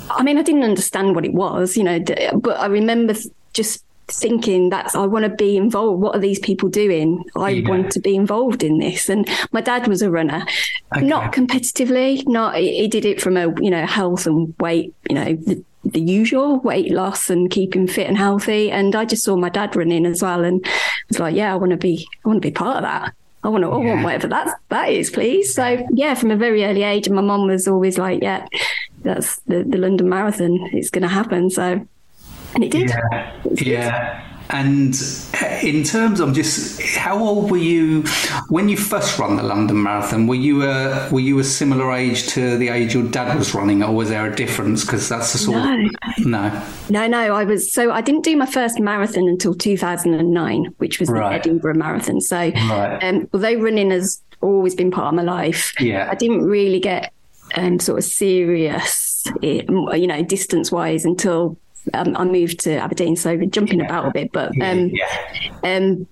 I 0.09 0.23
mean, 0.23 0.37
I 0.37 0.41
didn't 0.41 0.63
understand 0.63 1.15
what 1.15 1.25
it 1.25 1.33
was, 1.33 1.75
you 1.75 1.83
know, 1.83 1.99
but 2.35 2.57
I 2.59 2.67
remember 2.67 3.13
just 3.51 3.83
thinking 4.07 4.69
that 4.69 4.95
I 4.95 5.05
want 5.05 5.23
to 5.23 5.29
be 5.29 5.57
involved. 5.57 6.01
What 6.01 6.15
are 6.15 6.19
these 6.19 6.39
people 6.39 6.69
doing? 6.69 7.25
I 7.35 7.49
yeah. 7.49 7.69
want 7.69 7.91
to 7.91 7.99
be 7.99 8.15
involved 8.15 8.63
in 8.63 8.79
this. 8.79 9.09
And 9.09 9.27
my 9.51 9.61
dad 9.61 9.87
was 9.87 10.01
a 10.01 10.09
runner, 10.09 10.45
okay. 10.95 11.05
not 11.05 11.33
competitively. 11.33 12.25
Not 12.27 12.55
he 12.55 12.87
did 12.87 13.05
it 13.05 13.21
from 13.21 13.37
a 13.37 13.53
you 13.61 13.69
know 13.69 13.85
health 13.85 14.25
and 14.25 14.53
weight, 14.59 14.93
you 15.09 15.15
know, 15.15 15.35
the, 15.35 15.63
the 15.83 16.01
usual 16.01 16.59
weight 16.59 16.91
loss 16.91 17.29
and 17.29 17.51
keeping 17.51 17.87
fit 17.87 18.07
and 18.07 18.17
healthy. 18.17 18.71
And 18.71 18.95
I 18.95 19.05
just 19.05 19.23
saw 19.23 19.35
my 19.35 19.49
dad 19.49 19.75
running 19.75 20.05
as 20.05 20.21
well, 20.21 20.43
and 20.43 20.65
was 21.09 21.19
like, 21.19 21.35
yeah, 21.35 21.51
I 21.51 21.55
want 21.55 21.71
to 21.71 21.77
be, 21.77 22.07
I 22.23 22.29
want 22.29 22.41
to 22.41 22.47
be 22.47 22.51
part 22.51 22.77
of 22.77 22.83
that. 22.83 23.13
I 23.43 23.49
want 23.49 23.63
to, 23.63 23.71
I 23.71 23.77
want 23.77 24.03
whatever 24.03 24.27
that 24.27 24.59
that 24.69 24.89
is, 24.89 25.09
please. 25.09 25.53
So 25.53 25.85
yeah, 25.91 26.15
from 26.15 26.31
a 26.31 26.35
very 26.35 26.65
early 26.65 26.83
age, 26.83 27.07
and 27.07 27.15
my 27.15 27.21
mom 27.21 27.47
was 27.47 27.67
always 27.67 27.97
like, 27.97 28.21
yeah, 28.21 28.45
that's 29.03 29.37
the 29.41 29.63
the 29.63 29.77
London 29.77 30.09
Marathon. 30.09 30.59
It's 30.73 30.89
going 30.89 31.03
to 31.03 31.07
happen. 31.07 31.49
So, 31.49 31.85
and 32.55 32.63
it 32.63 32.71
did. 32.71 32.89
Yeah. 32.89 33.41
It 33.45 33.61
yeah. 33.61 34.36
And 34.49 34.95
in 35.61 35.83
terms 35.83 36.19
of 36.19 36.33
just 36.33 36.81
how 36.95 37.19
old 37.19 37.51
were 37.51 37.57
you 37.57 38.03
when 38.47 38.69
you 38.69 38.77
first 38.77 39.19
run 39.19 39.35
the 39.35 39.43
London 39.43 39.81
Marathon? 39.83 40.27
Were 40.27 40.35
you 40.35 40.63
a 40.63 41.09
were 41.11 41.19
you 41.19 41.37
a 41.39 41.43
similar 41.43 41.91
age 41.91 42.27
to 42.29 42.57
the 42.57 42.69
age 42.69 42.93
your 42.93 43.03
dad 43.03 43.37
was 43.37 43.53
running, 43.53 43.83
or 43.83 43.93
was 43.93 44.09
there 44.09 44.25
a 44.31 44.35
difference? 44.35 44.85
Because 44.85 45.09
that's 45.09 45.33
the 45.33 45.39
sort 45.39 45.57
no. 45.57 45.73
of 45.73 46.25
no, 46.25 46.63
no, 46.89 47.07
no. 47.07 47.35
I 47.35 47.43
was 47.43 47.71
so 47.71 47.91
I 47.91 48.01
didn't 48.01 48.23
do 48.23 48.37
my 48.37 48.45
first 48.45 48.79
marathon 48.79 49.27
until 49.27 49.53
2009, 49.53 50.73
which 50.77 50.99
was 50.99 51.09
right. 51.09 51.29
the 51.29 51.35
Edinburgh 51.35 51.75
Marathon. 51.75 52.21
So 52.21 52.37
right. 52.37 52.99
um, 53.03 53.27
although 53.33 53.55
running 53.55 53.91
has 53.91 54.21
always 54.41 54.75
been 54.75 54.91
part 54.91 55.07
of 55.07 55.13
my 55.15 55.23
life, 55.23 55.73
yeah, 55.81 56.07
I 56.09 56.15
didn't 56.15 56.43
really 56.43 56.79
get 56.79 57.11
um, 57.55 57.79
sort 57.79 57.99
of 57.99 58.05
serious, 58.05 59.25
you 59.41 60.07
know, 60.07 60.23
distance 60.23 60.71
wise 60.71 61.05
until 61.05 61.57
um, 61.93 62.15
I 62.17 62.25
moved 62.25 62.59
to 62.61 62.77
Aberdeen, 62.77 63.15
so 63.15 63.37
jumping 63.45 63.79
yeah. 63.79 63.85
about 63.85 64.05
a 64.07 64.11
bit. 64.11 64.31
But 64.31 64.49
um, 64.61 64.91
yeah. 64.93 65.07
um, 65.63 66.07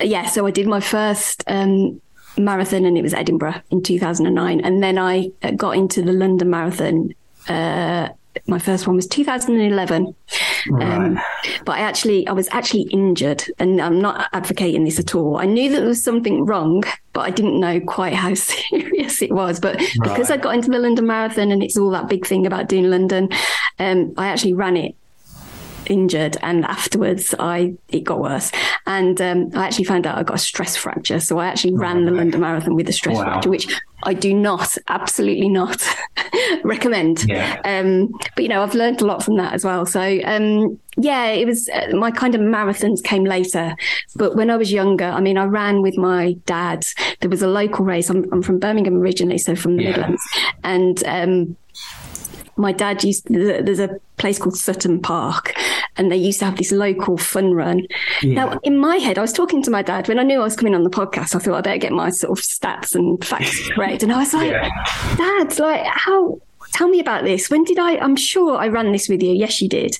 yeah, 0.00 0.26
so 0.26 0.46
I 0.46 0.50
did 0.50 0.66
my 0.66 0.80
first 0.80 1.44
um, 1.46 2.00
marathon, 2.36 2.84
and 2.84 2.96
it 2.96 3.02
was 3.02 3.14
Edinburgh 3.14 3.60
in 3.70 3.82
2009, 3.82 4.60
and 4.60 4.82
then 4.82 4.98
I 4.98 5.30
uh, 5.42 5.52
got 5.52 5.76
into 5.76 6.02
the 6.02 6.12
London 6.12 6.50
Marathon. 6.50 7.14
Uh, 7.48 8.10
my 8.46 8.58
first 8.58 8.86
one 8.86 8.96
was 8.96 9.06
2011. 9.06 10.14
Right. 10.70 10.82
Um, 10.82 11.18
but 11.64 11.78
I 11.78 11.80
actually, 11.80 12.26
I 12.26 12.32
was 12.32 12.48
actually 12.50 12.82
injured, 12.82 13.44
and 13.58 13.80
I'm 13.80 14.00
not 14.00 14.28
advocating 14.32 14.84
this 14.84 14.98
at 14.98 15.14
all. 15.14 15.38
I 15.38 15.46
knew 15.46 15.70
that 15.70 15.78
there 15.78 15.88
was 15.88 16.02
something 16.02 16.44
wrong, 16.44 16.84
but 17.12 17.20
I 17.20 17.30
didn't 17.30 17.58
know 17.58 17.80
quite 17.80 18.14
how 18.14 18.34
serious 18.34 19.22
it 19.22 19.32
was. 19.32 19.60
But 19.60 19.76
right. 19.76 19.96
because 20.02 20.30
I 20.30 20.36
got 20.36 20.54
into 20.54 20.70
the 20.70 20.78
London 20.78 21.06
Marathon, 21.06 21.50
and 21.50 21.62
it's 21.62 21.76
all 21.76 21.90
that 21.90 22.08
big 22.08 22.26
thing 22.26 22.46
about 22.46 22.68
doing 22.68 22.90
London, 22.90 23.30
um, 23.78 24.14
I 24.16 24.28
actually 24.28 24.54
ran 24.54 24.76
it 24.76 24.94
injured 25.90 26.36
and 26.42 26.64
afterwards 26.64 27.34
I 27.38 27.74
it 27.88 28.04
got 28.04 28.20
worse. 28.20 28.50
And 28.86 29.20
um, 29.20 29.50
I 29.54 29.66
actually 29.66 29.84
found 29.84 30.06
out 30.06 30.18
I 30.18 30.22
got 30.22 30.36
a 30.36 30.38
stress 30.38 30.76
fracture. 30.76 31.20
So 31.20 31.38
I 31.38 31.46
actually 31.46 31.74
ran 31.74 32.04
the 32.04 32.10
London 32.10 32.40
Marathon 32.40 32.74
with 32.74 32.88
a 32.88 32.92
stress 32.92 33.16
wow. 33.16 33.24
fracture 33.24 33.50
which 33.50 33.80
I 34.04 34.14
do 34.14 34.32
not 34.32 34.76
absolutely 34.88 35.48
not 35.48 35.82
recommend. 36.62 37.24
Yeah. 37.28 37.60
um, 37.64 38.12
but 38.34 38.42
you 38.42 38.48
know 38.48 38.62
I've 38.62 38.74
learned 38.74 39.00
a 39.00 39.06
lot 39.06 39.22
from 39.22 39.36
that 39.36 39.52
as 39.52 39.64
well. 39.64 39.86
So 39.86 40.00
um, 40.24 40.78
yeah 40.96 41.26
it 41.26 41.46
was 41.46 41.68
uh, 41.68 41.94
my 41.94 42.10
kind 42.10 42.34
of 42.34 42.40
marathons 42.40 43.02
came 43.02 43.24
later. 43.24 43.74
But 44.16 44.36
when 44.36 44.50
I 44.50 44.56
was 44.56 44.72
younger 44.72 45.06
I 45.06 45.20
mean 45.20 45.38
I 45.38 45.44
ran 45.44 45.82
with 45.82 45.96
my 45.96 46.32
dad. 46.46 46.86
There 47.20 47.30
was 47.30 47.42
a 47.42 47.48
local 47.48 47.84
race. 47.84 48.10
I'm, 48.10 48.30
I'm 48.32 48.42
from 48.42 48.58
Birmingham 48.58 48.96
originally 48.96 49.38
so 49.38 49.56
from 49.56 49.76
the 49.76 49.82
yeah. 49.84 49.90
Midlands. 49.90 50.22
And 50.62 51.04
um, 51.04 51.56
my 52.58 52.72
dad 52.72 53.04
used 53.04 53.26
there's 53.28 53.78
a 53.78 53.98
place 54.16 54.38
called 54.38 54.56
Sutton 54.56 55.00
Park 55.00 55.54
and 55.98 56.10
they 56.10 56.16
used 56.16 56.38
to 56.38 56.46
have 56.46 56.56
this 56.56 56.72
local 56.72 57.18
fun 57.18 57.52
run. 57.52 57.86
Yeah. 58.22 58.34
Now 58.34 58.60
in 58.62 58.78
my 58.78 58.96
head, 58.96 59.18
I 59.18 59.22
was 59.22 59.32
talking 59.32 59.62
to 59.64 59.70
my 59.70 59.82
dad 59.82 60.08
when 60.08 60.18
I 60.18 60.22
knew 60.22 60.40
I 60.40 60.44
was 60.44 60.56
coming 60.56 60.74
on 60.74 60.84
the 60.84 60.90
podcast. 60.90 61.34
I 61.34 61.38
thought 61.38 61.54
I 61.54 61.60
better 61.60 61.78
get 61.78 61.92
my 61.92 62.10
sort 62.10 62.38
of 62.38 62.44
stats 62.44 62.94
and 62.94 63.22
facts 63.24 63.68
correct. 63.74 64.02
And 64.02 64.12
I 64.12 64.18
was 64.18 64.32
like, 64.32 64.52
yeah. 64.52 64.70
Dad, 65.16 65.58
like 65.58 65.84
how 65.86 66.40
tell 66.72 66.88
me 66.88 67.00
about 67.00 67.24
this. 67.24 67.50
When 67.50 67.64
did 67.64 67.78
I? 67.78 67.96
I'm 67.98 68.16
sure 68.16 68.56
I 68.56 68.68
ran 68.68 68.92
this 68.92 69.08
with 69.08 69.22
you. 69.22 69.32
Yes, 69.32 69.60
you 69.60 69.68
did. 69.68 69.98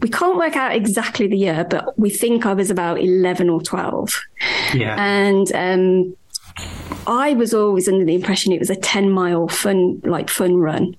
We 0.00 0.08
can't 0.08 0.36
work 0.36 0.56
out 0.56 0.74
exactly 0.74 1.26
the 1.26 1.36
year, 1.36 1.66
but 1.68 1.98
we 1.98 2.10
think 2.10 2.46
I 2.46 2.54
was 2.54 2.70
about 2.70 3.00
11 3.00 3.48
or 3.48 3.60
12. 3.60 4.20
Yeah. 4.74 4.96
And 4.98 5.52
um, 5.54 6.16
I 7.06 7.32
was 7.34 7.54
always 7.54 7.88
under 7.88 8.04
the 8.04 8.14
impression 8.14 8.52
it 8.52 8.58
was 8.58 8.70
a 8.70 8.76
10 8.76 9.10
mile 9.10 9.48
fun, 9.48 10.00
like 10.04 10.28
fun 10.28 10.56
run. 10.56 10.96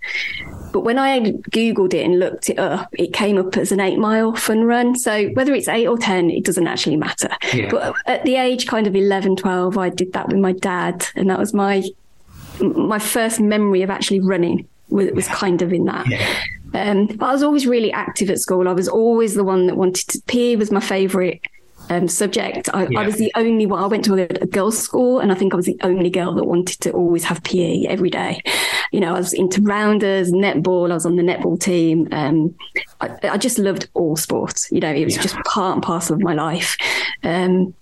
but 0.74 0.82
when 0.82 0.98
I 0.98 1.20
googled 1.52 1.94
it 1.94 2.04
and 2.04 2.20
looked 2.20 2.50
it 2.50 2.60
up, 2.60 2.90
it 2.94 3.14
came 3.14 3.38
up 3.38 3.58
as 3.58 3.72
an 3.72 3.80
eight 3.80 4.00
mile 4.00 4.36
fun 4.36 4.64
run. 4.64 4.96
So 4.98 5.28
whether 5.30 5.54
it's 5.54 5.68
eight 5.68 5.88
or 5.88 5.98
ten, 5.98 6.30
it 6.30 6.44
doesn't 6.44 6.68
actually 6.68 6.98
matter. 6.98 7.30
Yeah. 7.54 7.70
But 7.70 7.96
at 8.06 8.24
the 8.24 8.36
age 8.36 8.68
kind 8.68 8.88
of 8.88 8.96
11, 8.96 9.38
12, 9.38 9.78
I 9.78 9.90
did 9.90 10.14
that 10.14 10.28
with 10.28 10.38
my 10.38 10.54
dad, 10.54 11.06
and 11.16 11.30
that 11.30 11.39
was 11.39 11.54
my 11.54 11.84
my 12.60 12.99
first 12.99 13.39
memory 13.39 13.82
of 13.82 13.89
actually 13.89 14.20
running 14.20 14.68
was, 14.89 15.12
was 15.12 15.28
kind 15.28 15.62
of 15.62 15.74
in 15.74 15.86
that. 15.86 16.08
Yeah. 16.08 16.43
Um, 16.74 17.08
but 17.08 17.26
I 17.26 17.32
was 17.32 17.43
always 17.43 17.68
really 17.68 17.91
active 17.91 18.30
at 18.30 18.39
school. 18.39 18.68
I 18.68 18.74
was 18.74 18.88
always 18.88 19.34
the 19.34 19.43
one 19.43 19.68
that 19.68 19.76
wanted 19.76 20.08
to. 20.10 20.22
PE 20.28 20.56
was 20.56 20.72
my 20.72 20.80
favourite 20.80 21.41
um, 21.90 22.08
subject. 22.08 22.70
I, 22.74 22.88
yeah. 22.88 23.00
I, 23.00 23.06
was 23.06 23.16
the 23.16 23.32
only 23.36 23.66
one. 23.66 23.84
I 23.84 23.88
went 23.88 24.06
to 24.06 24.16
a, 24.16 24.28
a, 24.42 24.46
girls' 24.46 24.78
school, 24.78 25.20
and 25.20 25.32
I 25.32 25.36
think 25.36 25.54
I 25.54 25.58
was 25.58 25.66
the 25.66 25.78
only 25.84 26.10
girl 26.10 26.34
that 26.36 26.46
wanted 26.46 26.80
to 26.82 26.92
always 26.92 27.24
have 27.26 27.44
PE 27.44 27.86
every 27.86 28.10
day. 28.10 28.42
You 28.92 29.00
know, 29.00 29.16
I 29.16 29.20
was 29.20 29.34
into 29.34 29.62
rounders, 29.62 30.32
netball. 30.32 30.92
I 30.92 30.94
was 30.94 31.06
on 31.06 31.16
the 31.16 31.24
netball 31.24 31.60
team. 31.60 32.08
Um, 32.12 32.56
I, 33.02 33.18
I, 33.24 33.38
just 33.38 33.58
loved 33.58 33.90
all 33.94 34.16
sports. 34.16 34.72
You 34.72 34.80
know, 34.80 34.92
it 34.92 35.06
was 35.06 35.16
yeah. 35.16 35.24
just 35.24 35.36
part 35.46 35.76
and 35.76 35.84
parcel 35.84 36.16
of 36.16 36.22
my 36.22 36.34
life. 36.34 36.78
Um, 37.24 37.74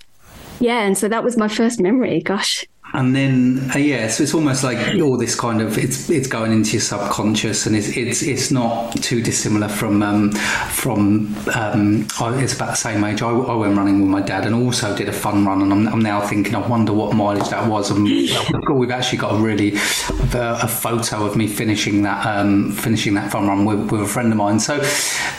yeah, 0.60 0.82
and 0.82 0.97
so 0.97 1.08
that 1.08 1.24
was 1.24 1.38
my 1.38 1.47
first 1.47 1.80
memory. 1.80 2.22
Gosh, 2.22 2.66
and 2.93 3.15
then 3.15 3.69
uh, 3.73 3.77
yeah, 3.77 4.07
so 4.07 4.23
it's 4.23 4.33
almost 4.33 4.63
like 4.63 4.99
all 5.01 5.17
this 5.17 5.35
kind 5.35 5.61
of 5.61 5.77
it's 5.77 6.09
it's 6.09 6.27
going 6.27 6.51
into 6.51 6.73
your 6.73 6.81
subconscious, 6.81 7.65
and 7.65 7.75
it's 7.75 7.95
it's 7.95 8.23
it's 8.23 8.51
not 8.51 8.95
too 8.97 9.21
dissimilar 9.21 9.67
from 9.67 10.01
um, 10.01 10.31
from 10.31 11.35
um, 11.55 12.07
it's 12.39 12.55
about 12.55 12.71
the 12.71 12.75
same 12.75 13.03
age. 13.03 13.21
I, 13.21 13.29
I, 13.29 13.55
went 13.55 13.77
running 13.77 14.01
with 14.01 14.09
my 14.09 14.21
dad, 14.21 14.45
and 14.45 14.55
also 14.55 14.95
did 14.95 15.07
a 15.07 15.13
fun 15.13 15.45
run, 15.45 15.61
and 15.61 15.71
I'm, 15.71 15.87
I'm 15.87 16.01
now 16.01 16.21
thinking, 16.21 16.55
I 16.55 16.67
wonder 16.67 16.91
what 16.93 17.13
mileage 17.13 17.49
that 17.49 17.67
was. 17.67 17.91
And 17.91 18.05
we've 18.05 18.91
actually 18.91 19.19
got 19.19 19.35
a 19.35 19.37
really 19.37 19.75
a, 20.33 20.59
a 20.63 20.67
photo 20.67 21.25
of 21.25 21.35
me 21.35 21.47
finishing 21.47 22.01
that 22.03 22.25
um, 22.25 22.71
finishing 22.71 23.13
that 23.15 23.31
fun 23.31 23.47
run 23.47 23.65
with, 23.65 23.91
with 23.91 24.01
a 24.01 24.07
friend 24.07 24.31
of 24.31 24.37
mine. 24.37 24.59
So. 24.59 24.81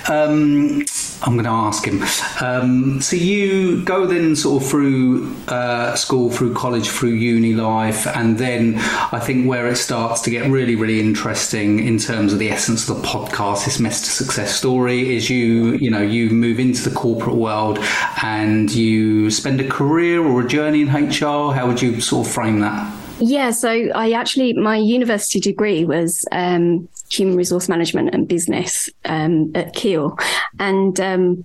Um, 0.09 0.85
I'm 1.23 1.35
going 1.35 1.45
to 1.45 1.51
ask 1.51 1.87
him. 1.87 2.03
Um, 2.41 3.03
so 3.03 3.15
you 3.15 3.85
go 3.85 4.07
then 4.07 4.35
sort 4.35 4.63
of 4.63 4.69
through 4.69 5.37
uh, 5.49 5.95
school, 5.95 6.31
through 6.31 6.55
college, 6.55 6.89
through 6.89 7.11
uni 7.11 7.40
life, 7.55 8.07
and 8.07 8.39
then 8.39 8.75
I 8.79 9.21
think 9.21 9.49
where 9.49 9.67
it 9.67 9.77
starts 9.77 10.21
to 10.23 10.31
get 10.31 10.51
really, 10.51 10.77
really 10.77 11.01
interesting 11.01 11.87
in 11.87 11.99
terms 11.99 12.33
of 12.33 12.39
the 12.39 12.51
essence 12.51 12.89
of 12.89 12.97
the 12.97 13.03
podcast, 13.03 13.65
this 13.65 13.77
to 13.77 14.11
Success 14.11 14.55
story, 14.55 15.15
is 15.15 15.29
you, 15.29 15.73
you 15.73 15.91
know, 15.91 16.03
you 16.03 16.31
move 16.31 16.61
into 16.61 16.89
the 16.89 16.95
corporate 16.95 17.37
world 17.37 17.79
and 18.23 18.71
you 18.71 19.31
spend 19.31 19.61
a 19.61 19.69
career 19.69 20.25
or 20.25 20.43
a 20.43 20.49
journey 20.49 20.83
in 20.83 20.89
HR. 20.89 21.53
How 21.53 21.67
would 21.67 21.83
you 21.83 22.01
sort 22.01 22.27
of 22.27 22.33
frame 22.33 22.61
that? 22.61 22.93
Yeah, 23.21 23.51
so 23.51 23.69
I 23.69 24.13
actually 24.13 24.55
my 24.55 24.77
university 24.77 25.41
degree 25.41 25.85
was 25.85 26.25
um, 26.33 26.89
human 27.11 27.37
resource 27.37 27.69
management 27.69 28.15
and 28.15 28.27
business 28.27 28.89
um, 29.05 29.53
at 29.55 29.75
Keele, 29.75 30.19
and 30.59 30.99
um, 31.01 31.45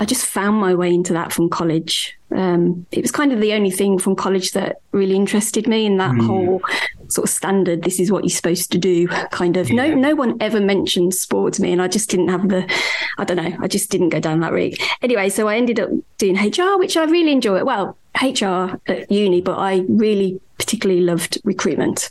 I 0.00 0.04
just 0.04 0.26
found 0.26 0.56
my 0.56 0.74
way 0.74 0.92
into 0.92 1.12
that 1.12 1.32
from 1.32 1.48
college. 1.48 2.17
Um, 2.30 2.86
it 2.92 3.02
was 3.02 3.10
kind 3.10 3.32
of 3.32 3.40
the 3.40 3.54
only 3.54 3.70
thing 3.70 3.98
from 3.98 4.14
college 4.14 4.52
that 4.52 4.80
really 4.92 5.16
interested 5.16 5.66
me 5.66 5.86
in 5.86 5.96
that 5.96 6.12
mm. 6.12 6.26
whole 6.26 6.62
sort 7.08 7.28
of 7.28 7.30
standard. 7.30 7.82
This 7.82 7.98
is 7.98 8.12
what 8.12 8.24
you're 8.24 8.30
supposed 8.30 8.70
to 8.72 8.78
do. 8.78 9.08
Kind 9.30 9.56
of. 9.56 9.70
Yeah. 9.70 9.88
No, 9.88 9.94
no 9.94 10.14
one 10.14 10.36
ever 10.40 10.60
mentioned 10.60 11.14
sport 11.14 11.54
to 11.54 11.62
me, 11.62 11.72
and 11.72 11.80
I 11.80 11.88
just 11.88 12.10
didn't 12.10 12.28
have 12.28 12.48
the. 12.48 12.70
I 13.16 13.24
don't 13.24 13.36
know. 13.36 13.56
I 13.60 13.68
just 13.68 13.90
didn't 13.90 14.10
go 14.10 14.20
down 14.20 14.40
that 14.40 14.52
route. 14.52 14.78
Anyway, 15.02 15.28
so 15.30 15.48
I 15.48 15.56
ended 15.56 15.80
up 15.80 15.90
doing 16.18 16.36
HR, 16.36 16.78
which 16.78 16.96
I 16.96 17.04
really 17.04 17.32
enjoy. 17.32 17.64
Well, 17.64 17.96
HR 18.22 18.78
at 18.86 19.10
uni, 19.10 19.40
but 19.40 19.56
I 19.56 19.84
really 19.88 20.40
particularly 20.58 21.02
loved 21.02 21.38
recruitment. 21.44 22.10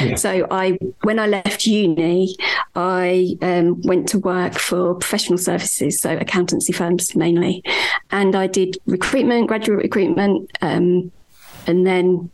Yeah. 0.00 0.14
So 0.16 0.46
I, 0.50 0.78
when 1.02 1.18
I 1.18 1.26
left 1.26 1.66
uni, 1.66 2.36
I 2.74 3.36
um, 3.42 3.80
went 3.82 4.08
to 4.10 4.18
work 4.18 4.54
for 4.54 4.94
professional 4.94 5.38
services, 5.38 6.00
so 6.00 6.16
accountancy 6.16 6.72
firms 6.72 7.14
mainly, 7.14 7.62
and 8.10 8.34
I 8.34 8.46
did 8.46 8.78
recruitment, 8.86 9.48
graduate 9.48 9.82
recruitment, 9.82 10.50
um, 10.62 11.12
and 11.66 11.86
then 11.86 12.30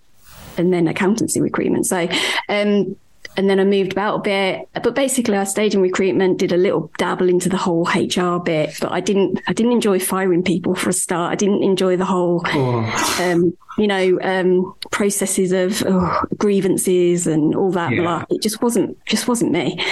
and 0.56 0.72
then 0.72 0.88
accountancy 0.88 1.40
recruitment. 1.40 1.86
So 1.86 2.08
um, 2.48 2.96
and 3.40 3.48
then 3.48 3.58
I 3.58 3.64
moved 3.64 3.92
about 3.92 4.16
a 4.16 4.18
bit. 4.20 4.68
But 4.74 4.94
basically, 4.94 5.38
I 5.38 5.44
stayed 5.44 5.72
in 5.72 5.80
recruitment, 5.80 6.38
did 6.38 6.52
a 6.52 6.58
little 6.58 6.92
dabble 6.98 7.26
into 7.26 7.48
the 7.48 7.56
whole 7.56 7.84
HR 7.84 8.38
bit, 8.38 8.76
but 8.82 8.92
I 8.92 9.00
didn't. 9.00 9.40
I 9.46 9.54
didn't 9.54 9.72
enjoy 9.72 9.98
firing 9.98 10.42
people 10.42 10.74
for 10.74 10.90
a 10.90 10.92
start. 10.92 11.32
I 11.32 11.36
didn't 11.36 11.62
enjoy 11.62 11.96
the 11.96 12.04
whole, 12.04 12.42
oh. 12.44 13.18
um, 13.18 13.56
you 13.78 13.86
know, 13.86 14.20
um, 14.20 14.74
processes 14.90 15.52
of 15.52 15.82
oh, 15.86 16.22
grievances 16.36 17.26
and 17.26 17.54
all 17.54 17.70
that. 17.70 17.92
Yeah. 17.92 18.26
It 18.28 18.42
just 18.42 18.60
wasn't. 18.60 19.02
Just 19.06 19.26
wasn't 19.26 19.52
me. 19.52 19.82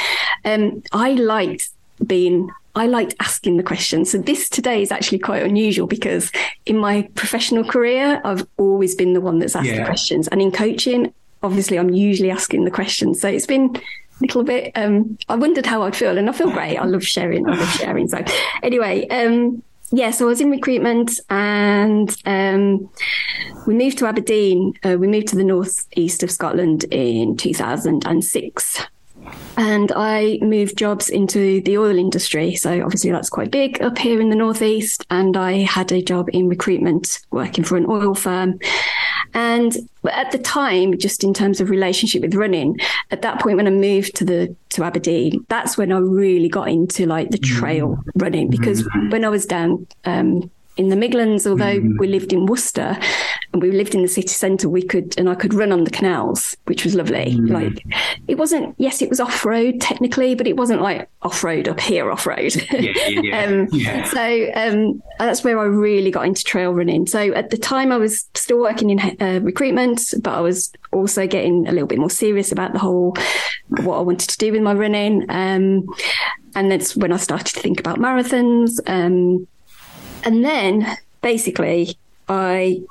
Um, 0.44 0.82
I 0.92 1.12
liked 1.12 1.70
being 2.06 2.50
I 2.74 2.86
liked 2.86 3.14
asking 3.18 3.56
the 3.56 3.62
questions. 3.62 4.10
So 4.10 4.18
this 4.18 4.50
today 4.50 4.82
is 4.82 4.92
actually 4.92 5.20
quite 5.20 5.42
unusual 5.42 5.86
because 5.86 6.30
in 6.66 6.76
my 6.76 7.08
professional 7.14 7.64
career, 7.64 8.20
I've 8.26 8.46
always 8.58 8.94
been 8.94 9.14
the 9.14 9.22
one 9.22 9.38
that's 9.38 9.56
asked 9.56 9.68
yeah. 9.68 9.78
the 9.78 9.86
questions. 9.86 10.28
And 10.28 10.42
in 10.42 10.52
coaching, 10.52 11.14
obviously 11.42 11.78
I'm 11.78 11.90
usually 11.90 12.30
asking 12.30 12.64
the 12.64 12.70
questions. 12.70 13.20
So 13.20 13.28
it's 13.28 13.46
been 13.46 13.76
a 13.76 13.80
little 14.20 14.44
bit, 14.44 14.72
um, 14.74 15.18
I 15.28 15.36
wondered 15.36 15.66
how 15.66 15.82
I'd 15.82 15.96
feel 15.96 16.18
and 16.18 16.28
I 16.28 16.32
feel 16.32 16.50
great. 16.50 16.76
I 16.76 16.84
love 16.84 17.04
sharing. 17.04 17.48
I 17.48 17.54
love 17.54 17.70
sharing. 17.70 18.08
So 18.08 18.24
anyway, 18.62 19.06
um, 19.08 19.62
yeah, 19.90 20.10
so 20.10 20.26
I 20.26 20.28
was 20.28 20.40
in 20.40 20.50
recruitment 20.50 21.18
and 21.30 22.14
um, 22.26 22.90
we 23.66 23.74
moved 23.74 23.98
to 23.98 24.06
Aberdeen. 24.06 24.74
Uh, 24.84 24.96
we 24.98 25.06
moved 25.06 25.28
to 25.28 25.36
the 25.36 25.44
northeast 25.44 26.22
of 26.22 26.30
Scotland 26.30 26.84
in 26.90 27.36
2006 27.36 28.80
and 29.56 29.92
I 29.94 30.38
moved 30.40 30.78
jobs 30.78 31.08
into 31.08 31.60
the 31.62 31.78
oil 31.78 31.98
industry. 31.98 32.54
So 32.54 32.82
obviously 32.82 33.10
that's 33.10 33.28
quite 33.28 33.50
big 33.50 33.82
up 33.82 33.98
here 33.98 34.20
in 34.20 34.30
the 34.30 34.36
northeast. 34.36 35.04
And 35.10 35.36
I 35.36 35.58
had 35.62 35.90
a 35.90 36.02
job 36.02 36.28
in 36.32 36.48
recruitment, 36.48 37.20
working 37.30 37.64
for 37.64 37.76
an 37.76 37.86
oil 37.88 38.14
firm. 38.14 38.58
And 39.34 39.76
at 40.10 40.30
the 40.30 40.38
time, 40.38 40.96
just 40.96 41.24
in 41.24 41.34
terms 41.34 41.60
of 41.60 41.70
relationship 41.70 42.22
with 42.22 42.34
running, 42.34 42.78
at 43.10 43.22
that 43.22 43.40
point 43.40 43.56
when 43.56 43.66
I 43.66 43.70
moved 43.70 44.14
to 44.16 44.24
the 44.24 44.54
to 44.70 44.84
Aberdeen, 44.84 45.44
that's 45.48 45.76
when 45.76 45.92
I 45.92 45.98
really 45.98 46.48
got 46.48 46.68
into 46.68 47.06
like 47.06 47.30
the 47.30 47.38
trail 47.38 47.96
mm. 47.96 48.22
running 48.22 48.50
because 48.50 48.82
mm. 48.82 49.10
when 49.10 49.24
I 49.24 49.28
was 49.28 49.44
down 49.44 49.86
um, 50.04 50.50
in 50.78 50.88
the 50.88 50.96
Midlands, 50.96 51.46
although 51.46 51.80
mm. 51.80 51.98
we 51.98 52.06
lived 52.06 52.32
in 52.32 52.46
Worcester 52.46 52.96
and 53.52 53.60
we 53.60 53.72
lived 53.72 53.94
in 53.94 54.02
the 54.02 54.08
city 54.08 54.28
centre, 54.28 54.68
we 54.68 54.82
could, 54.82 55.18
and 55.18 55.28
I 55.28 55.34
could 55.34 55.52
run 55.52 55.72
on 55.72 55.84
the 55.84 55.90
canals, 55.90 56.56
which 56.66 56.84
was 56.84 56.94
lovely. 56.94 57.34
Mm. 57.34 57.50
Like 57.50 57.84
it 58.28 58.38
wasn't, 58.38 58.76
yes, 58.78 59.02
it 59.02 59.08
was 59.08 59.18
off 59.18 59.44
road 59.44 59.80
technically, 59.80 60.36
but 60.36 60.46
it 60.46 60.56
wasn't 60.56 60.80
like 60.80 61.08
off 61.22 61.42
road 61.42 61.66
up 61.68 61.80
here 61.80 62.10
off 62.10 62.26
road. 62.26 62.54
Yeah, 62.70 63.08
yeah, 63.08 63.44
um, 63.44 63.68
yeah. 63.72 64.04
So 64.04 64.50
um, 64.54 65.02
that's 65.18 65.42
where 65.42 65.58
I 65.58 65.64
really 65.64 66.12
got 66.12 66.26
into 66.26 66.44
trail 66.44 66.72
running. 66.72 67.06
So 67.06 67.32
at 67.32 67.50
the 67.50 67.58
time, 67.58 67.90
I 67.90 67.96
was 67.96 68.28
still 68.34 68.60
working 68.60 68.90
in 68.90 69.00
uh, 69.20 69.40
recruitment, 69.42 70.14
but 70.22 70.34
I 70.34 70.40
was 70.40 70.72
also 70.92 71.26
getting 71.26 71.66
a 71.66 71.72
little 71.72 71.88
bit 71.88 71.98
more 71.98 72.10
serious 72.10 72.52
about 72.52 72.72
the 72.72 72.78
whole 72.78 73.16
what 73.82 73.98
I 73.98 74.02
wanted 74.02 74.30
to 74.30 74.38
do 74.38 74.52
with 74.52 74.62
my 74.62 74.74
running. 74.74 75.26
Um, 75.28 75.88
and 76.54 76.70
that's 76.70 76.96
when 76.96 77.12
I 77.12 77.16
started 77.16 77.54
to 77.54 77.60
think 77.60 77.80
about 77.80 77.98
marathons. 77.98 78.78
Um, 78.86 79.46
and 80.28 80.44
then 80.44 80.96
basically, 81.22 81.96
I 82.28 82.82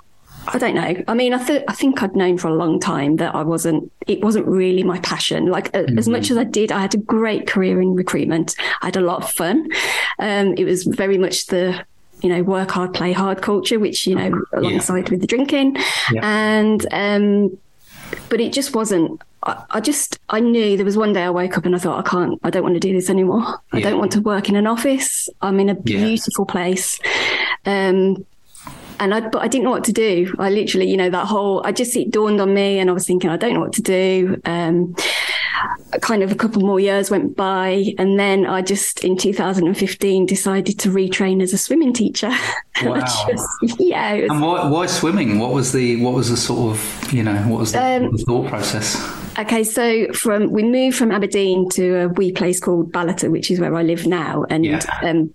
I 0.47 0.57
don't 0.57 0.75
know. 0.75 1.03
I 1.07 1.13
mean, 1.13 1.33
I, 1.33 1.43
th- 1.43 1.65
I 1.67 1.73
think 1.73 2.01
I'd 2.01 2.15
known 2.15 2.37
for 2.37 2.47
a 2.47 2.53
long 2.53 2.79
time 2.79 3.17
that 3.17 3.35
I 3.35 3.43
wasn't, 3.43 3.91
it 4.07 4.21
wasn't 4.21 4.47
really 4.47 4.81
my 4.81 4.99
passion. 4.99 5.47
Like, 5.47 5.71
mm-hmm. 5.73 5.97
as 5.97 6.07
much 6.07 6.31
as 6.31 6.37
I 6.37 6.45
did, 6.45 6.71
I 6.71 6.79
had 6.79 6.95
a 6.95 6.97
great 6.97 7.47
career 7.47 7.81
in 7.81 7.95
recruitment. 7.95 8.55
I 8.81 8.85
had 8.87 8.95
a 8.95 9.01
lot 9.01 9.23
of 9.23 9.29
fun. 9.29 9.69
Um, 10.19 10.53
it 10.57 10.63
was 10.63 10.85
very 10.85 11.17
much 11.17 11.47
the, 11.47 11.83
you 12.21 12.29
know, 12.29 12.43
work 12.43 12.71
hard, 12.71 12.93
play 12.93 13.11
hard 13.11 13.41
culture, 13.41 13.77
which, 13.77 14.07
you 14.07 14.15
know, 14.15 14.41
alongside 14.53 15.07
yeah. 15.07 15.11
with 15.11 15.21
the 15.21 15.27
drinking. 15.27 15.75
Yeah. 16.13 16.21
And, 16.23 16.87
um, 16.91 17.57
but 18.29 18.39
it 18.41 18.53
just 18.53 18.75
wasn't, 18.75 19.21
I, 19.43 19.63
I, 19.71 19.79
just, 19.79 20.19
I 20.29 20.39
knew 20.39 20.75
there 20.77 20.85
was 20.85 20.97
one 20.97 21.13
day 21.13 21.23
I 21.23 21.29
woke 21.29 21.57
up 21.57 21.65
and 21.65 21.75
I 21.75 21.79
thought, 21.79 22.05
I 22.05 22.09
can't, 22.09 22.39
I 22.43 22.49
don't 22.49 22.63
want 22.63 22.75
to 22.75 22.79
do 22.79 22.93
this 22.93 23.09
anymore. 23.09 23.59
I 23.71 23.81
don't 23.81 23.99
want 23.99 24.11
to 24.13 24.21
work 24.21 24.49
in 24.49 24.55
an 24.55 24.67
office. 24.67 25.29
I'm 25.41 25.59
in 25.59 25.69
a 25.69 25.75
beautiful 25.75 26.45
place. 26.45 26.99
Um, 27.65 28.25
and 28.99 29.13
I, 29.13 29.21
but 29.21 29.41
I 29.41 29.47
didn't 29.47 29.65
know 29.65 29.71
what 29.71 29.83
to 29.85 29.93
do. 29.93 30.33
I 30.39 30.49
literally, 30.49 30.89
you 30.89 30.97
know, 30.97 31.09
that 31.09 31.27
whole, 31.27 31.61
I 31.65 31.71
just, 31.71 31.95
it 31.95 32.11
dawned 32.11 32.41
on 32.41 32.53
me 32.53 32.79
and 32.79 32.89
I 32.89 32.93
was 32.93 33.05
thinking, 33.05 33.29
I 33.29 33.37
don't 33.37 33.53
know 33.53 33.59
what 33.59 33.73
to 33.73 33.81
do. 33.81 34.41
Um, 34.45 34.95
kind 36.01 36.23
of 36.23 36.31
a 36.31 36.35
couple 36.35 36.61
more 36.61 36.79
years 36.79 37.09
went 37.09 37.35
by 37.35 37.93
and 37.97 38.19
then 38.19 38.45
I 38.45 38.61
just 38.61 39.03
in 39.03 39.17
2015 39.17 40.25
decided 40.25 40.79
to 40.79 40.89
retrain 40.89 41.41
as 41.41 41.53
a 41.53 41.57
swimming 41.57 41.93
teacher. 41.93 42.31
Wow. 42.83 43.03
just, 43.27 43.79
yeah. 43.79 44.13
Was, 44.13 44.29
and 44.29 44.39
why, 44.39 44.69
why, 44.69 44.85
swimming? 44.85 45.39
What 45.39 45.51
was 45.51 45.71
the, 45.71 45.99
what 45.99 46.13
was 46.13 46.29
the 46.29 46.37
sort 46.37 46.75
of, 46.75 47.11
you 47.11 47.23
know, 47.23 47.35
what 47.47 47.61
was 47.61 47.71
the, 47.71 47.83
um, 47.83 48.11
the 48.11 48.19
thought 48.19 48.47
process? 48.49 48.95
Okay, 49.39 49.63
so 49.63 50.13
from 50.13 50.51
we 50.51 50.61
moved 50.61 50.95
from 50.95 51.11
Aberdeen 51.11 51.69
to 51.69 52.03
a 52.03 52.07
wee 52.09 52.31
place 52.31 52.59
called 52.59 52.91
Ballater, 52.91 53.31
which 53.31 53.49
is 53.49 53.59
where 53.59 53.75
I 53.75 53.81
live 53.81 54.05
now, 54.05 54.45
and 54.51 54.63
yeah. 54.63 54.81
um, 55.01 55.33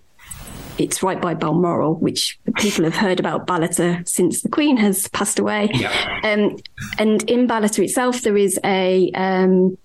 it's 0.79 1.03
right 1.03 1.21
by 1.21 1.35
Balmoral, 1.35 1.95
which 1.95 2.39
people 2.57 2.85
have 2.85 2.97
heard 2.97 3.21
about 3.21 3.47
Ballater 3.47 4.07
since 4.09 4.43
the 4.43 4.49
Queen 4.49 4.77
has 4.77 5.09
passed 5.09 5.39
away. 5.39 5.71
Yeah. 5.73 6.21
Um, 6.25 6.57
and 6.99 7.29
in 7.31 7.47
Ballater 7.47 7.85
itself, 7.85 8.23
there 8.23 8.37
is 8.37 8.59
a, 8.65 9.11
um, 9.15 9.77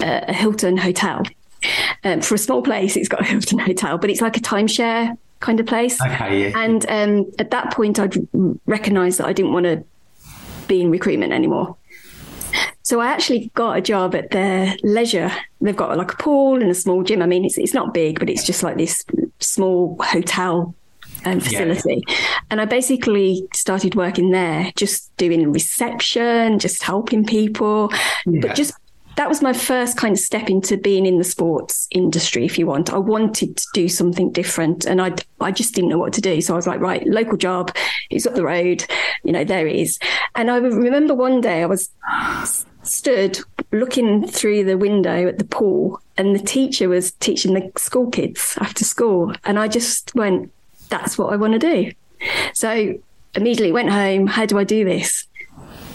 a 0.00 0.32
Hilton 0.32 0.76
hotel. 0.76 1.22
Um, 2.04 2.20
for 2.20 2.34
a 2.34 2.38
small 2.38 2.62
place, 2.62 2.96
it's 2.96 3.08
got 3.08 3.20
a 3.20 3.24
Hilton 3.24 3.58
hotel, 3.70 3.98
but 3.98 4.10
it's 4.10 4.20
like 4.20 4.36
a 4.36 4.40
timeshare 4.40 5.16
kind 5.40 5.60
of 5.60 5.66
place. 5.66 6.00
Okay, 6.00 6.42
yeah. 6.42 6.58
And 6.58 6.86
um, 6.88 7.32
at 7.38 7.50
that 7.50 7.72
point, 7.72 7.98
I'd 7.98 8.16
recognised 8.66 9.18
that 9.18 9.26
I 9.26 9.32
didn't 9.32 9.52
want 9.52 9.64
to 9.64 9.84
be 10.66 10.80
in 10.80 10.90
recruitment 10.90 11.32
anymore. 11.32 11.76
So 12.82 13.00
I 13.00 13.08
actually 13.08 13.50
got 13.54 13.76
a 13.76 13.80
job 13.80 14.14
at 14.14 14.30
their 14.30 14.76
leisure. 14.82 15.32
They've 15.60 15.76
got 15.76 15.96
like 15.98 16.12
a 16.12 16.16
pool 16.16 16.60
and 16.60 16.70
a 16.70 16.74
small 16.74 17.02
gym. 17.02 17.20
I 17.20 17.26
mean, 17.26 17.44
it's 17.44 17.58
it's 17.58 17.74
not 17.74 17.92
big, 17.92 18.20
but 18.20 18.30
it's 18.30 18.46
just 18.46 18.62
like 18.62 18.76
this 18.76 19.04
small 19.40 19.96
hotel 20.00 20.74
um, 21.24 21.40
facility. 21.40 22.04
Yeah. 22.06 22.16
And 22.50 22.60
I 22.60 22.64
basically 22.64 23.46
started 23.52 23.94
working 23.94 24.30
there, 24.30 24.70
just 24.76 25.14
doing 25.16 25.52
reception, 25.52 26.58
just 26.58 26.82
helping 26.82 27.26
people, 27.26 27.90
yeah. 28.24 28.40
but 28.42 28.54
just 28.54 28.72
that 29.16 29.28
was 29.28 29.42
my 29.42 29.52
first 29.52 29.96
kind 29.96 30.12
of 30.12 30.18
step 30.18 30.48
into 30.48 30.76
being 30.76 31.06
in 31.06 31.18
the 31.18 31.24
sports 31.24 31.88
industry, 31.90 32.44
if 32.44 32.58
you 32.58 32.66
want. 32.66 32.92
I 32.92 32.98
wanted 32.98 33.56
to 33.56 33.66
do 33.72 33.88
something 33.88 34.30
different 34.30 34.84
and 34.84 35.00
I, 35.00 35.14
I 35.40 35.52
just 35.52 35.74
didn't 35.74 35.90
know 35.90 35.98
what 35.98 36.12
to 36.14 36.20
do. 36.20 36.40
So 36.40 36.52
I 36.52 36.56
was 36.56 36.66
like, 36.66 36.80
right, 36.80 37.06
local 37.06 37.38
job, 37.38 37.74
it's 38.10 38.26
up 38.26 38.34
the 38.34 38.44
road, 38.44 38.84
you 39.24 39.32
know, 39.32 39.44
there. 39.44 39.66
And 39.66 40.50
I 40.50 40.58
remember 40.58 41.14
one 41.14 41.40
day 41.40 41.62
I 41.62 41.66
was 41.66 41.90
stood 42.82 43.40
looking 43.72 44.26
through 44.26 44.64
the 44.64 44.78
window 44.78 45.26
at 45.26 45.38
the 45.38 45.44
pool 45.44 46.00
and 46.16 46.34
the 46.34 46.42
teacher 46.42 46.88
was 46.88 47.12
teaching 47.12 47.54
the 47.54 47.72
school 47.76 48.10
kids 48.10 48.56
after 48.60 48.84
school. 48.84 49.32
And 49.44 49.58
I 49.58 49.66
just 49.66 50.14
went, 50.14 50.52
that's 50.88 51.16
what 51.18 51.32
I 51.32 51.36
want 51.36 51.54
to 51.54 51.58
do. 51.58 51.92
So 52.54 52.94
immediately 53.34 53.72
went 53.72 53.90
home. 53.90 54.26
How 54.26 54.46
do 54.46 54.58
I 54.58 54.64
do 54.64 54.84
this? 54.84 55.26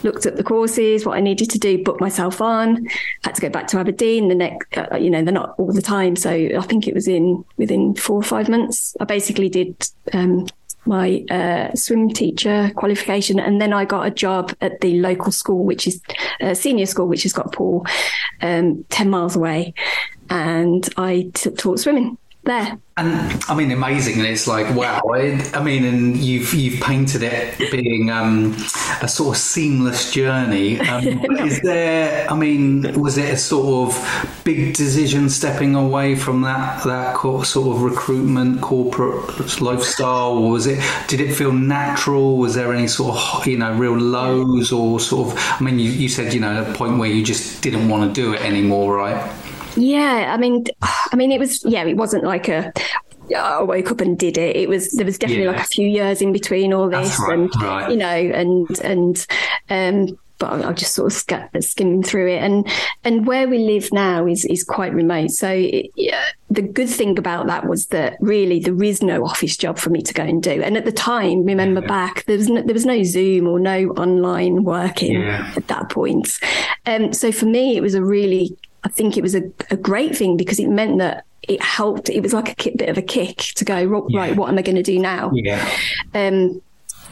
Looked 0.03 0.25
at 0.25 0.35
the 0.35 0.43
courses, 0.43 1.05
what 1.05 1.17
I 1.17 1.21
needed 1.21 1.49
to 1.51 1.59
do, 1.59 1.83
booked 1.83 2.01
myself 2.01 2.41
on. 2.41 2.87
Had 3.23 3.35
to 3.35 3.41
go 3.41 3.49
back 3.49 3.67
to 3.67 3.77
Aberdeen 3.77 4.29
the 4.29 4.35
next, 4.35 4.77
uh, 4.77 4.97
you 4.97 5.09
know, 5.09 5.23
they're 5.23 5.33
not 5.33 5.55
all 5.57 5.71
the 5.71 5.81
time. 5.81 6.15
So 6.15 6.31
I 6.31 6.61
think 6.61 6.87
it 6.87 6.93
was 6.93 7.07
in 7.07 7.45
within 7.57 7.95
four 7.95 8.17
or 8.17 8.23
five 8.23 8.49
months. 8.49 8.95
I 8.99 9.05
basically 9.05 9.49
did 9.49 9.75
um, 10.13 10.47
my 10.85 11.23
uh, 11.29 11.75
swim 11.75 12.09
teacher 12.09 12.71
qualification, 12.75 13.39
and 13.39 13.61
then 13.61 13.73
I 13.73 13.85
got 13.85 14.07
a 14.07 14.11
job 14.11 14.53
at 14.61 14.81
the 14.81 14.99
local 14.99 15.31
school, 15.31 15.63
which 15.63 15.87
is 15.87 16.01
a 16.39 16.55
senior 16.55 16.87
school, 16.87 17.07
which 17.07 17.23
has 17.23 17.33
got 17.33 17.47
a 17.47 17.49
pool 17.49 17.85
um, 18.41 18.83
ten 18.89 19.09
miles 19.09 19.35
away, 19.35 19.73
and 20.29 20.87
I 20.97 21.29
t- 21.33 21.51
taught 21.51 21.79
swimming 21.79 22.17
there. 22.43 22.79
And 22.97 23.43
I 23.47 23.55
mean, 23.55 23.71
amazing. 23.71 24.19
And 24.19 24.27
it's 24.27 24.47
like, 24.47 24.75
wow. 24.75 25.01
I 25.13 25.61
mean, 25.63 25.85
and 25.85 26.17
you've 26.17 26.53
you've 26.53 26.81
painted 26.81 27.23
it 27.23 27.57
being 27.71 28.11
um, 28.11 28.53
a 29.01 29.07
sort 29.07 29.35
of 29.35 29.41
seamless 29.41 30.11
journey. 30.11 30.79
Um, 30.79 31.05
is 31.39 31.61
there? 31.61 32.29
I 32.29 32.35
mean, 32.35 32.99
was 32.99 33.17
it 33.17 33.33
a 33.33 33.37
sort 33.37 33.89
of 33.89 34.41
big 34.43 34.75
decision 34.75 35.29
stepping 35.29 35.73
away 35.75 36.15
from 36.15 36.41
that 36.41 36.83
that 36.83 37.17
sort 37.45 37.75
of 37.75 37.81
recruitment 37.81 38.61
corporate 38.61 39.61
lifestyle, 39.61 40.33
or 40.33 40.51
was 40.51 40.67
it? 40.67 40.83
Did 41.07 41.21
it 41.21 41.33
feel 41.33 41.53
natural? 41.53 42.37
Was 42.37 42.55
there 42.55 42.73
any 42.73 42.87
sort 42.87 43.17
of 43.17 43.47
you 43.47 43.57
know 43.57 43.73
real 43.73 43.97
lows 43.97 44.71
or 44.71 44.99
sort 44.99 45.29
of? 45.29 45.37
I 45.37 45.63
mean, 45.63 45.79
you, 45.79 45.89
you 45.89 46.09
said 46.09 46.33
you 46.33 46.39
know 46.39 46.69
a 46.69 46.73
point 46.73 46.97
where 46.97 47.09
you 47.09 47.23
just 47.23 47.61
didn't 47.61 47.87
want 47.87 48.13
to 48.13 48.21
do 48.21 48.33
it 48.33 48.41
anymore, 48.41 48.97
right? 48.97 49.40
Yeah, 49.75 50.33
I 50.33 50.37
mean, 50.37 50.65
I 50.81 51.15
mean, 51.15 51.31
it 51.31 51.39
was 51.39 51.63
yeah, 51.65 51.83
it 51.83 51.97
wasn't 51.97 52.23
like 52.23 52.47
a 52.47 52.73
I 53.35 53.63
woke 53.63 53.91
up 53.91 54.01
and 54.01 54.17
did 54.17 54.37
it. 54.37 54.55
It 54.55 54.69
was 54.69 54.91
there 54.91 55.05
was 55.05 55.17
definitely 55.17 55.45
yeah. 55.45 55.51
like 55.51 55.61
a 55.61 55.67
few 55.67 55.87
years 55.87 56.21
in 56.21 56.33
between 56.33 56.73
all 56.73 56.89
this, 56.89 57.19
right, 57.19 57.39
and 57.39 57.61
right. 57.61 57.91
you 57.91 57.97
know, 57.97 58.07
and 58.07 58.79
and 58.81 59.27
um, 59.69 60.17
but 60.41 60.65
I, 60.65 60.73
just 60.73 60.95
sort 60.95 61.11
of 61.11 61.13
sk- 61.13 61.61
skimming 61.61 62.03
through 62.03 62.27
it, 62.29 62.39
and 62.39 62.67
and 63.03 63.27
where 63.27 63.47
we 63.47 63.59
live 63.59 63.91
now 63.91 64.25
is 64.25 64.43
is 64.45 64.63
quite 64.63 64.93
remote. 64.93 65.31
So 65.31 65.49
it, 65.49 65.91
yeah, 65.95 66.23
the 66.49 66.61
good 66.63 66.89
thing 66.89 67.17
about 67.17 67.47
that 67.47 67.67
was 67.67 67.87
that 67.87 68.17
really 68.19 68.59
there 68.59 68.83
is 68.83 69.01
no 69.01 69.23
office 69.23 69.55
job 69.55 69.77
for 69.77 69.91
me 69.91 70.01
to 70.01 70.13
go 70.13 70.23
and 70.23 70.41
do. 70.41 70.61
And 70.61 70.75
at 70.75 70.85
the 70.85 70.91
time, 70.91 71.45
remember 71.45 71.81
yeah. 71.81 71.87
back, 71.87 72.25
there 72.25 72.37
was 72.37 72.49
no, 72.49 72.61
there 72.63 72.73
was 72.73 72.85
no 72.85 73.03
Zoom 73.03 73.47
or 73.47 73.59
no 73.59 73.89
online 73.91 74.63
working 74.63 75.21
yeah. 75.21 75.53
at 75.55 75.67
that 75.67 75.89
point. 75.89 76.39
Um, 76.85 77.13
so 77.13 77.31
for 77.31 77.45
me, 77.45 77.77
it 77.77 77.81
was 77.81 77.93
a 77.93 78.03
really 78.03 78.57
I 78.83 78.89
think 78.89 79.17
it 79.17 79.21
was 79.21 79.35
a, 79.35 79.43
a 79.69 79.77
great 79.77 80.15
thing 80.15 80.37
because 80.37 80.59
it 80.59 80.69
meant 80.69 80.97
that 80.99 81.25
it 81.43 81.61
helped. 81.61 82.09
It 82.09 82.21
was 82.21 82.33
like 82.33 82.65
a 82.65 82.71
bit 82.71 82.89
of 82.89 82.97
a 82.97 83.01
kick 83.01 83.37
to 83.37 83.65
go 83.65 83.83
right. 83.83 84.29
Yeah. 84.29 84.35
What 84.35 84.49
am 84.49 84.57
I 84.57 84.61
going 84.61 84.75
to 84.75 84.83
do 84.83 84.99
now? 84.99 85.31
Yeah. 85.33 85.67
Um. 86.13 86.61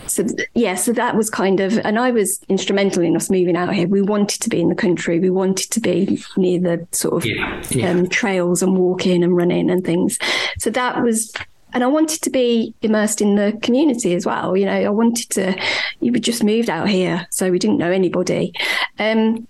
So 0.08 0.26
yeah, 0.56 0.74
so 0.74 0.92
that 0.94 1.16
was 1.16 1.30
kind 1.30 1.60
of, 1.60 1.78
and 1.86 2.00
I 2.00 2.10
was 2.10 2.40
instrumental 2.50 3.04
in 3.04 3.16
us 3.16 3.30
moving 3.30 3.56
out 3.56 3.76
here. 3.76 3.88
We 3.88 4.02
wanted 4.02 4.42
to 4.42 4.50
be 4.50 4.60
in 4.60 4.70
the 4.70 4.76
country. 4.76 5.20
We 5.20 5.30
wanted 5.30 5.70
to 5.70 5.80
be 5.80 6.24
near 6.36 6.60
the 6.60 6.88
sort 6.92 7.14
of 7.14 7.26
yeah. 7.26 7.64
Yeah. 7.70 7.92
Um, 7.92 8.10
trails 8.10 8.64
and 8.64 8.76
walking 8.76 9.24
and 9.24 9.38
running 9.38 9.70
and 9.70 9.86
things. 9.86 10.18
So 10.58 10.72
that 10.72 11.04
was 11.04 11.32
and 11.74 11.84
I 11.84 11.88
wanted 11.88 12.22
to 12.24 12.30
be 12.30 12.74
immersed 12.82 13.22
in 13.22 13.36
the 13.36 13.58
community 13.62 14.16
as 14.16 14.26
well. 14.26 14.58
You 14.58 14.66
know, 14.66 14.74
I 14.74 14.90
wanted 14.90 15.30
to. 15.32 15.56
You 16.00 16.12
just 16.14 16.44
moved 16.44 16.70
out 16.70 16.90
here, 16.90 17.28
so 17.30 17.52
we 17.52 17.60
didn't 17.60 17.78
know 17.78 17.92
anybody. 17.92 18.54
Um, 18.98 19.48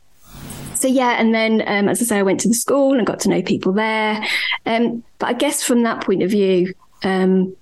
so 0.79 0.87
yeah, 0.87 1.19
and 1.19 1.35
then 1.35 1.61
um, 1.67 1.89
as 1.89 2.01
I 2.01 2.05
say, 2.05 2.17
I 2.19 2.23
went 2.23 2.39
to 2.41 2.47
the 2.47 2.53
school 2.53 2.97
and 2.97 3.05
got 3.05 3.19
to 3.21 3.29
know 3.29 3.41
people 3.41 3.73
there. 3.73 4.25
Um, 4.65 5.03
but 5.17 5.27
I 5.27 5.33
guess 5.33 5.61
from 5.61 5.83
that 5.83 6.01
point 6.05 6.23
of 6.23 6.31
view, 6.31 6.73
um, 7.03 7.53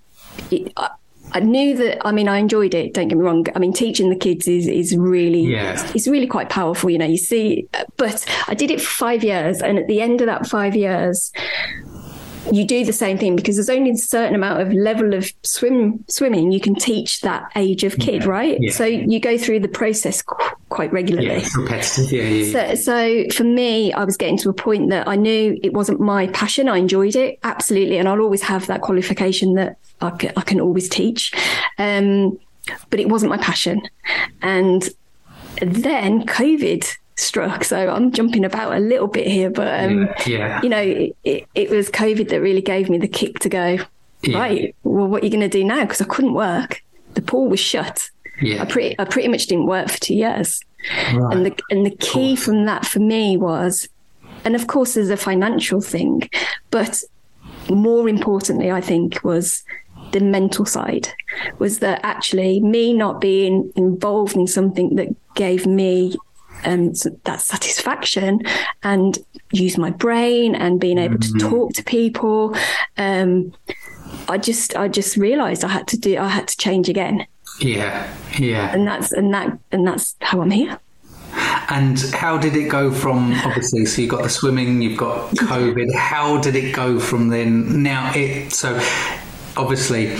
it, 0.52 0.72
I, 0.78 0.92
I, 1.32 1.40
knew 1.40 1.76
that. 1.78 2.06
I 2.06 2.12
mean, 2.12 2.28
I 2.28 2.38
enjoyed 2.38 2.76
it. 2.76 2.94
Don't 2.94 3.08
get 3.08 3.18
me 3.18 3.24
wrong. 3.24 3.48
I 3.56 3.60
mean, 3.60 3.74
teaching 3.74 4.12
the 4.12 4.16
kids 4.16 4.48
is 4.48 4.68
is 4.68 4.96
really 4.96 5.42
yeah. 5.42 5.74
it's, 5.74 5.96
it's 5.96 6.08
really 6.08 6.28
quite 6.28 6.50
powerful. 6.50 6.92
You 6.92 7.00
know, 7.00 7.08
you 7.08 7.18
see. 7.18 7.68
But 7.98 8.24
I 8.48 8.54
did 8.54 8.70
it 8.70 8.80
for 8.80 8.92
five 8.92 9.24
years, 9.24 9.64
and 9.64 9.80
at 9.80 9.88
the 9.88 10.00
end 10.00 10.22
of 10.22 10.28
that 10.28 10.46
five 10.46 10.76
years, 10.76 11.32
you 12.52 12.66
do 12.66 12.86
the 12.86 12.94
same 12.94 13.18
thing 13.18 13.36
because 13.36 13.56
there's 13.56 13.70
only 13.70 13.92
a 13.92 13.98
certain 13.98 14.36
amount 14.36 14.62
of 14.62 14.72
level 14.74 15.14
of 15.14 15.32
swim 15.44 16.04
swimming 16.08 16.52
you 16.52 16.60
can 16.60 16.76
teach 16.76 17.22
that 17.22 17.52
age 17.56 17.84
of 17.84 17.98
kid, 17.98 18.24
yeah. 18.24 18.30
right? 18.30 18.58
Yeah. 18.60 18.72
So 18.72 18.86
you 18.86 19.20
go 19.20 19.38
through 19.38 19.62
the 19.62 19.68
process 19.68 20.22
qu- 20.22 20.56
quite 20.70 20.92
regularly. 20.92 21.28
Yeah, 21.28 21.48
repetitive. 21.58 22.12
Yeah, 22.12 22.24
yeah, 22.24 22.76
so, 22.76 22.76
so 22.76 23.30
for 23.30 23.44
me, 23.44 23.94
I 23.94 24.04
was 24.04 24.18
getting 24.18 24.38
to 24.40 24.50
a 24.50 24.54
point 24.54 24.90
that 24.90 25.08
I 25.08 25.16
knew 25.16 25.60
it 25.64 25.74
wasn't 25.74 26.00
my 26.00 26.28
passion. 26.28 26.70
I 26.70 26.78
enjoyed 26.78 27.16
it 27.16 27.40
absolutely, 27.44 27.98
and 27.98 28.08
I'll 28.08 28.22
always 28.22 28.44
have 28.44 28.68
that 28.68 28.82
qualification 28.82 29.56
that 29.56 29.78
I 30.02 30.12
can, 30.12 30.34
I 30.38 30.42
can 30.42 30.60
always 30.60 30.90
teach. 30.90 31.34
Um, 31.78 32.40
but 32.90 33.00
it 33.00 33.10
wasn't 33.10 33.30
my 33.30 33.38
passion, 33.38 33.82
and 34.42 34.90
then 35.60 36.26
COVID 36.26 36.98
struck. 37.18 37.64
So 37.64 37.90
I'm 37.90 38.12
jumping 38.12 38.46
about 38.46 38.74
a 38.74 38.80
little 38.80 39.08
bit 39.08 39.28
here, 39.28 39.50
but 39.50 39.84
um, 39.84 40.06
yeah, 40.26 40.28
yeah. 40.28 40.62
you 40.62 40.70
know, 40.70 41.12
it, 41.24 41.48
it, 41.54 41.70
was 41.70 41.90
COVID 41.90 42.30
that 42.30 42.42
really 42.42 42.62
gave 42.62 42.90
me 42.90 42.98
the 42.98 43.08
kick 43.08 43.40
to 43.40 43.50
go. 43.50 43.80
Yeah. 44.24 44.38
Right, 44.38 44.76
well, 44.84 45.08
what 45.08 45.22
are 45.22 45.26
you 45.26 45.32
going 45.32 45.42
to 45.42 45.50
do 45.50 45.64
now? 45.64 45.82
Because 45.82 46.02
I 46.02 46.06
couldn't 46.06 46.34
work. 46.34 46.84
The 47.14 47.22
pool 47.22 47.50
was 47.50 47.60
shut. 47.60 48.10
Yeah. 48.42 48.62
I 48.62 48.66
pretty, 48.66 48.96
I 49.00 49.06
pretty 49.06 49.28
much 49.28 49.48
didn't 49.48 49.68
work 49.68 49.90
for 49.90 50.00
two 50.00 50.16
years. 50.16 50.62
Right. 51.14 51.36
And 51.36 51.46
the 51.46 51.60
and 51.70 51.86
the 51.86 51.96
key 51.96 52.36
from 52.36 52.66
that 52.66 52.86
for 52.86 53.00
me 53.00 53.36
was, 53.36 53.90
and 54.46 54.56
of 54.56 54.68
course, 54.68 54.94
there's 54.94 55.10
a 55.10 55.18
financial 55.18 55.82
thing, 55.82 56.30
but 56.72 57.04
more 57.70 58.08
importantly, 58.08 58.72
I 58.72 58.82
think 58.82 59.24
was 59.24 59.64
the 60.12 60.20
mental 60.20 60.66
side 60.66 61.10
was 61.60 61.80
that 61.80 62.00
actually 62.04 62.62
me 62.62 62.94
not 62.94 63.20
being 63.20 63.72
involved 63.76 64.36
in 64.36 64.48
something 64.48 64.96
that 64.96 65.10
gave 65.36 65.66
me 65.66 66.16
um, 66.66 66.94
that 67.24 67.42
satisfaction 67.42 68.42
and 68.84 69.18
use 69.52 69.78
my 69.78 69.90
brain 69.90 70.56
and 70.56 70.80
being 70.80 70.98
able 70.98 71.20
to 71.20 71.28
mm-hmm. 71.28 71.50
talk 71.50 71.74
to 71.74 71.84
people. 71.84 72.56
Um, 72.98 73.54
I 74.30 74.38
just 74.38 74.76
I 74.76 74.88
just 74.88 75.18
realised 75.18 75.64
I 75.64 75.70
had 75.70 75.88
to 75.90 75.98
do 75.98 76.18
I 76.18 76.28
had 76.28 76.48
to 76.48 76.58
change 76.58 76.90
again. 76.90 77.26
Yeah, 77.60 78.12
yeah. 78.38 78.74
And 78.74 78.88
that's 78.88 79.12
and 79.12 79.34
that 79.34 79.58
and 79.72 79.88
that's 79.88 80.16
how 80.22 80.42
I'm 80.42 80.52
here. 80.52 80.80
And 81.70 82.00
how 82.14 82.38
did 82.38 82.56
it 82.56 82.70
go 82.70 82.92
from 82.92 83.34
obviously? 83.46 83.86
So 83.86 84.02
you 84.02 84.08
got 84.08 84.24
the 84.24 84.30
swimming, 84.30 84.82
you've 84.82 84.98
got 84.98 85.32
COVID. 85.32 85.94
How 85.96 86.40
did 86.40 86.56
it 86.56 86.74
go 86.74 86.98
from 86.98 87.28
then? 87.28 87.84
Now 87.84 88.12
it 88.16 88.54
so 88.54 88.80
obviously 89.58 90.18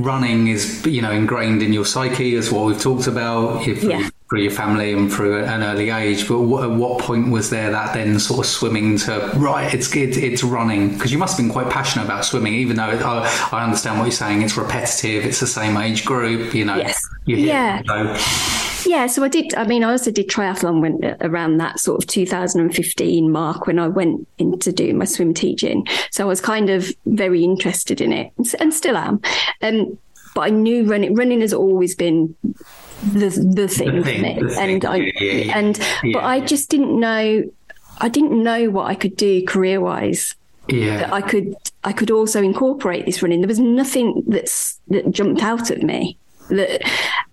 running 0.00 0.46
is 0.46 0.86
you 0.86 1.02
know 1.02 1.10
ingrained 1.10 1.62
in 1.62 1.72
your 1.72 1.84
psyche 1.84 2.36
as 2.36 2.52
what 2.52 2.66
we've 2.66 2.80
talked 2.80 3.08
about. 3.08 3.66
You've, 3.66 3.82
yeah 3.82 4.08
through 4.32 4.40
your 4.40 4.50
family 4.50 4.94
and 4.94 5.12
through 5.12 5.44
an 5.44 5.62
early 5.62 5.90
age. 5.90 6.26
But 6.26 6.40
at 6.62 6.70
what 6.70 6.98
point 6.98 7.30
was 7.30 7.50
there 7.50 7.70
that 7.70 7.92
then 7.92 8.18
sort 8.18 8.40
of 8.40 8.46
swimming 8.46 8.96
to 9.00 9.30
right? 9.36 9.74
It's 9.74 9.94
it's, 9.94 10.16
it's 10.16 10.42
running 10.42 10.94
because 10.94 11.12
you 11.12 11.18
must 11.18 11.36
have 11.36 11.44
been 11.44 11.52
quite 11.52 11.68
passionate 11.68 12.06
about 12.06 12.24
swimming, 12.24 12.54
even 12.54 12.76
though 12.76 12.88
it, 12.88 13.02
I, 13.02 13.28
I, 13.52 13.62
understand 13.62 13.98
what 13.98 14.06
you're 14.06 14.12
saying. 14.12 14.40
It's 14.40 14.56
repetitive. 14.56 15.26
It's 15.26 15.38
the 15.38 15.46
same 15.46 15.76
age 15.76 16.06
group. 16.06 16.54
You 16.54 16.64
know. 16.64 16.76
Yes. 16.76 16.98
yeah. 17.26 17.82
so. 17.86 18.88
Yeah, 18.88 19.06
so 19.06 19.22
I 19.22 19.28
did. 19.28 19.54
I 19.54 19.66
mean, 19.66 19.84
I 19.84 19.90
also 19.90 20.10
did 20.10 20.30
triathlon 20.30 20.80
when 20.80 21.16
around 21.20 21.58
that 21.58 21.78
sort 21.78 22.02
of 22.02 22.08
2015 22.08 23.30
mark 23.30 23.66
when 23.66 23.78
I 23.78 23.88
went 23.88 24.26
into 24.38 24.72
doing 24.72 24.96
my 24.96 25.04
swim 25.04 25.34
teaching. 25.34 25.86
So 26.10 26.24
I 26.24 26.26
was 26.26 26.40
kind 26.40 26.70
of 26.70 26.90
very 27.04 27.44
interested 27.44 28.00
in 28.00 28.14
it, 28.14 28.32
and 28.58 28.72
still 28.72 28.96
am. 28.96 29.20
Um, 29.60 29.98
but 30.34 30.40
I 30.40 30.48
knew 30.48 30.84
running 30.84 31.14
running 31.14 31.42
has 31.42 31.52
always 31.52 31.94
been 31.94 32.34
the 33.02 33.28
the 33.54 33.68
thing, 33.68 33.96
the 33.96 34.02
thing, 34.04 34.22
the 34.44 34.48
thing. 34.50 34.58
and 34.72 34.84
I 34.84 34.96
yeah, 34.96 35.12
yeah, 35.20 35.58
and 35.58 35.80
but 36.12 36.24
I 36.24 36.40
just 36.40 36.70
didn't 36.70 36.98
know 36.98 37.44
I 37.98 38.08
didn't 38.08 38.42
know 38.42 38.70
what 38.70 38.86
I 38.86 38.94
could 38.94 39.16
do 39.16 39.44
career 39.44 39.80
wise. 39.80 40.34
Yeah. 40.68 40.98
That 40.98 41.12
I 41.12 41.20
could 41.20 41.54
I 41.84 41.92
could 41.92 42.10
also 42.10 42.40
incorporate 42.42 43.04
this 43.06 43.22
running. 43.22 43.40
There 43.40 43.48
was 43.48 43.58
nothing 43.58 44.22
that's 44.26 44.78
that 44.88 45.10
jumped 45.10 45.42
out 45.42 45.70
at 45.70 45.82
me. 45.82 46.16
That 46.50 46.82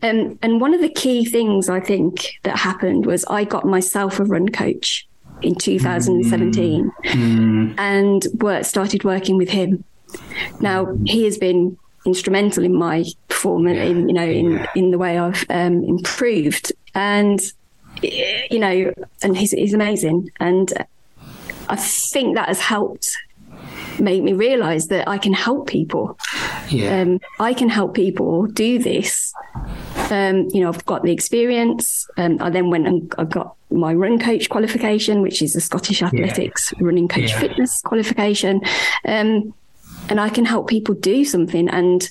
um, 0.01 0.39
and 0.41 0.59
one 0.61 0.73
of 0.73 0.81
the 0.81 0.89
key 0.89 1.25
things 1.25 1.69
I 1.69 1.79
think 1.79 2.39
that 2.43 2.57
happened 2.57 3.05
was 3.05 3.25
I 3.25 3.43
got 3.43 3.65
myself 3.65 4.19
a 4.19 4.23
run 4.23 4.49
coach 4.49 5.07
in 5.41 5.55
2017 5.55 6.91
Mm. 7.05 7.75
and 7.77 8.27
work, 8.41 8.65
started 8.65 9.03
working 9.03 9.37
with 9.37 9.49
him. 9.49 9.83
Now 10.59 10.97
he 11.05 11.23
has 11.25 11.37
been 11.37 11.77
instrumental 12.05 12.63
in 12.63 12.75
my 12.75 13.03
performance, 13.27 13.77
Yeah. 13.77 13.83
in 13.85 14.07
you 14.09 14.13
know, 14.15 14.25
in 14.25 14.51
Yeah. 14.51 14.65
in 14.75 14.91
the 14.91 14.97
way 14.97 15.17
I've 15.17 15.45
um, 15.49 15.83
improved, 15.83 16.71
and 16.95 17.39
you 18.01 18.59
know, 18.59 18.93
and 19.21 19.37
he's 19.37 19.51
he's 19.51 19.73
amazing, 19.73 20.29
and 20.39 20.71
I 21.69 21.75
think 21.75 22.35
that 22.35 22.47
has 22.47 22.59
helped 22.59 23.15
make 23.99 24.23
me 24.23 24.31
realize 24.31 24.87
that 24.87 25.07
I 25.09 25.17
can 25.17 25.33
help 25.33 25.67
people. 25.67 26.17
Yeah. 26.69 27.01
Um, 27.01 27.19
I 27.39 27.53
can 27.53 27.67
help 27.67 27.93
people 27.93 28.45
do 28.45 28.79
this. 28.79 29.33
Um, 30.09 30.47
you 30.53 30.61
know, 30.61 30.69
I've 30.69 30.85
got 30.85 31.03
the 31.03 31.11
experience. 31.11 32.07
Um, 32.17 32.37
I 32.39 32.49
then 32.49 32.69
went 32.69 32.87
and 32.87 33.13
I 33.17 33.25
got 33.25 33.55
my 33.71 33.93
run 33.93 34.17
coach 34.17 34.49
qualification, 34.49 35.21
which 35.21 35.41
is 35.41 35.53
the 35.53 35.59
Scottish 35.61 36.01
Athletics 36.01 36.73
running 36.79 37.07
coach 37.09 37.31
Yeah. 37.31 37.39
fitness 37.39 37.81
qualification. 37.81 38.61
Um, 39.05 39.53
and 40.09 40.19
I 40.19 40.29
can 40.29 40.45
help 40.45 40.67
people 40.67 40.95
do 40.95 41.23
something 41.23 41.69
and 41.69 42.09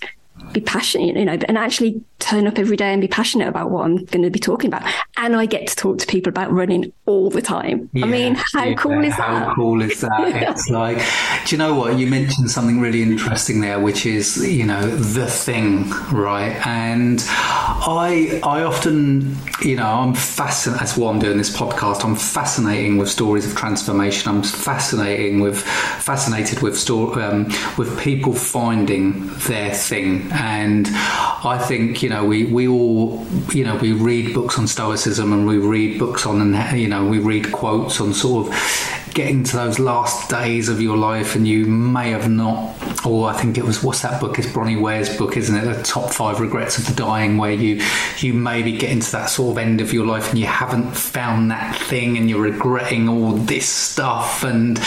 be 0.53 0.61
passionate, 0.61 1.17
you 1.17 1.25
know, 1.25 1.39
and 1.49 1.59
actually 1.59 2.03
turn 2.19 2.47
up 2.47 2.59
every 2.59 2.77
day 2.77 2.93
and 2.93 3.01
be 3.01 3.09
passionate 3.09 3.49
about 3.49 3.71
what 3.71 3.85
I'm 3.85 4.05
going 4.07 4.23
to 4.23 4.31
be 4.31 4.39
talking 4.39 4.69
about. 4.69 4.83
And 5.17 5.37
I 5.37 5.47
get 5.47 5.67
to 5.69 5.77
talk 5.77 5.99
to 5.99 6.07
people 6.07 6.31
about 6.31 6.53
running 6.53 6.93
all 7.07 7.31
the 7.31 7.43
time. 7.43 7.89
I 7.97 8.07
mean, 8.07 8.35
how 8.35 8.65
Yeah, 8.65 8.75
cool 8.75 9.05
is 9.05 9.15
How 9.15 9.35
that? 9.35 9.47
How 9.49 9.55
cool 9.55 9.83
is 9.83 10.01
that? 10.01 10.11
It's 10.49 10.69
like, 10.69 10.99
do 11.47 11.55
you 11.55 11.59
know 11.59 11.75
what? 11.75 11.99
You 11.99 12.07
mentioned 12.07 12.51
something 12.51 12.81
really 12.81 13.03
interesting 13.03 13.61
there, 13.61 13.79
which 13.81 14.05
is, 14.07 14.37
you 14.49 14.65
know, 14.67 14.89
the 14.89 15.27
thing, 15.27 15.91
right? 16.13 16.55
And 16.67 17.23
I, 17.29 18.41
I 18.43 18.63
often, 18.63 19.37
you 19.63 19.77
know, 19.77 19.87
I'm 19.87 20.15
fascinated. 20.15 20.81
That's 20.81 20.97
why 20.97 21.11
I'm 21.11 21.19
doing 21.19 21.39
this 21.39 21.55
podcast. 21.57 22.05
I'm 22.05 22.17
fascinating 22.17 22.99
with 22.99 23.09
stories 23.09 23.47
of 23.47 23.57
transformation. 23.57 24.31
I'm 24.31 24.43
fascinating 24.43 25.41
with, 25.41 25.61
fascinated 25.61 26.63
with 26.63 26.77
story, 26.77 27.23
um, 27.23 27.45
with 27.77 27.99
people 28.01 28.35
finding 28.35 29.29
their 29.47 29.73
thing. 29.75 30.29
And 30.33 30.89
I 30.89 31.59
think, 31.67 32.03
you 32.03 32.08
know, 32.09 32.25
we, 32.25 32.45
we 32.45 32.69
all, 32.69 33.25
you 33.53 33.65
know, 33.65 33.77
we 33.77 33.93
read 33.93 34.35
books 34.35 34.59
on 34.59 34.67
stoicism 34.67 35.33
and 35.33 35.47
we 35.47 35.59
read 35.59 35.99
books 35.99 36.27
on, 36.27 36.41
and 36.41 36.79
you 36.79 36.89
know, 36.89 37.07
we 37.07 37.19
read 37.19 37.53
quotes 37.53 38.01
on 38.01 38.13
sort 38.15 38.49
of 38.49 38.99
getting 39.15 39.43
to 39.43 39.57
those 39.57 39.81
last 39.81 40.31
days 40.31 40.69
of 40.69 40.81
your 40.81 40.97
life 40.97 41.35
and 41.35 41.49
you 41.49 41.67
may 41.67 42.11
have 42.11 42.29
not 42.31 42.73
or 43.05 43.29
I 43.29 43.33
think 43.33 43.59
it 43.59 43.65
was 43.65 43.83
what's 43.83 44.03
that 44.03 44.21
book? 44.21 44.39
It's 44.39 44.47
Bronnie 44.49 44.81
Ware's 44.81 45.17
book 45.17 45.37
isn't 45.37 45.57
it? 45.57 45.65
The 45.65 45.83
top 45.83 46.13
five 46.13 46.39
regrets 46.39 46.79
of 46.79 46.87
the 46.87 46.95
dying 46.95 47.37
where 47.37 47.53
you 47.53 47.83
you 48.19 48.33
maybe 48.33 48.77
get 48.79 48.91
into 48.91 49.11
that 49.13 49.27
sort 49.27 49.53
of 49.53 49.59
end 49.59 49.81
of 49.81 49.93
your 49.93 50.07
life 50.07 50.31
and 50.31 50.39
you 50.39 50.47
haven't 50.47 50.93
found 50.93 51.51
that 51.51 51.77
thing 51.77 52.17
and 52.17 52.31
you're 52.31 52.43
regretting 52.43 53.09
all 53.09 53.33
this 53.33 53.69
stuff 53.69 54.45
and 54.45 54.79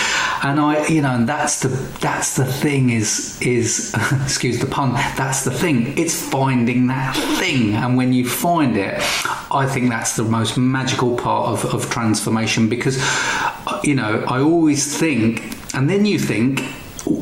and 0.44 0.60
I 0.60 0.88
you 0.88 1.02
know 1.02 1.12
and 1.12 1.28
that's 1.28 1.62
the 1.62 1.70
that's 2.00 2.36
the 2.36 2.46
thing 2.46 2.90
is 2.90 3.40
is 3.42 3.94
excuse 4.24 4.60
the 4.60 4.68
pun 4.68 4.94
that's 5.16 5.44
the 5.44 5.52
thing. 5.52 5.98
It's 5.98 6.20
finding 6.20 6.88
that 6.88 7.16
thing. 7.40 7.76
And 7.76 7.98
when 7.98 8.14
you 8.14 8.28
find 8.28 8.78
it 8.78 8.96
I 9.52 9.68
think 9.68 9.90
that's 9.90 10.16
the 10.16 10.24
most 10.24 10.58
magical 10.58 11.16
part 11.16 11.50
of, 11.50 11.74
of 11.74 11.90
transformation 11.90 12.70
because 12.70 12.98
uh, 13.02 13.80
you 13.84 13.96
know 13.96 14.24
I 14.28 14.40
always 14.42 14.98
think 14.98 15.44
and 15.74 15.90
then 15.90 16.06
you 16.06 16.20
think 16.20 16.64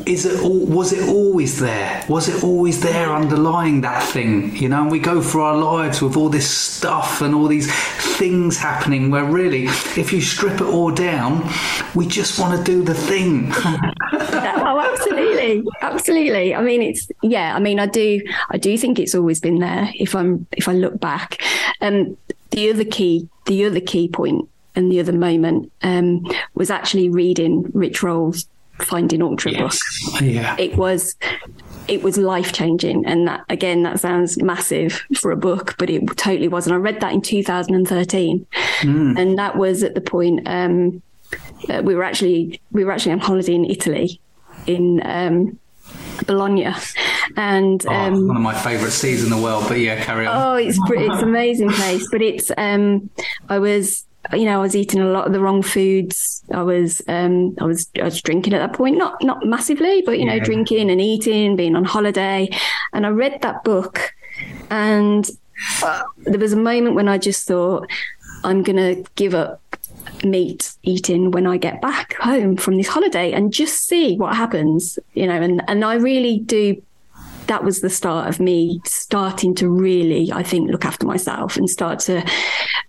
is 0.06 0.26
it 0.26 0.40
all, 0.40 0.64
was 0.66 0.92
it 0.92 1.08
always 1.08 1.58
there? 1.58 2.04
Was 2.08 2.28
it 2.28 2.42
always 2.44 2.80
there 2.80 3.12
underlying 3.12 3.80
that 3.82 4.02
thing 4.02 4.56
you 4.56 4.68
know? 4.68 4.82
And 4.82 4.90
we 4.90 4.98
go 4.98 5.20
through 5.22 5.42
our 5.42 5.56
lives 5.56 6.02
with 6.02 6.16
all 6.16 6.28
this 6.28 6.48
stuff 6.50 7.20
and 7.22 7.34
all 7.34 7.46
these 7.46 7.72
things 8.16 8.56
happening 8.56 9.10
where 9.10 9.24
really 9.24 9.64
if 9.64 10.12
you 10.12 10.20
strip 10.20 10.60
it 10.60 10.66
all 10.66 10.90
down 10.90 11.48
we 11.94 12.06
just 12.06 12.38
want 12.38 12.56
to 12.58 12.64
do 12.64 12.82
the 12.82 12.94
thing. 12.94 13.52
Oh 14.32 14.78
absolutely. 14.78 15.64
Absolutely. 15.82 16.54
I 16.54 16.62
mean 16.62 16.82
it's 16.82 17.10
yeah 17.22 17.54
i 17.56 17.58
mean 17.58 17.80
i 17.80 17.86
do 17.86 18.20
i 18.50 18.56
do 18.56 18.76
think 18.78 18.98
it's 18.98 19.14
always 19.14 19.40
been 19.40 19.58
there 19.58 19.90
if 19.98 20.14
i'm 20.14 20.46
if 20.52 20.68
i 20.68 20.72
look 20.72 21.00
back. 21.00 21.42
Um 21.80 22.16
the 22.50 22.70
other 22.70 22.84
key 22.84 23.28
the 23.46 23.64
other 23.64 23.80
key 23.80 24.08
point 24.08 24.48
and 24.76 24.90
the 24.90 25.00
other 25.00 25.12
moment 25.12 25.72
um 25.82 26.24
was 26.54 26.70
actually 26.70 27.08
reading 27.08 27.70
rich 27.72 28.02
roll's 28.02 28.46
finding 28.82 29.22
ultra 29.22 29.52
book 29.52 29.72
yeah. 30.20 30.56
It 30.58 30.76
was 30.76 31.16
it 31.88 32.02
was 32.02 32.16
life 32.18 32.52
changing 32.52 33.04
and 33.06 33.26
that 33.26 33.40
again 33.48 33.82
that 33.82 33.98
sounds 33.98 34.40
massive 34.42 35.02
for 35.16 35.30
a 35.30 35.36
book 35.36 35.74
but 35.78 35.90
it 35.90 36.00
totally 36.16 36.46
was 36.48 36.66
and 36.66 36.74
i 36.74 36.78
read 36.78 37.00
that 37.00 37.12
in 37.12 37.20
2013 37.20 38.46
and 38.82 39.38
that 39.38 39.56
was 39.56 39.82
at 39.82 39.94
the 39.94 40.00
point 40.00 40.46
um 40.46 41.02
uh, 41.68 41.82
we 41.84 41.94
were 41.94 42.04
actually 42.04 42.60
we 42.70 42.84
were 42.84 42.92
actually 42.92 43.12
on 43.12 43.18
holiday 43.18 43.54
in 43.54 43.64
italy 43.64 44.20
in 44.66 45.00
um 45.04 45.58
bologna 46.26 46.72
and 47.36 47.84
Oh, 47.86 47.92
um 47.92 48.28
one 48.28 48.36
of 48.36 48.42
my 48.42 48.54
favourite 48.54 48.92
seas 48.92 49.24
in 49.24 49.30
the 49.30 49.36
world 49.40 49.64
but 49.68 49.78
yeah 49.78 50.02
carry 50.04 50.26
on. 50.26 50.36
Oh, 50.36 50.54
it's 50.56 50.78
it's 50.88 51.22
amazing 51.22 51.70
place, 51.80 52.06
but 52.10 52.22
it's 52.22 52.50
um, 52.56 53.10
I 53.48 53.58
was 53.58 54.04
you 54.32 54.44
know 54.44 54.58
I 54.58 54.62
was 54.62 54.76
eating 54.76 55.00
a 55.00 55.06
lot 55.10 55.26
of 55.26 55.32
the 55.32 55.40
wrong 55.40 55.62
foods. 55.62 56.42
I 56.52 56.62
was 56.62 57.02
um, 57.08 57.56
I 57.60 57.64
was 57.64 57.88
I 58.00 58.04
was 58.04 58.20
drinking 58.22 58.54
at 58.54 58.58
that 58.58 58.76
point, 58.76 58.98
not 58.98 59.22
not 59.22 59.44
massively, 59.44 60.02
but 60.02 60.18
you 60.18 60.24
know 60.26 60.34
Yeah. 60.34 60.44
drinking 60.44 60.90
and 60.90 61.00
eating, 61.00 61.56
being 61.56 61.74
on 61.76 61.84
holiday, 61.84 62.48
and 62.92 63.06
I 63.06 63.10
read 63.10 63.40
that 63.42 63.64
book, 63.64 64.12
and 64.70 65.28
uh, 65.82 66.02
there 66.18 66.38
was 66.38 66.52
a 66.52 66.56
moment 66.56 66.94
when 66.94 67.08
I 67.08 67.18
just 67.18 67.46
thought 67.46 67.88
I'm 68.44 68.62
gonna 68.62 68.96
give 69.16 69.34
up 69.34 69.60
meat 70.24 70.72
eating 70.82 71.30
when 71.30 71.46
I 71.46 71.56
get 71.56 71.80
back 71.80 72.14
home 72.16 72.56
from 72.56 72.76
this 72.76 72.88
holiday 72.88 73.32
and 73.32 73.52
just 73.52 73.86
see 73.86 74.16
what 74.16 74.34
happens, 74.36 74.98
you 75.14 75.26
know, 75.26 75.40
and 75.40 75.62
and 75.68 75.84
I 75.84 75.94
really 75.94 76.38
do 76.40 76.80
that 77.50 77.64
was 77.64 77.80
the 77.80 77.90
start 77.90 78.28
of 78.28 78.38
me 78.38 78.80
starting 78.84 79.56
to 79.56 79.68
really, 79.68 80.30
I 80.32 80.44
think, 80.44 80.70
look 80.70 80.84
after 80.84 81.04
myself 81.04 81.56
and 81.56 81.68
start 81.68 81.98
to 82.00 82.24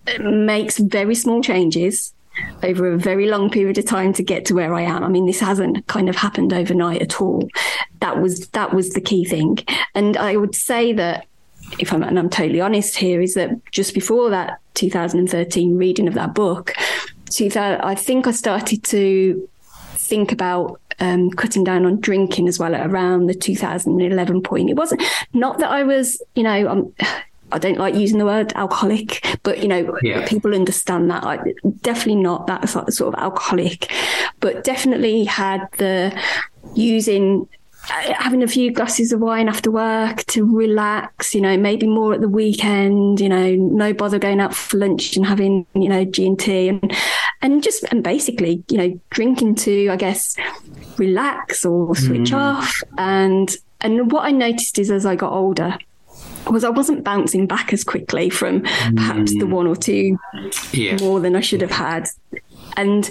uh, 0.05 0.20
make 0.22 0.70
some 0.70 0.88
very 0.88 1.16
small 1.16 1.41
changes 1.41 2.14
over 2.62 2.93
a 2.93 2.97
very 2.97 3.28
long 3.28 3.49
period 3.49 3.80
of 3.80 3.88
time 3.88 4.14
to 4.14 4.22
get 4.22 4.45
to 4.45 4.53
where 4.53 4.76
I 4.76 4.84
am. 4.84 5.03
I 5.03 5.07
mean, 5.07 5.26
this 5.26 5.39
hasn't 5.39 5.88
kind 5.88 6.09
of 6.09 6.16
happened 6.16 6.53
overnight 6.53 7.01
at 7.01 7.20
all. 7.20 7.49
That 8.01 8.22
was 8.22 8.49
that 8.49 8.72
was 8.72 8.91
the 8.91 9.01
key 9.01 9.26
thing, 9.26 9.57
and 9.95 10.16
I 10.16 10.38
would 10.38 10.53
say 10.53 10.93
that 10.93 11.26
if 11.80 11.91
I'm 11.91 12.03
and 12.03 12.20
I'm 12.20 12.30
totally 12.30 12.62
honest 12.62 12.95
here, 12.95 13.20
is 13.20 13.34
that 13.34 13.49
just 13.72 13.95
before 13.95 14.30
that 14.30 14.59
2013 14.76 15.76
reading 15.76 16.07
of 16.07 16.14
that 16.14 16.36
book, 16.36 16.76
I 17.39 17.95
think 17.95 18.28
I 18.28 18.32
started 18.32 18.84
to 18.84 19.49
think 19.95 20.32
about 20.32 20.80
um, 21.02 21.30
cutting 21.32 21.64
down 21.66 21.86
on 21.86 21.99
drinking 21.99 22.47
as 22.47 22.58
well 22.60 22.74
at 22.74 22.88
around 22.89 23.26
the 23.28 23.34
2011 23.34 24.41
point. 24.43 24.70
It 24.70 24.76
wasn't 24.78 25.04
not 25.34 25.58
that 25.60 25.70
I 25.72 25.84
was, 25.84 26.22
you 26.36 26.43
know, 26.43 26.93
I 27.52 27.58
don't 27.60 27.78
like 27.78 27.95
using 27.95 28.18
the 28.18 28.26
word 28.26 28.54
alcoholic, 28.56 29.26
but 29.43 29.60
you 29.62 29.68
know, 29.68 29.97
Yeah. 30.04 30.26
people 30.26 30.56
understand 30.56 31.12
that. 31.12 31.24
I 31.26 31.39
definitely 31.82 32.22
not 32.22 32.47
that 32.47 32.70
sort 32.70 33.02
of 33.02 33.16
alcoholic, 33.20 33.91
but 34.39 34.64
definitely 34.64 35.26
had 35.26 35.68
the 35.78 36.18
using 36.76 37.47
having 37.88 38.43
a 38.43 38.47
few 38.47 38.71
glasses 38.71 39.11
of 39.11 39.19
wine 39.19 39.49
after 39.49 39.71
work 39.71 40.23
to 40.25 40.45
relax, 40.45 41.34
you 41.34 41.41
know, 41.41 41.57
maybe 41.57 41.88
more 41.88 42.13
at 42.13 42.21
the 42.21 42.29
weekend, 42.29 43.19
you 43.19 43.29
know, 43.29 43.55
no 43.55 43.93
bother 43.93 44.19
going 44.19 44.39
out 44.39 44.55
for 44.55 44.77
lunch 44.77 45.15
and 45.15 45.25
having, 45.25 45.65
you 45.73 45.89
know, 45.89 46.05
G 46.05 46.27
and 46.27 46.39
T 46.39 46.69
and 46.69 46.95
and 47.41 47.63
just 47.63 47.84
and 47.91 48.03
basically, 48.03 48.63
you 48.69 48.77
know, 48.77 48.99
drinking 49.09 49.55
to, 49.55 49.89
I 49.89 49.95
guess, 49.95 50.36
relax 50.97 51.65
or 51.65 51.95
switch 51.95 52.29
hmm. 52.29 52.36
off. 52.36 52.84
And 52.97 53.53
and 53.82 54.11
what 54.11 54.25
I 54.25 54.32
noticed 54.32 54.77
is 54.79 54.91
as 54.91 55.05
I 55.05 55.15
got 55.15 55.34
older 55.34 55.77
was 56.47 56.63
I 56.63 56.69
wasn't 56.69 57.03
bouncing 57.03 57.47
back 57.47 57.73
as 57.73 57.84
quickly 57.84 58.29
from 58.29 58.61
perhaps 58.95 59.34
the 59.34 59.45
hmm. 59.45 59.51
one 59.51 59.67
or 59.67 59.75
two 59.75 60.17
yeah 60.71 60.97
more 60.99 61.19
than 61.19 61.36
I 61.36 61.41
should 61.41 61.61
have 61.61 61.71
had. 61.71 62.07
And 62.78 63.09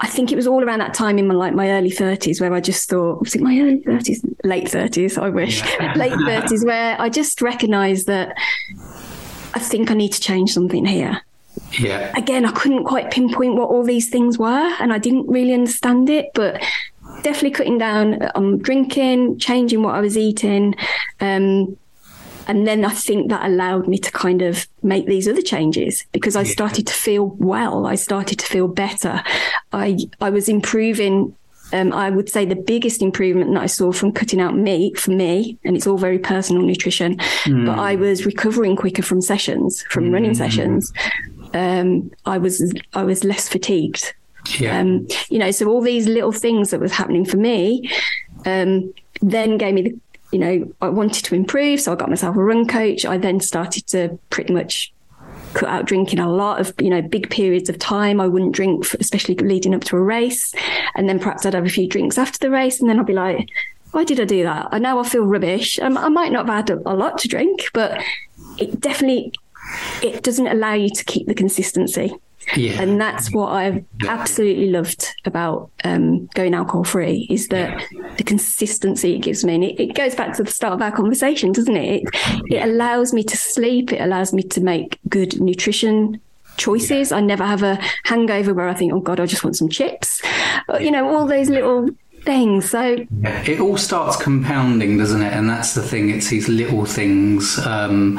I 0.00 0.08
think 0.08 0.32
it 0.32 0.36
was 0.36 0.46
all 0.46 0.64
around 0.64 0.80
that 0.80 0.94
time 0.94 1.18
in 1.18 1.26
my 1.26 1.34
like 1.34 1.54
my 1.54 1.70
early 1.70 1.90
thirties 1.90 2.40
where 2.40 2.52
I 2.52 2.60
just 2.60 2.88
thought, 2.88 3.20
was 3.20 3.34
it 3.34 3.42
my 3.42 3.58
early 3.58 3.80
thirties, 3.80 4.24
late 4.44 4.68
thirties? 4.68 5.18
I 5.18 5.28
wish 5.28 5.62
late 5.96 6.14
thirties, 6.26 6.64
where 6.64 7.00
I 7.00 7.08
just 7.08 7.42
recognised 7.42 8.06
that 8.06 8.36
I 9.54 9.58
think 9.58 9.90
I 9.90 9.94
need 9.94 10.12
to 10.12 10.20
change 10.20 10.52
something 10.52 10.84
here. 10.84 11.20
yeah 11.78 12.12
Again, 12.16 12.44
I 12.44 12.52
couldn't 12.52 12.84
quite 12.84 13.10
pinpoint 13.10 13.54
what 13.54 13.68
all 13.68 13.84
these 13.84 14.08
things 14.08 14.38
were, 14.38 14.74
and 14.80 14.92
I 14.92 14.98
didn't 14.98 15.28
really 15.28 15.52
understand 15.52 16.08
it, 16.08 16.30
but 16.34 16.62
definitely 17.22 17.50
cutting 17.50 17.78
down 17.78 18.22
on 18.34 18.58
drinking, 18.58 19.38
changing 19.38 19.82
what 19.82 19.94
I 19.94 20.00
was 20.00 20.16
eating, 20.16 20.74
um, 21.20 21.76
and 22.52 22.66
then 22.66 22.84
I 22.84 22.90
think 22.90 23.30
that 23.30 23.46
allowed 23.46 23.88
me 23.88 23.96
to 23.96 24.12
kind 24.12 24.42
of 24.42 24.68
make 24.82 25.06
these 25.06 25.26
other 25.26 25.40
changes 25.40 26.04
because 26.12 26.36
I 26.36 26.42
started 26.42 26.86
to 26.86 26.92
feel 26.92 27.28
well. 27.38 27.86
I 27.86 27.94
started 27.94 28.38
to 28.40 28.44
feel 28.46 28.68
better. 28.68 29.22
I 29.72 29.96
I 30.20 30.28
was 30.28 30.50
improving 30.50 31.34
um, 31.72 31.94
I 31.94 32.10
would 32.10 32.28
say 32.28 32.44
the 32.44 32.54
biggest 32.54 33.00
improvement 33.00 33.54
that 33.54 33.62
I 33.62 33.66
saw 33.66 33.90
from 33.90 34.12
cutting 34.12 34.38
out 34.38 34.54
meat 34.54 34.98
for 34.98 35.12
me, 35.12 35.56
and 35.64 35.74
it's 35.74 35.86
all 35.86 35.96
very 35.96 36.18
personal 36.18 36.60
nutrition, 36.60 37.16
mm. 37.16 37.64
but 37.64 37.78
I 37.78 37.94
was 37.94 38.26
recovering 38.26 38.76
quicker 38.76 39.02
from 39.02 39.22
sessions, 39.22 39.82
from 39.88 40.10
mm. 40.10 40.12
running 40.12 40.34
sessions. 40.34 40.92
Um, 41.54 42.10
I 42.26 42.36
was 42.36 42.74
I 42.92 43.02
was 43.04 43.24
less 43.24 43.48
fatigued. 43.48 44.12
Yeah. 44.58 44.78
Um, 44.78 45.08
you 45.30 45.38
know, 45.38 45.50
so 45.52 45.68
all 45.68 45.80
these 45.80 46.06
little 46.06 46.32
things 46.32 46.70
that 46.70 46.80
was 46.80 46.92
happening 46.92 47.24
for 47.24 47.38
me, 47.38 47.90
um, 48.44 48.92
then 49.22 49.56
gave 49.56 49.72
me 49.72 49.82
the 49.82 49.98
you 50.32 50.38
know, 50.38 50.72
I 50.80 50.88
wanted 50.88 51.24
to 51.26 51.34
improve, 51.34 51.80
so 51.80 51.92
I 51.92 51.96
got 51.96 52.08
myself 52.08 52.36
a 52.36 52.42
run 52.42 52.66
coach. 52.66 53.04
I 53.04 53.18
then 53.18 53.38
started 53.38 53.86
to 53.88 54.18
pretty 54.30 54.52
much 54.52 54.92
cut 55.54 55.68
out 55.68 55.84
drinking 55.84 56.18
a 56.18 56.30
lot 56.30 56.60
of 56.60 56.72
you 56.80 56.90
know 56.90 57.02
big 57.02 57.30
periods 57.30 57.68
of 57.68 57.78
time. 57.78 58.20
I 58.20 58.26
wouldn't 58.26 58.54
drink 58.54 58.86
especially 58.98 59.34
leading 59.36 59.74
up 59.74 59.84
to 59.84 59.96
a 59.96 60.00
race. 60.00 60.54
And 60.94 61.08
then 61.08 61.18
perhaps 61.18 61.44
i'd 61.46 61.54
have 61.54 61.66
a 61.66 61.70
few 61.70 61.88
drinks 61.88 62.18
after 62.18 62.38
the 62.38 62.50
race 62.50 62.80
and 62.80 62.88
then 62.88 62.98
i'd 62.98 63.06
be 63.06 63.12
like 63.12 63.48
why 63.92 64.04
did 64.04 64.20
i 64.20 64.24
do 64.24 64.42
that? 64.42 64.68
I 64.72 64.78
know 64.78 64.98
i 64.98 65.08
feel 65.08 65.24
rubbish. 65.24 65.78
Um, 65.78 65.98
i 65.98 66.08
might 66.08 66.32
not 66.32 66.48
have 66.48 66.68
had 66.68 66.70
a, 66.70 66.90
a 66.90 66.94
lot 66.94 67.18
to 67.18 67.28
drink 67.28 67.68
but 67.72 68.02
it 68.58 68.80
definitely 68.80 69.32
it 70.02 70.22
doesn't 70.22 70.46
allow 70.46 70.74
you 70.74 70.90
to 70.90 71.04
keep 71.04 71.26
the 71.26 71.34
consistency 71.34 72.12
yeah. 72.56 72.82
And 72.82 73.00
that's 73.00 73.32
what 73.32 73.50
I've 73.52 73.84
absolutely 74.06 74.70
loved 74.70 75.06
about 75.24 75.70
um, 75.84 76.26
going 76.34 76.54
alcohol 76.54 76.84
free 76.84 77.26
is 77.30 77.48
that 77.48 77.80
yeah. 77.92 78.14
the 78.16 78.24
consistency 78.24 79.14
it 79.16 79.20
gives 79.20 79.44
me. 79.44 79.54
And 79.54 79.64
it, 79.64 79.80
it, 79.80 79.94
goes 79.94 80.14
back 80.14 80.36
to 80.36 80.42
the 80.42 80.50
start 80.50 80.74
of 80.74 80.82
our 80.82 80.92
conversation, 80.92 81.52
doesn't 81.52 81.76
it? 81.76 82.02
It, 82.02 82.42
yeah. 82.48 82.64
it 82.64 82.70
allows 82.70 83.12
me 83.12 83.22
to 83.24 83.36
sleep. 83.36 83.92
It 83.92 84.00
allows 84.00 84.32
me 84.32 84.42
to 84.42 84.60
make 84.60 84.98
good 85.08 85.40
nutrition 85.40 86.20
choices. 86.56 87.12
I 87.12 87.20
never 87.20 87.44
have 87.44 87.62
a 87.62 87.78
hangover 88.04 88.54
where 88.54 88.68
I 88.68 88.74
think, 88.74 88.92
oh 88.92 89.00
God, 89.00 89.20
I 89.20 89.26
just 89.26 89.44
want 89.44 89.56
some 89.56 89.68
chips. 89.68 90.22
You 90.80 90.90
know, 90.90 91.08
all 91.08 91.26
those 91.26 91.48
little 91.48 91.88
things. 92.24 92.70
So 92.70 93.06
it 93.22 93.60
all 93.60 93.76
starts 93.76 94.16
compounding, 94.16 94.98
doesn't 94.98 95.22
it? 95.22 95.32
And 95.32 95.48
that's 95.48 95.74
the 95.74 95.82
thing. 95.82 96.10
It's 96.10 96.28
these 96.28 96.48
little 96.48 96.84
things 96.84 97.58
um, 97.66 98.16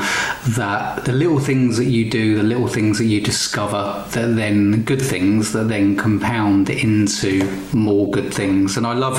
that 0.49 1.05
the 1.05 1.13
little 1.13 1.39
things 1.39 1.77
that 1.77 1.85
you 1.85 2.09
do, 2.09 2.35
the 2.35 2.43
little 2.43 2.67
things 2.67 2.97
that 2.97 3.05
you 3.05 3.21
discover, 3.21 4.03
that 4.11 4.35
then 4.35 4.83
good 4.83 5.01
things 5.01 5.53
that 5.53 5.67
then 5.67 5.95
compound 5.95 6.69
into 6.69 7.49
more 7.73 8.09
good 8.09 8.33
things. 8.33 8.77
And 8.77 8.85
I 8.85 8.93
love, 8.93 9.17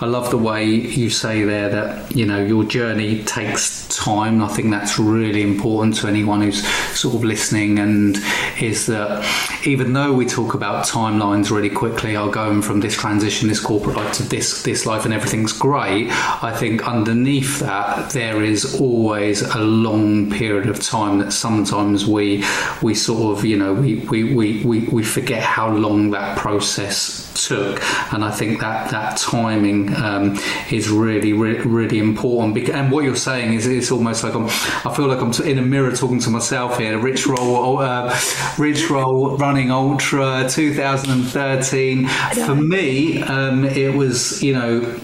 I 0.00 0.06
love 0.06 0.30
the 0.30 0.38
way 0.38 0.64
you 0.64 1.10
say 1.10 1.44
there 1.44 1.68
that 1.68 2.16
you 2.16 2.26
know 2.26 2.42
your 2.42 2.64
journey 2.64 3.22
takes 3.24 3.86
time. 3.88 4.42
I 4.42 4.48
think 4.48 4.70
that's 4.70 4.98
really 4.98 5.42
important 5.42 5.96
to 5.96 6.08
anyone 6.08 6.40
who's 6.40 6.66
sort 6.98 7.14
of 7.14 7.24
listening. 7.24 7.78
And 7.78 8.16
is 8.60 8.86
that 8.86 9.24
even 9.66 9.92
though 9.92 10.12
we 10.12 10.26
talk 10.26 10.54
about 10.54 10.86
timelines 10.86 11.50
really 11.50 11.70
quickly, 11.70 12.16
I'll 12.16 12.30
go 12.30 12.62
from 12.62 12.80
this 12.80 12.94
transition, 12.94 13.48
this 13.48 13.60
corporate 13.60 13.96
life 13.96 14.12
this 14.28 14.62
this 14.62 14.86
life 14.86 15.04
and 15.04 15.14
everything's 15.14 15.52
great, 15.52 16.08
I 16.42 16.54
think 16.56 16.86
underneath 16.86 17.60
that 17.60 18.10
there 18.10 18.42
is 18.42 18.80
always 18.80 19.42
a 19.42 19.60
long 19.60 20.30
period 20.30 20.68
of 20.68 20.80
time 20.80 21.18
that 21.18 21.32
sometimes 21.32 22.06
we 22.06 22.44
we 22.82 22.94
sort 22.94 23.38
of 23.38 23.44
you 23.44 23.56
know 23.56 23.74
we 23.74 23.96
we, 23.96 24.34
we, 24.34 24.64
we, 24.64 24.80
we 24.88 25.02
forget 25.02 25.42
how 25.42 25.70
long 25.70 26.10
that 26.10 26.38
process 26.38 27.22
took, 27.46 27.82
and 28.12 28.24
I 28.24 28.30
think 28.30 28.60
that 28.60 28.90
that 28.90 29.16
timing 29.16 29.94
um, 29.96 30.38
is 30.70 30.88
really, 30.90 31.32
really 31.32 31.66
really 31.66 31.98
important. 31.98 32.68
And 32.68 32.90
what 32.90 33.04
you're 33.04 33.16
saying 33.16 33.54
is 33.54 33.66
it's 33.66 33.90
almost 33.90 34.24
like 34.24 34.34
I'm 34.34 34.46
I 34.46 34.94
feel 34.94 35.06
like 35.06 35.20
I'm 35.20 35.32
in 35.46 35.58
a 35.58 35.62
mirror 35.62 35.94
talking 35.94 36.20
to 36.20 36.30
myself 36.30 36.78
here. 36.78 36.98
Rich 36.98 37.26
Roll, 37.26 37.78
uh, 37.78 38.18
Rich 38.58 38.90
Roll 38.90 39.36
running 39.36 39.70
Ultra 39.70 40.48
2013. 40.48 42.08
For 42.46 42.54
me, 42.54 43.22
um, 43.22 43.64
it 43.64 43.94
was 43.94 44.11
you 44.42 44.52
know 44.52 44.98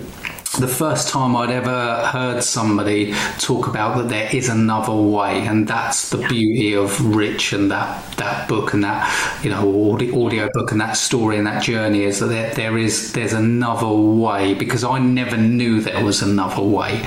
the 0.58 0.68
first 0.68 1.08
time 1.08 1.36
I'd 1.36 1.50
ever 1.50 2.06
heard 2.06 2.42
somebody 2.42 3.14
talk 3.38 3.68
about 3.68 3.96
that 3.96 4.08
there 4.08 4.34
is 4.34 4.48
another 4.48 4.94
way, 4.94 5.46
and 5.46 5.68
that's 5.68 6.10
the 6.10 6.16
beauty 6.16 6.74
of 6.74 7.00
Rich 7.14 7.52
and 7.52 7.70
that 7.70 8.16
that 8.16 8.48
book 8.48 8.72
and 8.72 8.82
that 8.82 9.06
you 9.44 9.50
know 9.50 9.92
audio, 9.92 10.26
audio 10.26 10.50
book 10.52 10.72
and 10.72 10.80
that 10.80 10.96
story 10.96 11.38
and 11.38 11.46
that 11.46 11.62
journey 11.62 12.02
is 12.02 12.18
that 12.20 12.26
there, 12.26 12.54
there 12.54 12.78
is 12.78 13.12
there's 13.12 13.34
another 13.34 13.88
way 13.88 14.54
because 14.54 14.82
I 14.82 14.98
never 14.98 15.36
knew 15.36 15.80
there 15.80 16.04
was 16.04 16.22
another 16.22 16.62
way. 16.62 17.02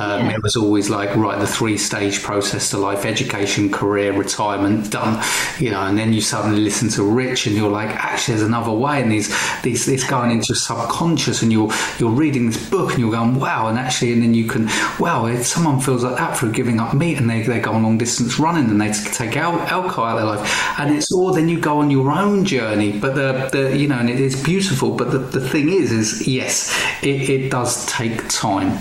Um, 0.00 0.26
yeah. 0.26 0.34
It 0.34 0.42
was 0.42 0.56
always 0.56 0.90
like 0.90 1.14
right 1.16 1.38
the 1.38 1.46
three 1.46 1.78
stage 1.78 2.22
process 2.22 2.70
to 2.70 2.78
life: 2.78 3.04
education, 3.04 3.70
career, 3.70 4.12
retirement, 4.12 4.90
done. 4.90 5.22
You 5.58 5.70
know, 5.70 5.82
and 5.82 5.98
then 5.98 6.12
you 6.12 6.20
suddenly 6.20 6.60
listen 6.60 6.88
to 6.90 7.02
Rich 7.02 7.46
and 7.46 7.56
you're 7.56 7.70
like, 7.70 7.90
actually, 7.90 8.36
there's 8.36 8.46
another 8.46 8.72
way, 8.72 9.00
and 9.02 9.10
these 9.10 9.34
these 9.62 9.86
this 9.86 10.04
going 10.08 10.30
into 10.30 10.48
your 10.48 10.56
subconscious, 10.56 11.42
and 11.42 11.52
you're 11.52 11.70
you're 11.98 12.10
reading 12.10 12.46
this 12.46 12.70
book 12.70 12.90
and 12.90 13.00
you're 13.00 13.10
going, 13.10 13.36
wow, 13.36 13.68
and 13.68 13.78
actually, 13.78 14.12
and 14.12 14.22
then 14.22 14.34
you 14.34 14.46
can, 14.46 14.66
wow, 14.98 15.26
if 15.26 15.46
someone 15.46 15.80
feels 15.80 16.02
like 16.04 16.16
that 16.16 16.36
through 16.36 16.52
giving 16.52 16.80
up 16.80 16.94
meat 16.94 17.18
and 17.18 17.28
they, 17.28 17.42
they 17.42 17.60
go 17.60 17.72
on 17.72 17.82
long 17.82 17.98
distance 17.98 18.38
running 18.38 18.70
and 18.70 18.80
they 18.80 18.92
take 19.12 19.36
al- 19.36 19.60
alcohol 19.60 20.04
out 20.04 20.18
of 20.18 20.22
their 20.22 20.36
life, 20.36 20.80
and 20.80 20.94
it's 20.94 21.12
all, 21.12 21.32
then 21.32 21.48
you 21.48 21.60
go 21.60 21.78
on 21.78 21.90
your 21.90 22.10
own 22.10 22.44
journey. 22.44 22.98
But 22.98 23.14
the, 23.14 23.48
the 23.52 23.76
you 23.76 23.88
know, 23.88 23.98
and 23.98 24.10
it 24.10 24.20
is 24.20 24.42
beautiful. 24.42 24.96
But 24.96 25.10
the, 25.12 25.18
the 25.18 25.48
thing 25.48 25.68
is, 25.68 25.92
is 25.92 26.26
yes, 26.26 26.74
it, 27.02 27.28
it 27.28 27.50
does 27.50 27.86
take 27.86 28.28
time. 28.28 28.78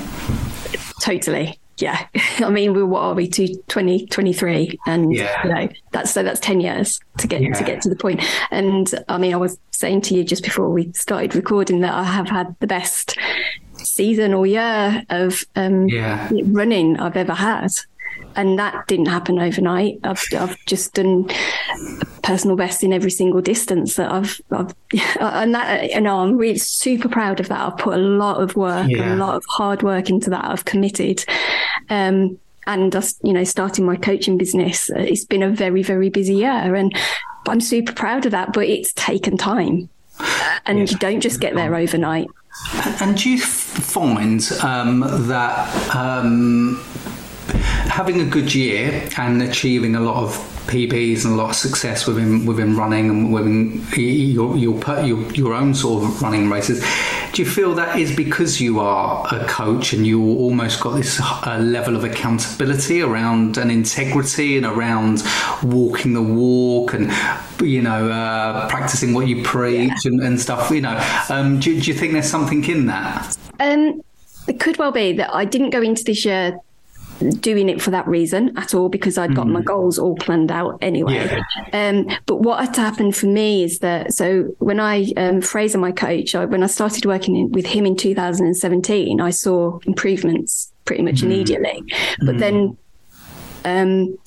Totally 1.01 1.59
yeah 1.80 2.05
i 2.38 2.49
mean 2.49 2.74
we're 2.74 2.86
what 2.86 3.01
are 3.01 3.13
we 3.13 3.28
to 3.28 3.47
2023 3.47 4.80
and 4.86 5.13
yeah. 5.13 5.43
you 5.43 5.53
know 5.53 5.69
that's 5.91 6.11
so 6.11 6.21
that's 6.21 6.39
10 6.39 6.59
years 6.59 6.99
to 7.17 7.28
get 7.28 7.41
yeah. 7.41 7.51
to 7.53 7.63
get 7.63 7.82
to 7.82 7.89
the 7.89 7.95
point 7.95 8.24
and 8.51 8.93
i 9.09 9.17
mean 9.17 9.34
i 9.34 9.38
was 9.38 9.57
saying 9.71 9.99
to 9.99 10.13
you 10.13 10.24
just 10.24 10.43
before 10.43 10.69
we 10.69 10.91
started 10.93 11.36
recording 11.36 11.82
that 11.82 11.93
i 11.93 12.03
have 12.03 12.30
had 12.30 12.55
the 12.59 12.67
best 12.67 13.17
season 13.78 14.34
or 14.34 14.45
year 14.45 15.03
of 15.09 15.43
um, 15.55 15.88
yeah. 15.88 16.30
running 16.45 16.99
I've 16.99 17.17
ever 17.17 17.34
had. 17.34 17.71
And 18.36 18.57
that 18.57 18.88
didn't 18.88 19.05
happen 19.07 19.39
overnight. 19.39 19.99
I've, 20.03 20.24
I've 20.38 20.57
just 20.66 20.95
done 20.95 21.30
personal 22.24 22.55
best 22.55 22.84
in 22.84 22.91
every 22.91 23.11
single 23.11 23.41
distance 23.41 23.95
that 23.95 24.11
I've, 24.11 24.41
I've 24.49 24.74
and 25.20 25.53
that, 25.53 25.91
you 25.91 26.01
know, 26.01 26.20
I'm 26.20 26.38
really 26.38 26.57
super 26.57 27.09
proud 27.09 27.39
of 27.39 27.49
that. 27.49 27.59
I've 27.59 27.78
put 27.78 27.93
a 27.93 28.01
lot 28.01 28.41
of 28.41 28.55
work, 28.55 28.89
yeah. 28.89 29.14
a 29.14 29.18
lot 29.18 29.36
of 29.36 29.43
hard 29.47 29.84
work 29.84 30.09
into 30.09 30.30
that. 30.32 30.45
I've 30.45 30.66
committed. 30.66 31.24
Um, 31.89 32.39
and 32.66 32.95
you 33.24 33.34
know, 33.34 33.43
starting 33.43 33.86
my 33.86 33.95
coaching 33.95 34.38
business, 34.38 34.89
uh, 34.89 34.99
it's 34.99 35.26
been 35.26 35.43
a 35.43 35.49
very, 35.49 35.84
very 35.84 36.09
busy 36.09 36.36
year, 36.36 36.76
and 36.76 36.95
I'm 37.47 37.59
super 37.59 37.93
proud 37.93 38.26
of 38.26 38.32
that. 38.32 38.53
But 38.53 38.68
it's 38.68 38.93
taken 38.93 39.38
time, 39.38 39.89
and 40.66 40.80
yeah. 40.80 40.86
you 40.86 40.97
don't 40.97 41.22
just 41.22 41.39
get 41.39 41.55
there 41.55 41.76
overnight. 41.76 42.28
And 43.01 43.18
do 43.18 43.30
you 43.30 43.41
find 43.41 44.49
um, 44.61 45.01
that 45.28 45.95
um, 45.95 46.82
having 47.93 48.21
a 48.21 48.25
good 48.25 48.55
year 48.55 49.07
and 49.19 49.43
achieving 49.43 49.95
a 49.95 49.99
lot 49.99 50.15
of 50.15 50.31
PBs 50.65 51.25
and 51.25 51.35
a 51.35 51.37
lot 51.37 51.51
of 51.51 51.55
success 51.55 52.07
within 52.07 52.43
within 52.43 52.75
running 52.75 53.07
and 53.07 53.31
within 53.31 53.85
your 53.95 54.57
your 54.57 54.75
your, 55.05 55.21
your 55.33 55.53
own 55.53 55.75
sort 55.75 56.03
of 56.03 56.19
running 56.19 56.49
races. 56.49 56.83
Do 57.33 57.43
you 57.43 57.47
feel 57.47 57.75
that 57.75 57.99
is 57.99 58.15
because 58.15 58.59
you 58.59 58.79
are 58.79 59.27
a 59.31 59.45
coach 59.45 59.93
and 59.93 60.07
you 60.07 60.19
almost 60.23 60.81
got 60.81 60.95
this 60.95 61.21
uh, 61.21 61.59
level 61.61 61.95
of 61.95 62.03
accountability 62.03 63.03
around 63.03 63.57
and 63.57 63.71
integrity 63.71 64.57
and 64.57 64.65
around 64.65 65.21
walking 65.61 66.13
the 66.13 66.23
walk 66.23 66.95
and 66.95 67.11
you 67.61 67.83
know 67.83 68.09
uh, 68.09 68.67
practicing 68.69 69.13
what 69.13 69.27
you 69.27 69.43
preach 69.43 70.03
yeah. 70.03 70.11
and, 70.11 70.19
and, 70.21 70.39
stuff? 70.39 70.71
You 70.71 70.81
know, 70.81 70.97
um, 71.29 71.59
do, 71.59 71.79
do 71.79 71.91
you 71.91 71.95
think 71.95 72.13
there's 72.13 72.29
something 72.29 72.65
in 72.65 72.87
that? 72.87 73.37
Um, 73.59 74.01
it 74.47 74.59
could 74.59 74.79
well 74.79 74.91
be 74.91 75.13
that 75.13 75.31
I 75.31 75.45
didn't 75.45 75.69
go 75.69 75.83
into 75.83 76.03
this 76.03 76.25
year 76.25 76.59
doing 77.39 77.70
it 77.70 77.82
for 77.82 77.91
that 77.91 78.07
reason 78.07 78.57
at 78.57 78.74
all 78.74 78.89
because 78.89 79.18
I'd 79.18 79.36
got 79.36 79.47
mm. 79.47 79.51
my 79.51 79.61
goals 79.61 79.97
all 79.99 80.16
planned 80.16 80.51
out 80.51 80.78
anyway. 80.82 81.43
Yeah. 81.74 81.89
Um, 81.89 82.07
but 82.26 82.38
what 82.38 82.59
had 82.59 82.76
happened 82.76 83.16
for 83.16 83.28
me 83.28 83.64
is 83.64 83.80
that 83.80 84.14
so 84.14 84.55
when 84.59 84.80
I 84.80 85.11
um, 85.18 85.41
Fraser, 85.41 85.78
my 85.78 85.91
coach, 85.91 86.36
I, 86.36 86.45
when 86.45 86.64
I 86.64 86.68
started 86.68 87.05
working 87.05 87.36
in, 87.36 87.51
with 87.51 87.66
him 87.66 87.86
in 87.86 87.95
2017, 87.95 89.22
I 89.22 89.30
saw 89.30 89.80
improvements 89.86 90.72
pretty 90.86 91.03
much 91.03 91.18
mm. 91.18 91.24
immediately. 91.24 91.84
But 92.20 92.36
mm. 92.36 92.39
then 92.39 92.78
um, 93.66 94.18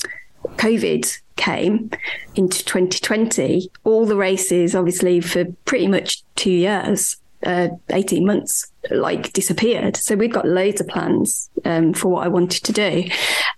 COVID 0.57 1.21
came 1.37 1.91
into 2.35 2.65
2020. 2.65 3.71
All 3.85 4.07
the 4.07 4.17
races, 4.17 4.75
obviously, 4.75 5.21
for 5.21 5.45
pretty 5.65 5.87
much 5.87 6.23
two 6.35 6.51
years 6.51 7.17
uh, 7.45 7.69
18 7.91 8.27
months 8.27 8.67
like 8.91 9.33
disappeared. 9.33 9.97
So 9.97 10.15
we've 10.15 10.33
got 10.33 10.47
loads 10.47 10.81
of 10.81 10.89
plans 10.89 11.51
um, 11.65 11.93
for 11.93 12.09
what 12.09 12.25
I 12.25 12.29
wanted 12.29 12.65
to 12.65 12.73
do. 12.73 13.05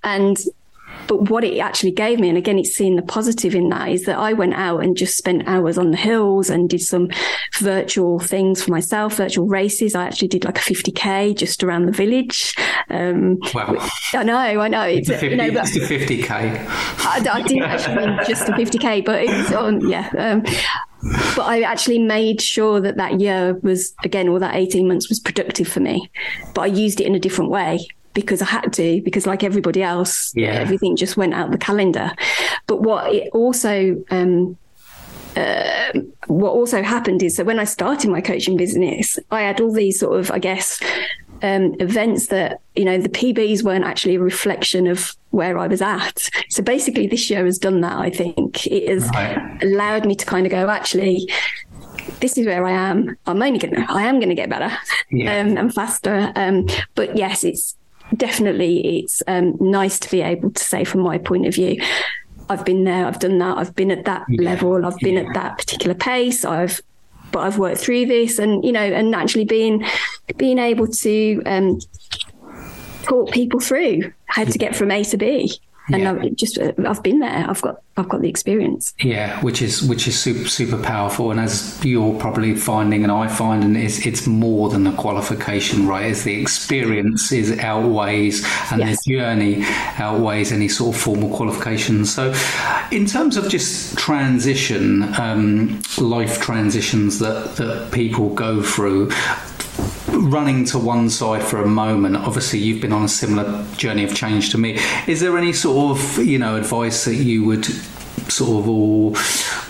And 0.03 0.39
but 1.09 1.31
what 1.31 1.43
it 1.43 1.59
actually 1.59 1.91
gave 1.91 2.21
me, 2.21 2.29
and 2.29 2.37
again, 2.37 2.59
it's 2.59 2.75
seeing 2.77 2.97
the 2.97 3.03
positive 3.03 3.55
in 3.55 3.71
that, 3.71 3.89
is 3.89 4.05
that 4.05 4.19
I 4.19 4.35
went 4.35 4.55
out 4.55 4.85
and 4.85 4.97
just 4.97 5.17
spent 5.17 5.49
hours 5.49 5.79
on 5.79 5.91
the 5.91 5.97
hills 5.97 6.51
and 6.51 6.69
did 6.69 6.83
some 6.83 7.09
virtual 7.59 8.19
things 8.19 8.63
for 8.63 8.71
myself, 8.71 9.17
virtual 9.17 9.47
races. 9.47 9.95
I 9.95 10.05
actually 10.05 10.29
did 10.29 10.45
like 10.45 10.59
a 10.59 10.61
50K 10.61 11.35
just 11.35 11.65
around 11.65 11.87
the 11.87 11.93
village 11.93 12.55
Um, 12.91 13.39
wow. 13.55 13.77
I 14.13 14.23
know, 14.23 14.37
I 14.37 14.69
know. 14.69 14.83
It's, 14.83 15.09
it's, 15.09 15.19
a 15.19 15.21
50, 15.21 15.29
you 15.29 15.37
know, 15.37 15.51
but, 15.53 15.69
it's 15.69 15.77
a 15.77 15.81
50k. 15.81 16.31
I, 16.31 17.27
I, 17.33 17.43
didn't 17.43 17.63
actually 17.63 17.97
mean 17.97 18.19
just 18.27 18.49
a 18.49 18.53
50k, 18.53 19.05
but 19.05 19.23
it's 19.23 19.53
on, 19.53 19.89
yeah. 19.89 20.11
Um, 20.17 20.45
but 21.37 21.47
I 21.47 21.63
actually 21.63 21.99
made 21.99 22.41
sure 22.41 22.81
that 22.81 22.97
that 22.97 23.21
year 23.21 23.55
was 23.63 23.95
again, 24.05 24.29
all 24.29 24.39
that 24.39 24.55
18 24.55 24.87
months 24.87 25.09
was 25.09 25.21
productive 25.21 25.69
for 25.69 25.81
me, 25.81 26.11
but 26.55 26.63
I 26.63 26.67
used 26.67 27.01
it 27.01 27.07
in 27.07 27.15
a 27.15 27.21
different 27.21 27.51
way 27.51 27.87
because 28.15 28.43
I 28.43 28.47
had 28.47 28.73
to, 28.75 29.01
because 29.03 29.27
like 29.27 29.45
everybody 29.45 29.83
else, 29.83 30.33
yeah. 30.35 30.49
everything 30.49 30.97
just 30.97 31.17
went 31.17 31.35
out 31.35 31.51
the 31.53 31.59
calendar. 31.59 32.13
But 32.67 32.83
what 32.83 33.15
it 33.15 33.31
also, 33.33 34.03
um, 34.11 34.57
uh, 35.37 35.93
what 36.27 36.51
also 36.51 36.83
happened 36.83 37.23
is 37.23 37.37
that 37.37 37.47
when 37.47 37.61
I 37.61 37.65
started 37.65 38.11
my 38.11 38.21
coaching 38.21 38.57
business, 38.57 39.19
I 39.31 39.43
had 39.43 39.61
all 39.61 39.73
these 39.73 40.01
sort 40.01 40.19
of, 40.19 40.31
I 40.33 40.39
guess, 40.39 40.81
um, 41.43 41.75
events 41.81 42.27
that 42.27 42.61
you 42.75 42.85
know 42.85 42.99
the 42.99 43.09
PBs 43.09 43.63
weren't 43.63 43.85
actually 43.85 44.17
a 44.17 44.21
reflection 44.21 44.87
of 44.87 45.15
where 45.31 45.59
I 45.59 45.67
was 45.67 45.83
at. 45.83 46.29
So 46.49 46.63
basically, 46.63 47.07
this 47.07 47.31
year 47.31 47.45
has 47.45 47.59
done 47.59 47.81
that. 47.83 47.99
I 47.99 48.11
think 48.11 48.67
it 48.67 48.89
has 48.89 49.09
right. 49.11 49.63
allowed 49.63 50.07
me 50.07 50.15
to 50.15 50.27
kind 50.27 50.47
of 50.47 50.53
go 50.53 50.69
actually. 50.69 51.31
This 52.21 52.37
is 52.37 52.47
where 52.47 52.65
I 52.65 52.73
am. 52.73 53.17
I'm 53.27 53.43
only 53.43 53.59
gonna. 53.59 53.87
I 53.89 54.03
am 54.03 54.21
gonna 54.21 54.35
get 54.35 54.49
better 54.49 54.77
yeah. 55.11 55.41
um, 55.41 55.57
and 55.57 55.73
faster. 55.73 56.33
Um, 56.35 56.67
but 56.95 57.17
yes, 57.17 57.45
it's 57.45 57.77
definitely 58.17 59.01
it's 59.01 59.23
um, 59.27 59.57
nice 59.61 59.99
to 60.01 60.11
be 60.11 60.23
able 60.23 60.51
to 60.51 60.65
say 60.65 60.83
from 60.85 61.03
my 61.03 61.19
point 61.19 61.47
of 61.47 61.55
view 61.55 61.79
I've 62.49 62.65
been 62.65 62.85
there, 62.85 63.07
I've 63.07 63.19
done 63.19 63.39
that, 63.39 63.59
I've 63.59 63.75
been 63.75 63.91
at 63.91 64.05
that 64.07 64.25
yeah. 64.29 64.43
level, 64.43 64.87
I've 64.87 64.99
been 64.99 65.15
yeah. 65.15 65.23
at 65.23 65.35
that 65.35 65.59
particular 65.59 65.95
pace, 65.95 66.45
I've 66.45 66.81
but 67.31 67.41
I've 67.41 67.59
worked 67.59 67.79
through 67.79 68.07
this 68.07 68.39
and 68.39 68.65
you 68.65 68.73
know 68.73 68.81
and 68.81 69.15
actually 69.15 69.45
being 69.45 69.85
being 70.37 70.59
able 70.59 70.87
to 70.87 71.43
um, 71.47 71.79
talk 73.03 73.31
people 73.31 73.61
through 73.61 74.13
how 74.27 74.45
to 74.45 74.59
get 74.59 74.77
from 74.77 74.91
A 74.91 75.05
to 75.05 75.17
B 75.17 75.59
and 75.93 76.03
yeah. 76.03 76.13
I've 76.13 76.37
just 76.37 76.59
I've 76.59 77.03
been 77.03 77.21
there. 77.21 77.47
I've 77.49 77.63
got 77.63 77.81
I've 77.97 78.09
got 78.09 78.21
the 78.21 78.29
experience. 78.29 78.95
Yeah, 79.01 79.41
which 79.43 79.63
is 79.63 79.83
which 79.83 80.07
is 80.07 80.19
super 80.19 80.49
super 80.49 80.81
powerful. 80.81 81.31
And 81.31 81.41
as 81.41 81.83
you're 81.85 82.19
probably 82.19 82.55
finding, 82.55 83.03
and 83.05 83.13
I 83.13 83.29
find, 83.29 83.65
and 83.65 83.77
it's 83.77 84.05
it's 84.07 84.27
more 84.27 84.69
than 84.69 84.87
a 84.87 84.93
qualification, 84.93 85.87
right? 85.87 86.07
It's 86.07 86.25
the 86.25 86.41
experience 86.41 87.33
is 87.33 87.59
outweighs, 87.59 88.45
and 88.71 88.81
yes. 88.81 89.05
the 89.05 89.15
journey 89.17 89.65
outweighs 89.99 90.53
any 90.53 90.69
sort 90.69 90.95
of 90.95 91.01
formal 91.01 91.35
qualifications. 91.35 92.15
So, 92.15 92.35
in 92.91 93.07
terms 93.07 93.37
of 93.37 93.49
just 93.49 93.97
transition, 93.97 95.15
um, 95.19 95.81
life 95.97 96.41
transitions 96.41 97.19
that 97.21 97.57
that 97.57 97.93
people 97.93 98.35
go 98.35 98.63
through 98.63 99.11
running 100.19 100.65
to 100.67 100.79
one 100.79 101.11
side 101.11 101.43
for 101.43 101.63
a 101.63 101.67
moment, 101.67 102.17
obviously 102.17 102.59
you've 102.59 102.81
been 102.81 102.93
on 102.93 103.05
a 103.05 103.09
similar 103.09 103.65
journey 103.77 104.05
of 104.05 104.15
change 104.15 104.51
to 104.51 104.59
me. 104.59 104.79
Is 105.07 105.21
there 105.21 105.37
any 105.39 105.53
sort 105.53 105.99
of 105.99 106.19
you 106.19 106.39
know 106.39 106.57
advice 106.57 107.05
that 107.05 107.17
you 107.17 107.45
would 107.45 107.67
sort 108.31 108.63
of 108.63 108.69
or 108.69 109.13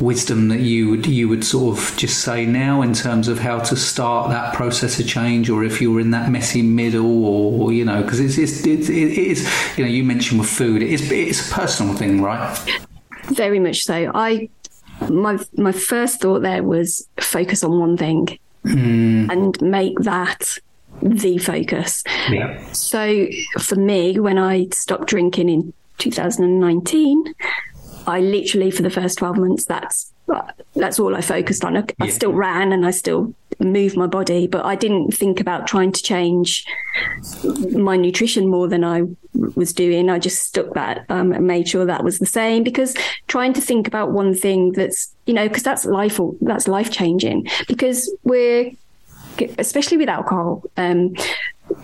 wisdom 0.00 0.48
that 0.48 0.60
you 0.60 0.90
would 0.90 1.06
you 1.06 1.28
would 1.28 1.44
sort 1.44 1.78
of 1.78 1.96
just 1.96 2.22
say 2.22 2.46
now 2.46 2.82
in 2.82 2.92
terms 2.92 3.28
of 3.28 3.38
how 3.38 3.58
to 3.58 3.76
start 3.76 4.30
that 4.30 4.54
process 4.54 4.98
of 4.98 5.06
change, 5.06 5.50
or 5.50 5.64
if 5.64 5.80
you're 5.80 6.00
in 6.00 6.10
that 6.10 6.30
messy 6.30 6.62
middle, 6.62 7.24
or, 7.24 7.72
you 7.72 7.84
know, 7.84 8.02
because 8.02 8.20
it's, 8.20 8.38
it's 8.38 8.66
it, 8.66 8.90
it 8.90 9.18
is 9.18 9.48
you 9.76 9.84
know 9.84 9.90
you 9.90 10.04
mentioned 10.04 10.40
with 10.40 10.48
food, 10.48 10.82
it 10.82 10.90
is 10.90 11.10
it's 11.10 11.50
a 11.50 11.54
personal 11.54 11.94
thing, 11.94 12.22
right? 12.22 12.58
Very 13.24 13.60
much 13.60 13.84
so. 13.84 14.10
I 14.14 14.48
my 15.08 15.38
my 15.56 15.72
first 15.72 16.20
thought 16.20 16.42
there 16.42 16.62
was 16.62 17.08
focus 17.20 17.62
on 17.62 17.78
one 17.78 17.96
thing 17.96 18.38
mm. 18.64 19.30
and 19.30 19.60
make 19.60 19.98
that 20.00 20.58
the 21.02 21.38
focus. 21.38 22.02
Yeah. 22.28 22.60
So 22.72 23.26
for 23.60 23.76
me, 23.76 24.18
when 24.18 24.38
I 24.38 24.68
stopped 24.72 25.08
drinking 25.08 25.48
in 25.48 25.72
2019, 25.98 27.34
I 28.06 28.20
literally 28.20 28.70
for 28.70 28.82
the 28.82 28.90
first 28.90 29.18
12 29.18 29.36
months 29.36 29.64
that's 29.64 30.12
that's 30.74 30.98
all 30.98 31.16
I 31.16 31.20
focused 31.20 31.64
on. 31.64 31.76
I, 31.76 31.80
yeah. 31.80 31.94
I, 32.00 32.08
still 32.08 32.32
ran 32.32 32.72
and 32.72 32.86
I 32.86 32.90
still 32.90 33.34
moved 33.60 33.96
my 33.96 34.06
body, 34.06 34.46
but 34.46 34.64
I 34.64 34.74
didn't 34.74 35.12
think 35.12 35.40
about 35.40 35.66
trying 35.66 35.92
to 35.92 36.02
change 36.02 36.64
my 37.72 37.96
nutrition 37.96 38.48
more 38.48 38.68
than 38.68 38.84
I 38.84 39.02
was 39.54 39.72
doing. 39.72 40.10
I 40.10 40.18
just 40.18 40.42
stuck 40.44 40.74
that 40.74 41.04
um, 41.08 41.32
and 41.32 41.46
made 41.46 41.68
sure 41.68 41.84
that 41.84 42.04
was 42.04 42.18
the 42.18 42.26
same 42.26 42.62
because 42.62 42.94
trying 43.26 43.52
to 43.54 43.60
think 43.60 43.86
about 43.86 44.12
one 44.12 44.34
thing 44.34 44.72
that's, 44.72 45.12
you 45.26 45.34
know, 45.34 45.48
because 45.48 45.62
that's 45.62 45.84
life, 45.84 46.20
that's 46.40 46.68
life 46.68 46.90
changing 46.90 47.48
because 47.66 48.14
we're, 48.24 48.70
especially 49.58 49.96
with 49.96 50.08
alcohol, 50.08 50.62
um, 50.76 51.14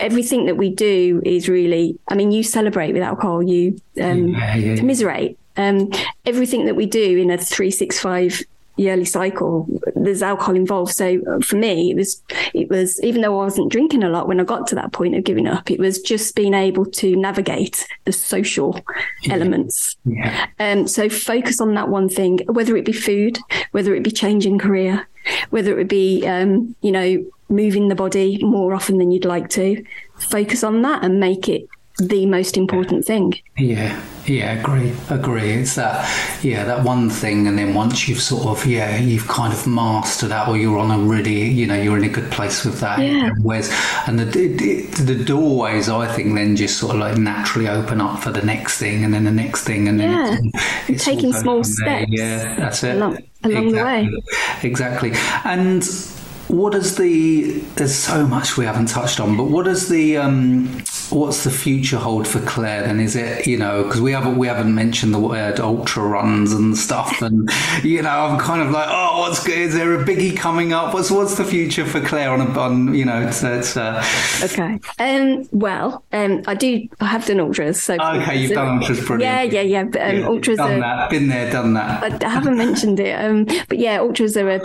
everything 0.00 0.46
that 0.46 0.56
we 0.56 0.70
do 0.70 1.20
is 1.24 1.48
really, 1.48 1.98
I 2.08 2.14
mean, 2.14 2.32
you 2.32 2.42
celebrate 2.42 2.92
with 2.92 3.02
alcohol, 3.02 3.42
you 3.42 3.80
um, 4.00 4.28
yeah, 4.28 4.56
yeah, 4.56 4.76
commiserate 4.76 5.38
um, 5.56 5.90
everything 6.26 6.66
that 6.66 6.76
we 6.76 6.86
do 6.86 7.18
in 7.18 7.30
a 7.30 7.38
365 7.38 8.42
yearly 8.76 9.04
cycle 9.04 9.68
there's 9.94 10.22
alcohol 10.22 10.56
involved 10.56 10.92
so 10.92 11.20
for 11.42 11.56
me 11.56 11.90
it 11.90 11.96
was 11.96 12.22
it 12.52 12.68
was 12.68 13.02
even 13.02 13.22
though 13.22 13.40
i 13.40 13.44
wasn't 13.44 13.70
drinking 13.70 14.02
a 14.02 14.08
lot 14.08 14.26
when 14.26 14.40
i 14.40 14.44
got 14.44 14.66
to 14.66 14.74
that 14.74 14.92
point 14.92 15.14
of 15.14 15.22
giving 15.24 15.46
up 15.46 15.70
it 15.70 15.78
was 15.78 16.00
just 16.00 16.34
being 16.34 16.54
able 16.54 16.84
to 16.84 17.14
navigate 17.16 17.86
the 18.04 18.12
social 18.12 18.80
yeah. 19.22 19.34
elements 19.34 19.96
yeah. 20.04 20.46
um 20.58 20.88
so 20.88 21.08
focus 21.08 21.60
on 21.60 21.74
that 21.74 21.88
one 21.88 22.08
thing 22.08 22.40
whether 22.46 22.76
it 22.76 22.84
be 22.84 22.92
food 22.92 23.38
whether 23.70 23.94
it 23.94 24.02
be 24.02 24.10
changing 24.10 24.58
career 24.58 25.06
whether 25.50 25.70
it 25.70 25.76
would 25.76 25.88
be 25.88 26.26
um 26.26 26.74
you 26.80 26.90
know 26.90 27.24
moving 27.48 27.88
the 27.88 27.94
body 27.94 28.42
more 28.42 28.74
often 28.74 28.98
than 28.98 29.10
you'd 29.10 29.24
like 29.24 29.48
to 29.50 29.84
focus 30.18 30.64
on 30.64 30.82
that 30.82 31.04
and 31.04 31.20
make 31.20 31.48
it 31.48 31.68
the 31.98 32.26
most 32.26 32.56
important 32.56 33.04
thing. 33.04 33.34
Yeah, 33.56 34.02
yeah, 34.26 34.58
agree, 34.58 34.92
agree. 35.10 35.52
It's 35.52 35.76
that, 35.76 36.04
yeah, 36.42 36.64
that 36.64 36.84
one 36.84 37.08
thing, 37.08 37.46
and 37.46 37.56
then 37.56 37.74
once 37.74 38.08
you've 38.08 38.20
sort 38.20 38.46
of, 38.46 38.66
yeah, 38.66 38.98
you've 38.98 39.28
kind 39.28 39.52
of 39.52 39.66
mastered 39.66 40.30
that, 40.30 40.48
or 40.48 40.56
you're 40.56 40.78
on 40.78 40.90
a 40.90 40.98
really, 40.98 41.44
you 41.44 41.66
know, 41.66 41.80
you're 41.80 41.96
in 41.96 42.04
a 42.04 42.08
good 42.08 42.30
place 42.32 42.64
with 42.64 42.80
that. 42.80 42.98
Yeah. 42.98 43.30
Whereas, 43.40 43.70
and 44.06 44.18
the 44.18 44.24
the 44.24 45.24
doorways, 45.24 45.88
I 45.88 46.12
think, 46.12 46.34
then 46.34 46.56
just 46.56 46.78
sort 46.78 46.94
of 46.94 47.00
like 47.00 47.16
naturally 47.16 47.68
open 47.68 48.00
up 48.00 48.20
for 48.22 48.30
the 48.30 48.42
next 48.42 48.78
thing, 48.78 49.04
and 49.04 49.14
then 49.14 49.24
the 49.24 49.30
next 49.30 49.64
thing, 49.64 49.86
and 49.86 50.00
then 50.00 50.10
yeah. 50.10 50.38
it's, 50.42 50.90
it's 50.90 51.04
taking 51.04 51.32
small 51.32 51.62
steps. 51.62 52.06
Yeah, 52.08 52.56
that's 52.56 52.82
it. 52.82 52.96
Along, 52.96 53.18
along 53.44 53.68
exactly. 53.68 53.72
the 53.72 53.84
way. 53.84 54.22
Exactly, 54.62 55.12
and 55.44 55.84
what 56.48 56.74
is 56.74 56.96
the? 56.96 57.60
There's 57.76 57.94
so 57.94 58.26
much 58.26 58.56
we 58.56 58.64
haven't 58.64 58.86
touched 58.86 59.20
on, 59.20 59.36
but 59.36 59.44
what 59.44 59.66
is 59.66 59.88
the? 59.88 60.18
Um, 60.18 60.82
what's 61.10 61.44
the 61.44 61.50
future 61.50 61.96
hold 61.96 62.26
for 62.26 62.40
Claire? 62.40 62.82
Then 62.82 63.00
is 63.00 63.16
it 63.16 63.46
you 63.46 63.56
know 63.56 63.84
because 63.84 64.00
we 64.00 64.12
haven't 64.12 64.36
we 64.36 64.46
haven't 64.46 64.74
mentioned 64.74 65.14
the 65.14 65.18
word 65.18 65.60
ultra 65.60 66.02
runs 66.02 66.52
and 66.52 66.76
stuff, 66.76 67.22
and 67.22 67.50
you 67.82 68.02
know 68.02 68.10
I'm 68.10 68.38
kind 68.38 68.62
of 68.62 68.70
like 68.70 68.88
oh 68.90 69.20
what's 69.20 69.44
good? 69.44 69.58
Is 69.58 69.74
there 69.74 69.94
a 69.94 70.04
biggie 70.04 70.36
coming 70.36 70.72
up? 70.72 70.92
What's 70.92 71.10
what's 71.10 71.36
the 71.36 71.44
future 71.44 71.86
for 71.86 72.00
Claire 72.00 72.30
on 72.30 72.40
a 72.40 72.60
on 72.60 72.94
you 72.94 73.04
know 73.04 73.22
it's, 73.22 73.42
it's 73.42 73.76
uh... 73.76 74.04
okay. 74.42 74.80
Um. 74.98 75.48
Well, 75.52 76.04
um. 76.12 76.42
I 76.46 76.54
do. 76.54 76.88
I 77.00 77.06
have 77.06 77.26
done 77.26 77.40
ultras. 77.40 77.82
So 77.82 77.94
okay, 77.94 78.36
you've 78.36 78.50
so, 78.50 78.56
done 78.56 78.78
ultras. 78.78 79.04
Brilliant. 79.04 79.52
Yeah, 79.52 79.60
yeah, 79.60 79.62
yeah. 79.62 79.84
But 79.84 80.02
um, 80.02 80.16
yeah, 80.16 80.26
ultras 80.26 80.58
done 80.58 80.72
are, 80.72 80.80
that. 80.80 81.10
Been 81.10 81.28
there, 81.28 81.50
done 81.50 81.74
that. 81.74 82.22
I, 82.22 82.26
I 82.26 82.30
haven't 82.30 82.58
mentioned 82.58 83.00
it. 83.00 83.12
Um. 83.12 83.46
But 83.68 83.78
yeah, 83.78 84.00
ultras 84.00 84.36
are 84.36 84.48
a 84.48 84.60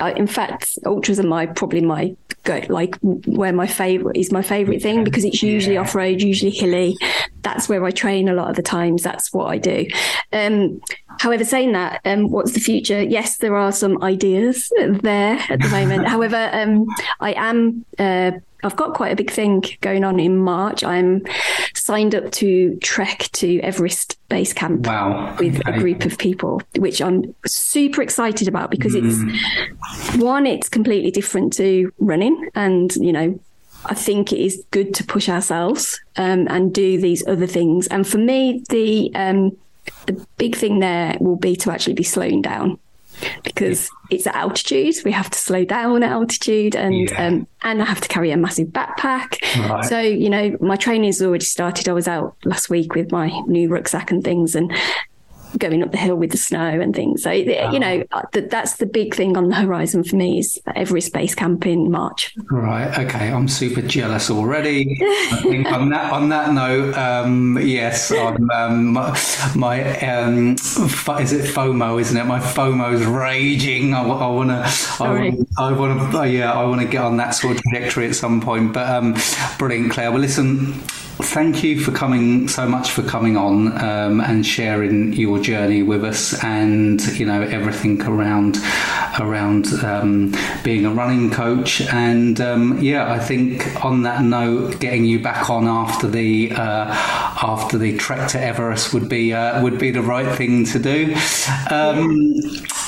uh, 0.00 0.12
in 0.16 0.26
fact, 0.26 0.78
ultras 0.86 1.20
are 1.20 1.26
my 1.26 1.46
probably 1.46 1.80
my 1.80 2.16
go 2.44 2.62
like 2.70 2.96
where 3.02 3.52
my 3.52 3.66
favorite 3.66 4.16
is 4.16 4.32
my 4.32 4.40
favorite 4.40 4.80
thing 4.80 5.04
because 5.04 5.24
it's 5.24 5.42
usually 5.42 5.74
yeah. 5.74 5.82
off 5.82 5.94
road, 5.94 6.22
usually 6.22 6.50
hilly. 6.50 6.96
That's 7.42 7.68
where 7.68 7.84
I 7.84 7.90
train 7.90 8.28
a 8.28 8.34
lot 8.34 8.50
of 8.50 8.56
the 8.56 8.62
times. 8.62 9.02
That's 9.02 9.32
what 9.32 9.46
I 9.46 9.58
do. 9.58 9.86
Um, 10.32 10.80
however, 11.18 11.44
saying 11.44 11.72
that, 11.72 12.00
um, 12.04 12.30
what's 12.30 12.52
the 12.52 12.60
future? 12.60 13.02
Yes, 13.02 13.38
there 13.38 13.56
are 13.56 13.72
some 13.72 14.02
ideas 14.02 14.72
there 14.76 15.38
at 15.48 15.60
the 15.60 15.68
moment. 15.68 16.06
however, 16.08 16.50
um, 16.52 16.86
I 17.20 17.32
am. 17.32 17.84
Uh, 17.98 18.32
I've 18.62 18.76
got 18.76 18.92
quite 18.92 19.10
a 19.10 19.16
big 19.16 19.30
thing 19.30 19.64
going 19.80 20.04
on 20.04 20.20
in 20.20 20.36
March. 20.36 20.84
I'm 20.84 21.24
signed 21.74 22.14
up 22.14 22.30
to 22.32 22.76
trek 22.82 23.30
to 23.32 23.58
Everest 23.60 24.18
Base 24.28 24.52
Camp 24.52 24.86
wow. 24.86 25.34
with 25.38 25.66
okay. 25.66 25.76
a 25.76 25.78
group 25.78 26.04
of 26.04 26.18
people, 26.18 26.60
which 26.76 27.00
I'm 27.00 27.34
super 27.46 28.02
excited 28.02 28.48
about 28.48 28.70
because 28.70 28.94
mm. 28.94 29.32
it's 29.32 30.16
one, 30.16 30.46
it's 30.46 30.68
completely 30.68 31.10
different 31.10 31.54
to 31.54 31.90
running. 32.00 32.50
And, 32.54 32.94
you 32.96 33.12
know, 33.12 33.40
I 33.86 33.94
think 33.94 34.32
it 34.32 34.40
is 34.40 34.62
good 34.70 34.94
to 34.96 35.04
push 35.04 35.28
ourselves 35.28 35.98
um, 36.16 36.46
and 36.50 36.74
do 36.74 37.00
these 37.00 37.26
other 37.26 37.46
things. 37.46 37.86
And 37.86 38.06
for 38.06 38.18
me, 38.18 38.62
the 38.68 39.10
um, 39.14 39.56
the 40.06 40.26
big 40.38 40.56
thing 40.56 40.78
there 40.78 41.16
will 41.20 41.36
be 41.36 41.56
to 41.56 41.70
actually 41.70 41.94
be 41.94 42.02
slowing 42.02 42.42
down 42.42 42.78
because 43.44 43.90
it's 44.10 44.26
at 44.26 44.34
altitude. 44.34 44.94
We 45.04 45.12
have 45.12 45.30
to 45.30 45.38
slow 45.38 45.64
down 45.64 46.02
at 46.02 46.10
altitude, 46.10 46.74
and 46.74 47.10
yeah. 47.10 47.26
um, 47.26 47.46
and 47.62 47.82
I 47.82 47.84
have 47.84 48.00
to 48.00 48.08
carry 48.08 48.30
a 48.30 48.36
massive 48.36 48.68
backpack. 48.68 49.38
Right. 49.68 49.84
So 49.84 50.00
you 50.00 50.30
know, 50.30 50.56
my 50.60 50.76
training's 50.76 51.20
already 51.22 51.44
started. 51.44 51.88
I 51.88 51.92
was 51.92 52.08
out 52.08 52.36
last 52.44 52.70
week 52.70 52.94
with 52.94 53.12
my 53.12 53.28
new 53.46 53.68
rucksack 53.68 54.10
and 54.10 54.22
things, 54.22 54.54
and 54.54 54.72
going 55.58 55.82
up 55.82 55.90
the 55.90 55.98
hill 55.98 56.16
with 56.16 56.30
the 56.30 56.36
snow 56.36 56.80
and 56.80 56.94
things. 56.94 57.22
So 57.22 57.30
wow. 57.30 57.72
you 57.72 57.78
know 57.78 58.04
uh, 58.12 58.22
that's 58.32 58.76
the 58.76 58.86
big 58.86 59.14
thing 59.14 59.36
on 59.36 59.48
the 59.48 59.56
horizon 59.56 60.04
for 60.04 60.16
me 60.16 60.38
is 60.38 60.60
Everest 60.74 61.12
Base 61.12 61.34
Camp 61.34 61.66
in 61.66 61.90
March. 61.90 62.34
Right. 62.50 62.98
Okay. 63.06 63.30
I'm 63.30 63.48
super 63.48 63.82
jealous 63.82 64.30
already. 64.30 64.98
I 65.00 65.42
think 65.42 65.70
on 65.72 65.90
that 65.90 66.12
on 66.12 66.28
that 66.30 66.52
note, 66.52 66.94
um, 66.96 67.58
yes, 67.58 68.10
I'm, 68.12 68.50
um, 68.50 68.92
my, 68.92 69.18
my 69.54 69.98
um, 70.00 70.52
is 70.52 71.32
it 71.32 71.54
FOMO? 71.54 72.00
Isn't 72.00 72.16
it? 72.16 72.24
My 72.24 72.40
FOMO 72.40 72.92
is 72.92 73.04
raging. 73.04 73.94
I, 73.94 74.02
I 74.02 74.26
want 74.28 74.50
to. 74.50 75.46
I 75.58 75.72
want 75.72 76.12
to. 76.12 76.28
Yeah, 76.28 76.52
I 76.52 76.64
want 76.64 76.80
to 76.80 76.86
get 76.86 77.02
on 77.02 77.16
that 77.18 77.30
sort 77.30 77.56
of 77.56 77.62
trajectory 77.62 78.06
at 78.06 78.14
some 78.14 78.40
point. 78.40 78.72
But 78.72 78.88
um, 78.88 79.16
brilliant, 79.58 79.92
Claire. 79.92 80.10
Well, 80.10 80.20
listen 80.20 80.80
thank 81.22 81.62
you 81.62 81.80
for 81.80 81.92
coming 81.92 82.46
so 82.48 82.68
much 82.68 82.90
for 82.90 83.02
coming 83.02 83.36
on 83.36 83.76
um, 83.82 84.20
and 84.20 84.44
sharing 84.44 85.12
your 85.12 85.38
journey 85.38 85.82
with 85.82 86.04
us 86.04 86.42
and 86.44 87.00
you 87.18 87.26
know 87.26 87.42
everything 87.42 88.00
around 88.02 88.58
around 89.18 89.66
um, 89.84 90.34
being 90.62 90.86
a 90.86 90.90
running 90.90 91.30
coach. 91.30 91.80
And 91.80 92.40
um, 92.40 92.78
yeah 92.80 93.10
I 93.10 93.18
think 93.18 93.84
on 93.84 94.02
that 94.02 94.22
note 94.22 94.78
getting 94.80 95.04
you 95.04 95.18
back 95.18 95.48
on 95.50 95.66
after 95.66 96.06
the 96.06 96.52
uh, 96.52 96.86
after 97.42 97.78
the 97.78 97.96
trek 97.96 98.28
to 98.30 98.40
Everest 98.40 98.92
would 98.92 99.08
be 99.08 99.32
uh, 99.32 99.62
would 99.62 99.78
be 99.78 99.90
the 99.90 100.02
right 100.02 100.36
thing 100.36 100.64
to 100.66 100.78
do. 100.78 101.14
Um, 101.70 102.34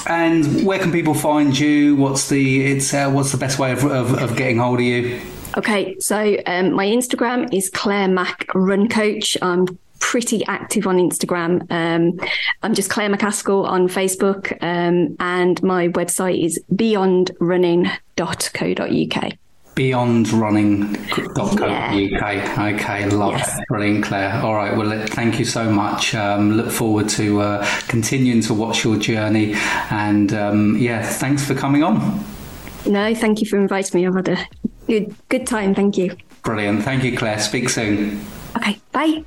and 0.07 0.65
where 0.65 0.79
can 0.79 0.93
people 0.93 1.15
find 1.15 1.59
you? 1.59 1.97
What's 1.97 2.29
the 2.29 2.65
it's 2.65 2.93
uh, 2.93 3.11
what's 3.11 3.33
the 3.33 3.39
best 3.39 3.59
way 3.59 3.73
of, 3.73 3.85
of, 3.85 4.15
of 4.21 4.37
getting 4.37 4.59
hold 4.59 4.81
of 4.81 4.85
you 4.85 5.21
Okay, 5.57 5.99
so 5.99 6.37
um, 6.47 6.73
my 6.73 6.87
Instagram 6.87 7.53
is 7.53 7.69
Claire 7.69 8.09
Mac 8.09 8.47
Run 8.55 8.89
Coach. 8.89 9.37
I'm 9.43 9.67
pretty 9.99 10.45
active 10.47 10.87
on 10.87 10.97
Instagram. 10.97 11.71
Um, 11.71 12.19
I'm 12.63 12.73
just 12.75 12.89
Claire 12.91 13.11
Macaskill 13.11 13.67
on 13.67 13.89
Facebook, 13.89 14.53
um, 14.63 15.15
and 15.21 15.63
my 15.63 15.89
website 15.89 16.43
is 16.45 16.59
beyondrunning.co.uk. 16.75 19.33
Beyondrunning.co.uk. 19.75 21.95
Yeah. 21.95 22.75
Okay, 22.75 23.09
love 23.11 23.33
yes. 23.33 23.59
it. 23.59 23.65
Brilliant, 23.69 24.05
Claire. 24.05 24.41
All 24.43 24.55
right, 24.55 24.77
well, 24.77 25.07
thank 25.09 25.39
you 25.39 25.45
so 25.45 25.71
much. 25.71 26.15
Um, 26.15 26.53
look 26.53 26.71
forward 26.71 27.09
to 27.11 27.41
uh, 27.41 27.67
continuing 27.89 28.41
to 28.43 28.55
watch 28.55 28.85
your 28.85 28.97
journey. 28.97 29.55
And 29.91 30.33
um, 30.35 30.77
yeah, 30.77 31.03
thanks 31.03 31.45
for 31.45 31.55
coming 31.55 31.83
on. 31.83 32.25
No, 32.87 33.15
thank 33.15 33.41
you 33.41 33.49
for 33.49 33.59
inviting 33.59 34.01
me. 34.01 34.07
I've 34.07 34.15
had 34.15 34.29
a 34.29 34.47
Good, 34.87 35.15
good 35.29 35.47
time. 35.47 35.75
Thank 35.75 35.97
you. 35.97 36.17
Brilliant. 36.43 36.83
Thank 36.83 37.05
you, 37.05 37.17
Claire. 37.17 37.39
Speak 37.41 37.69
soon. 37.69 38.21
Okay. 38.57 38.81
Bye. 38.93 39.25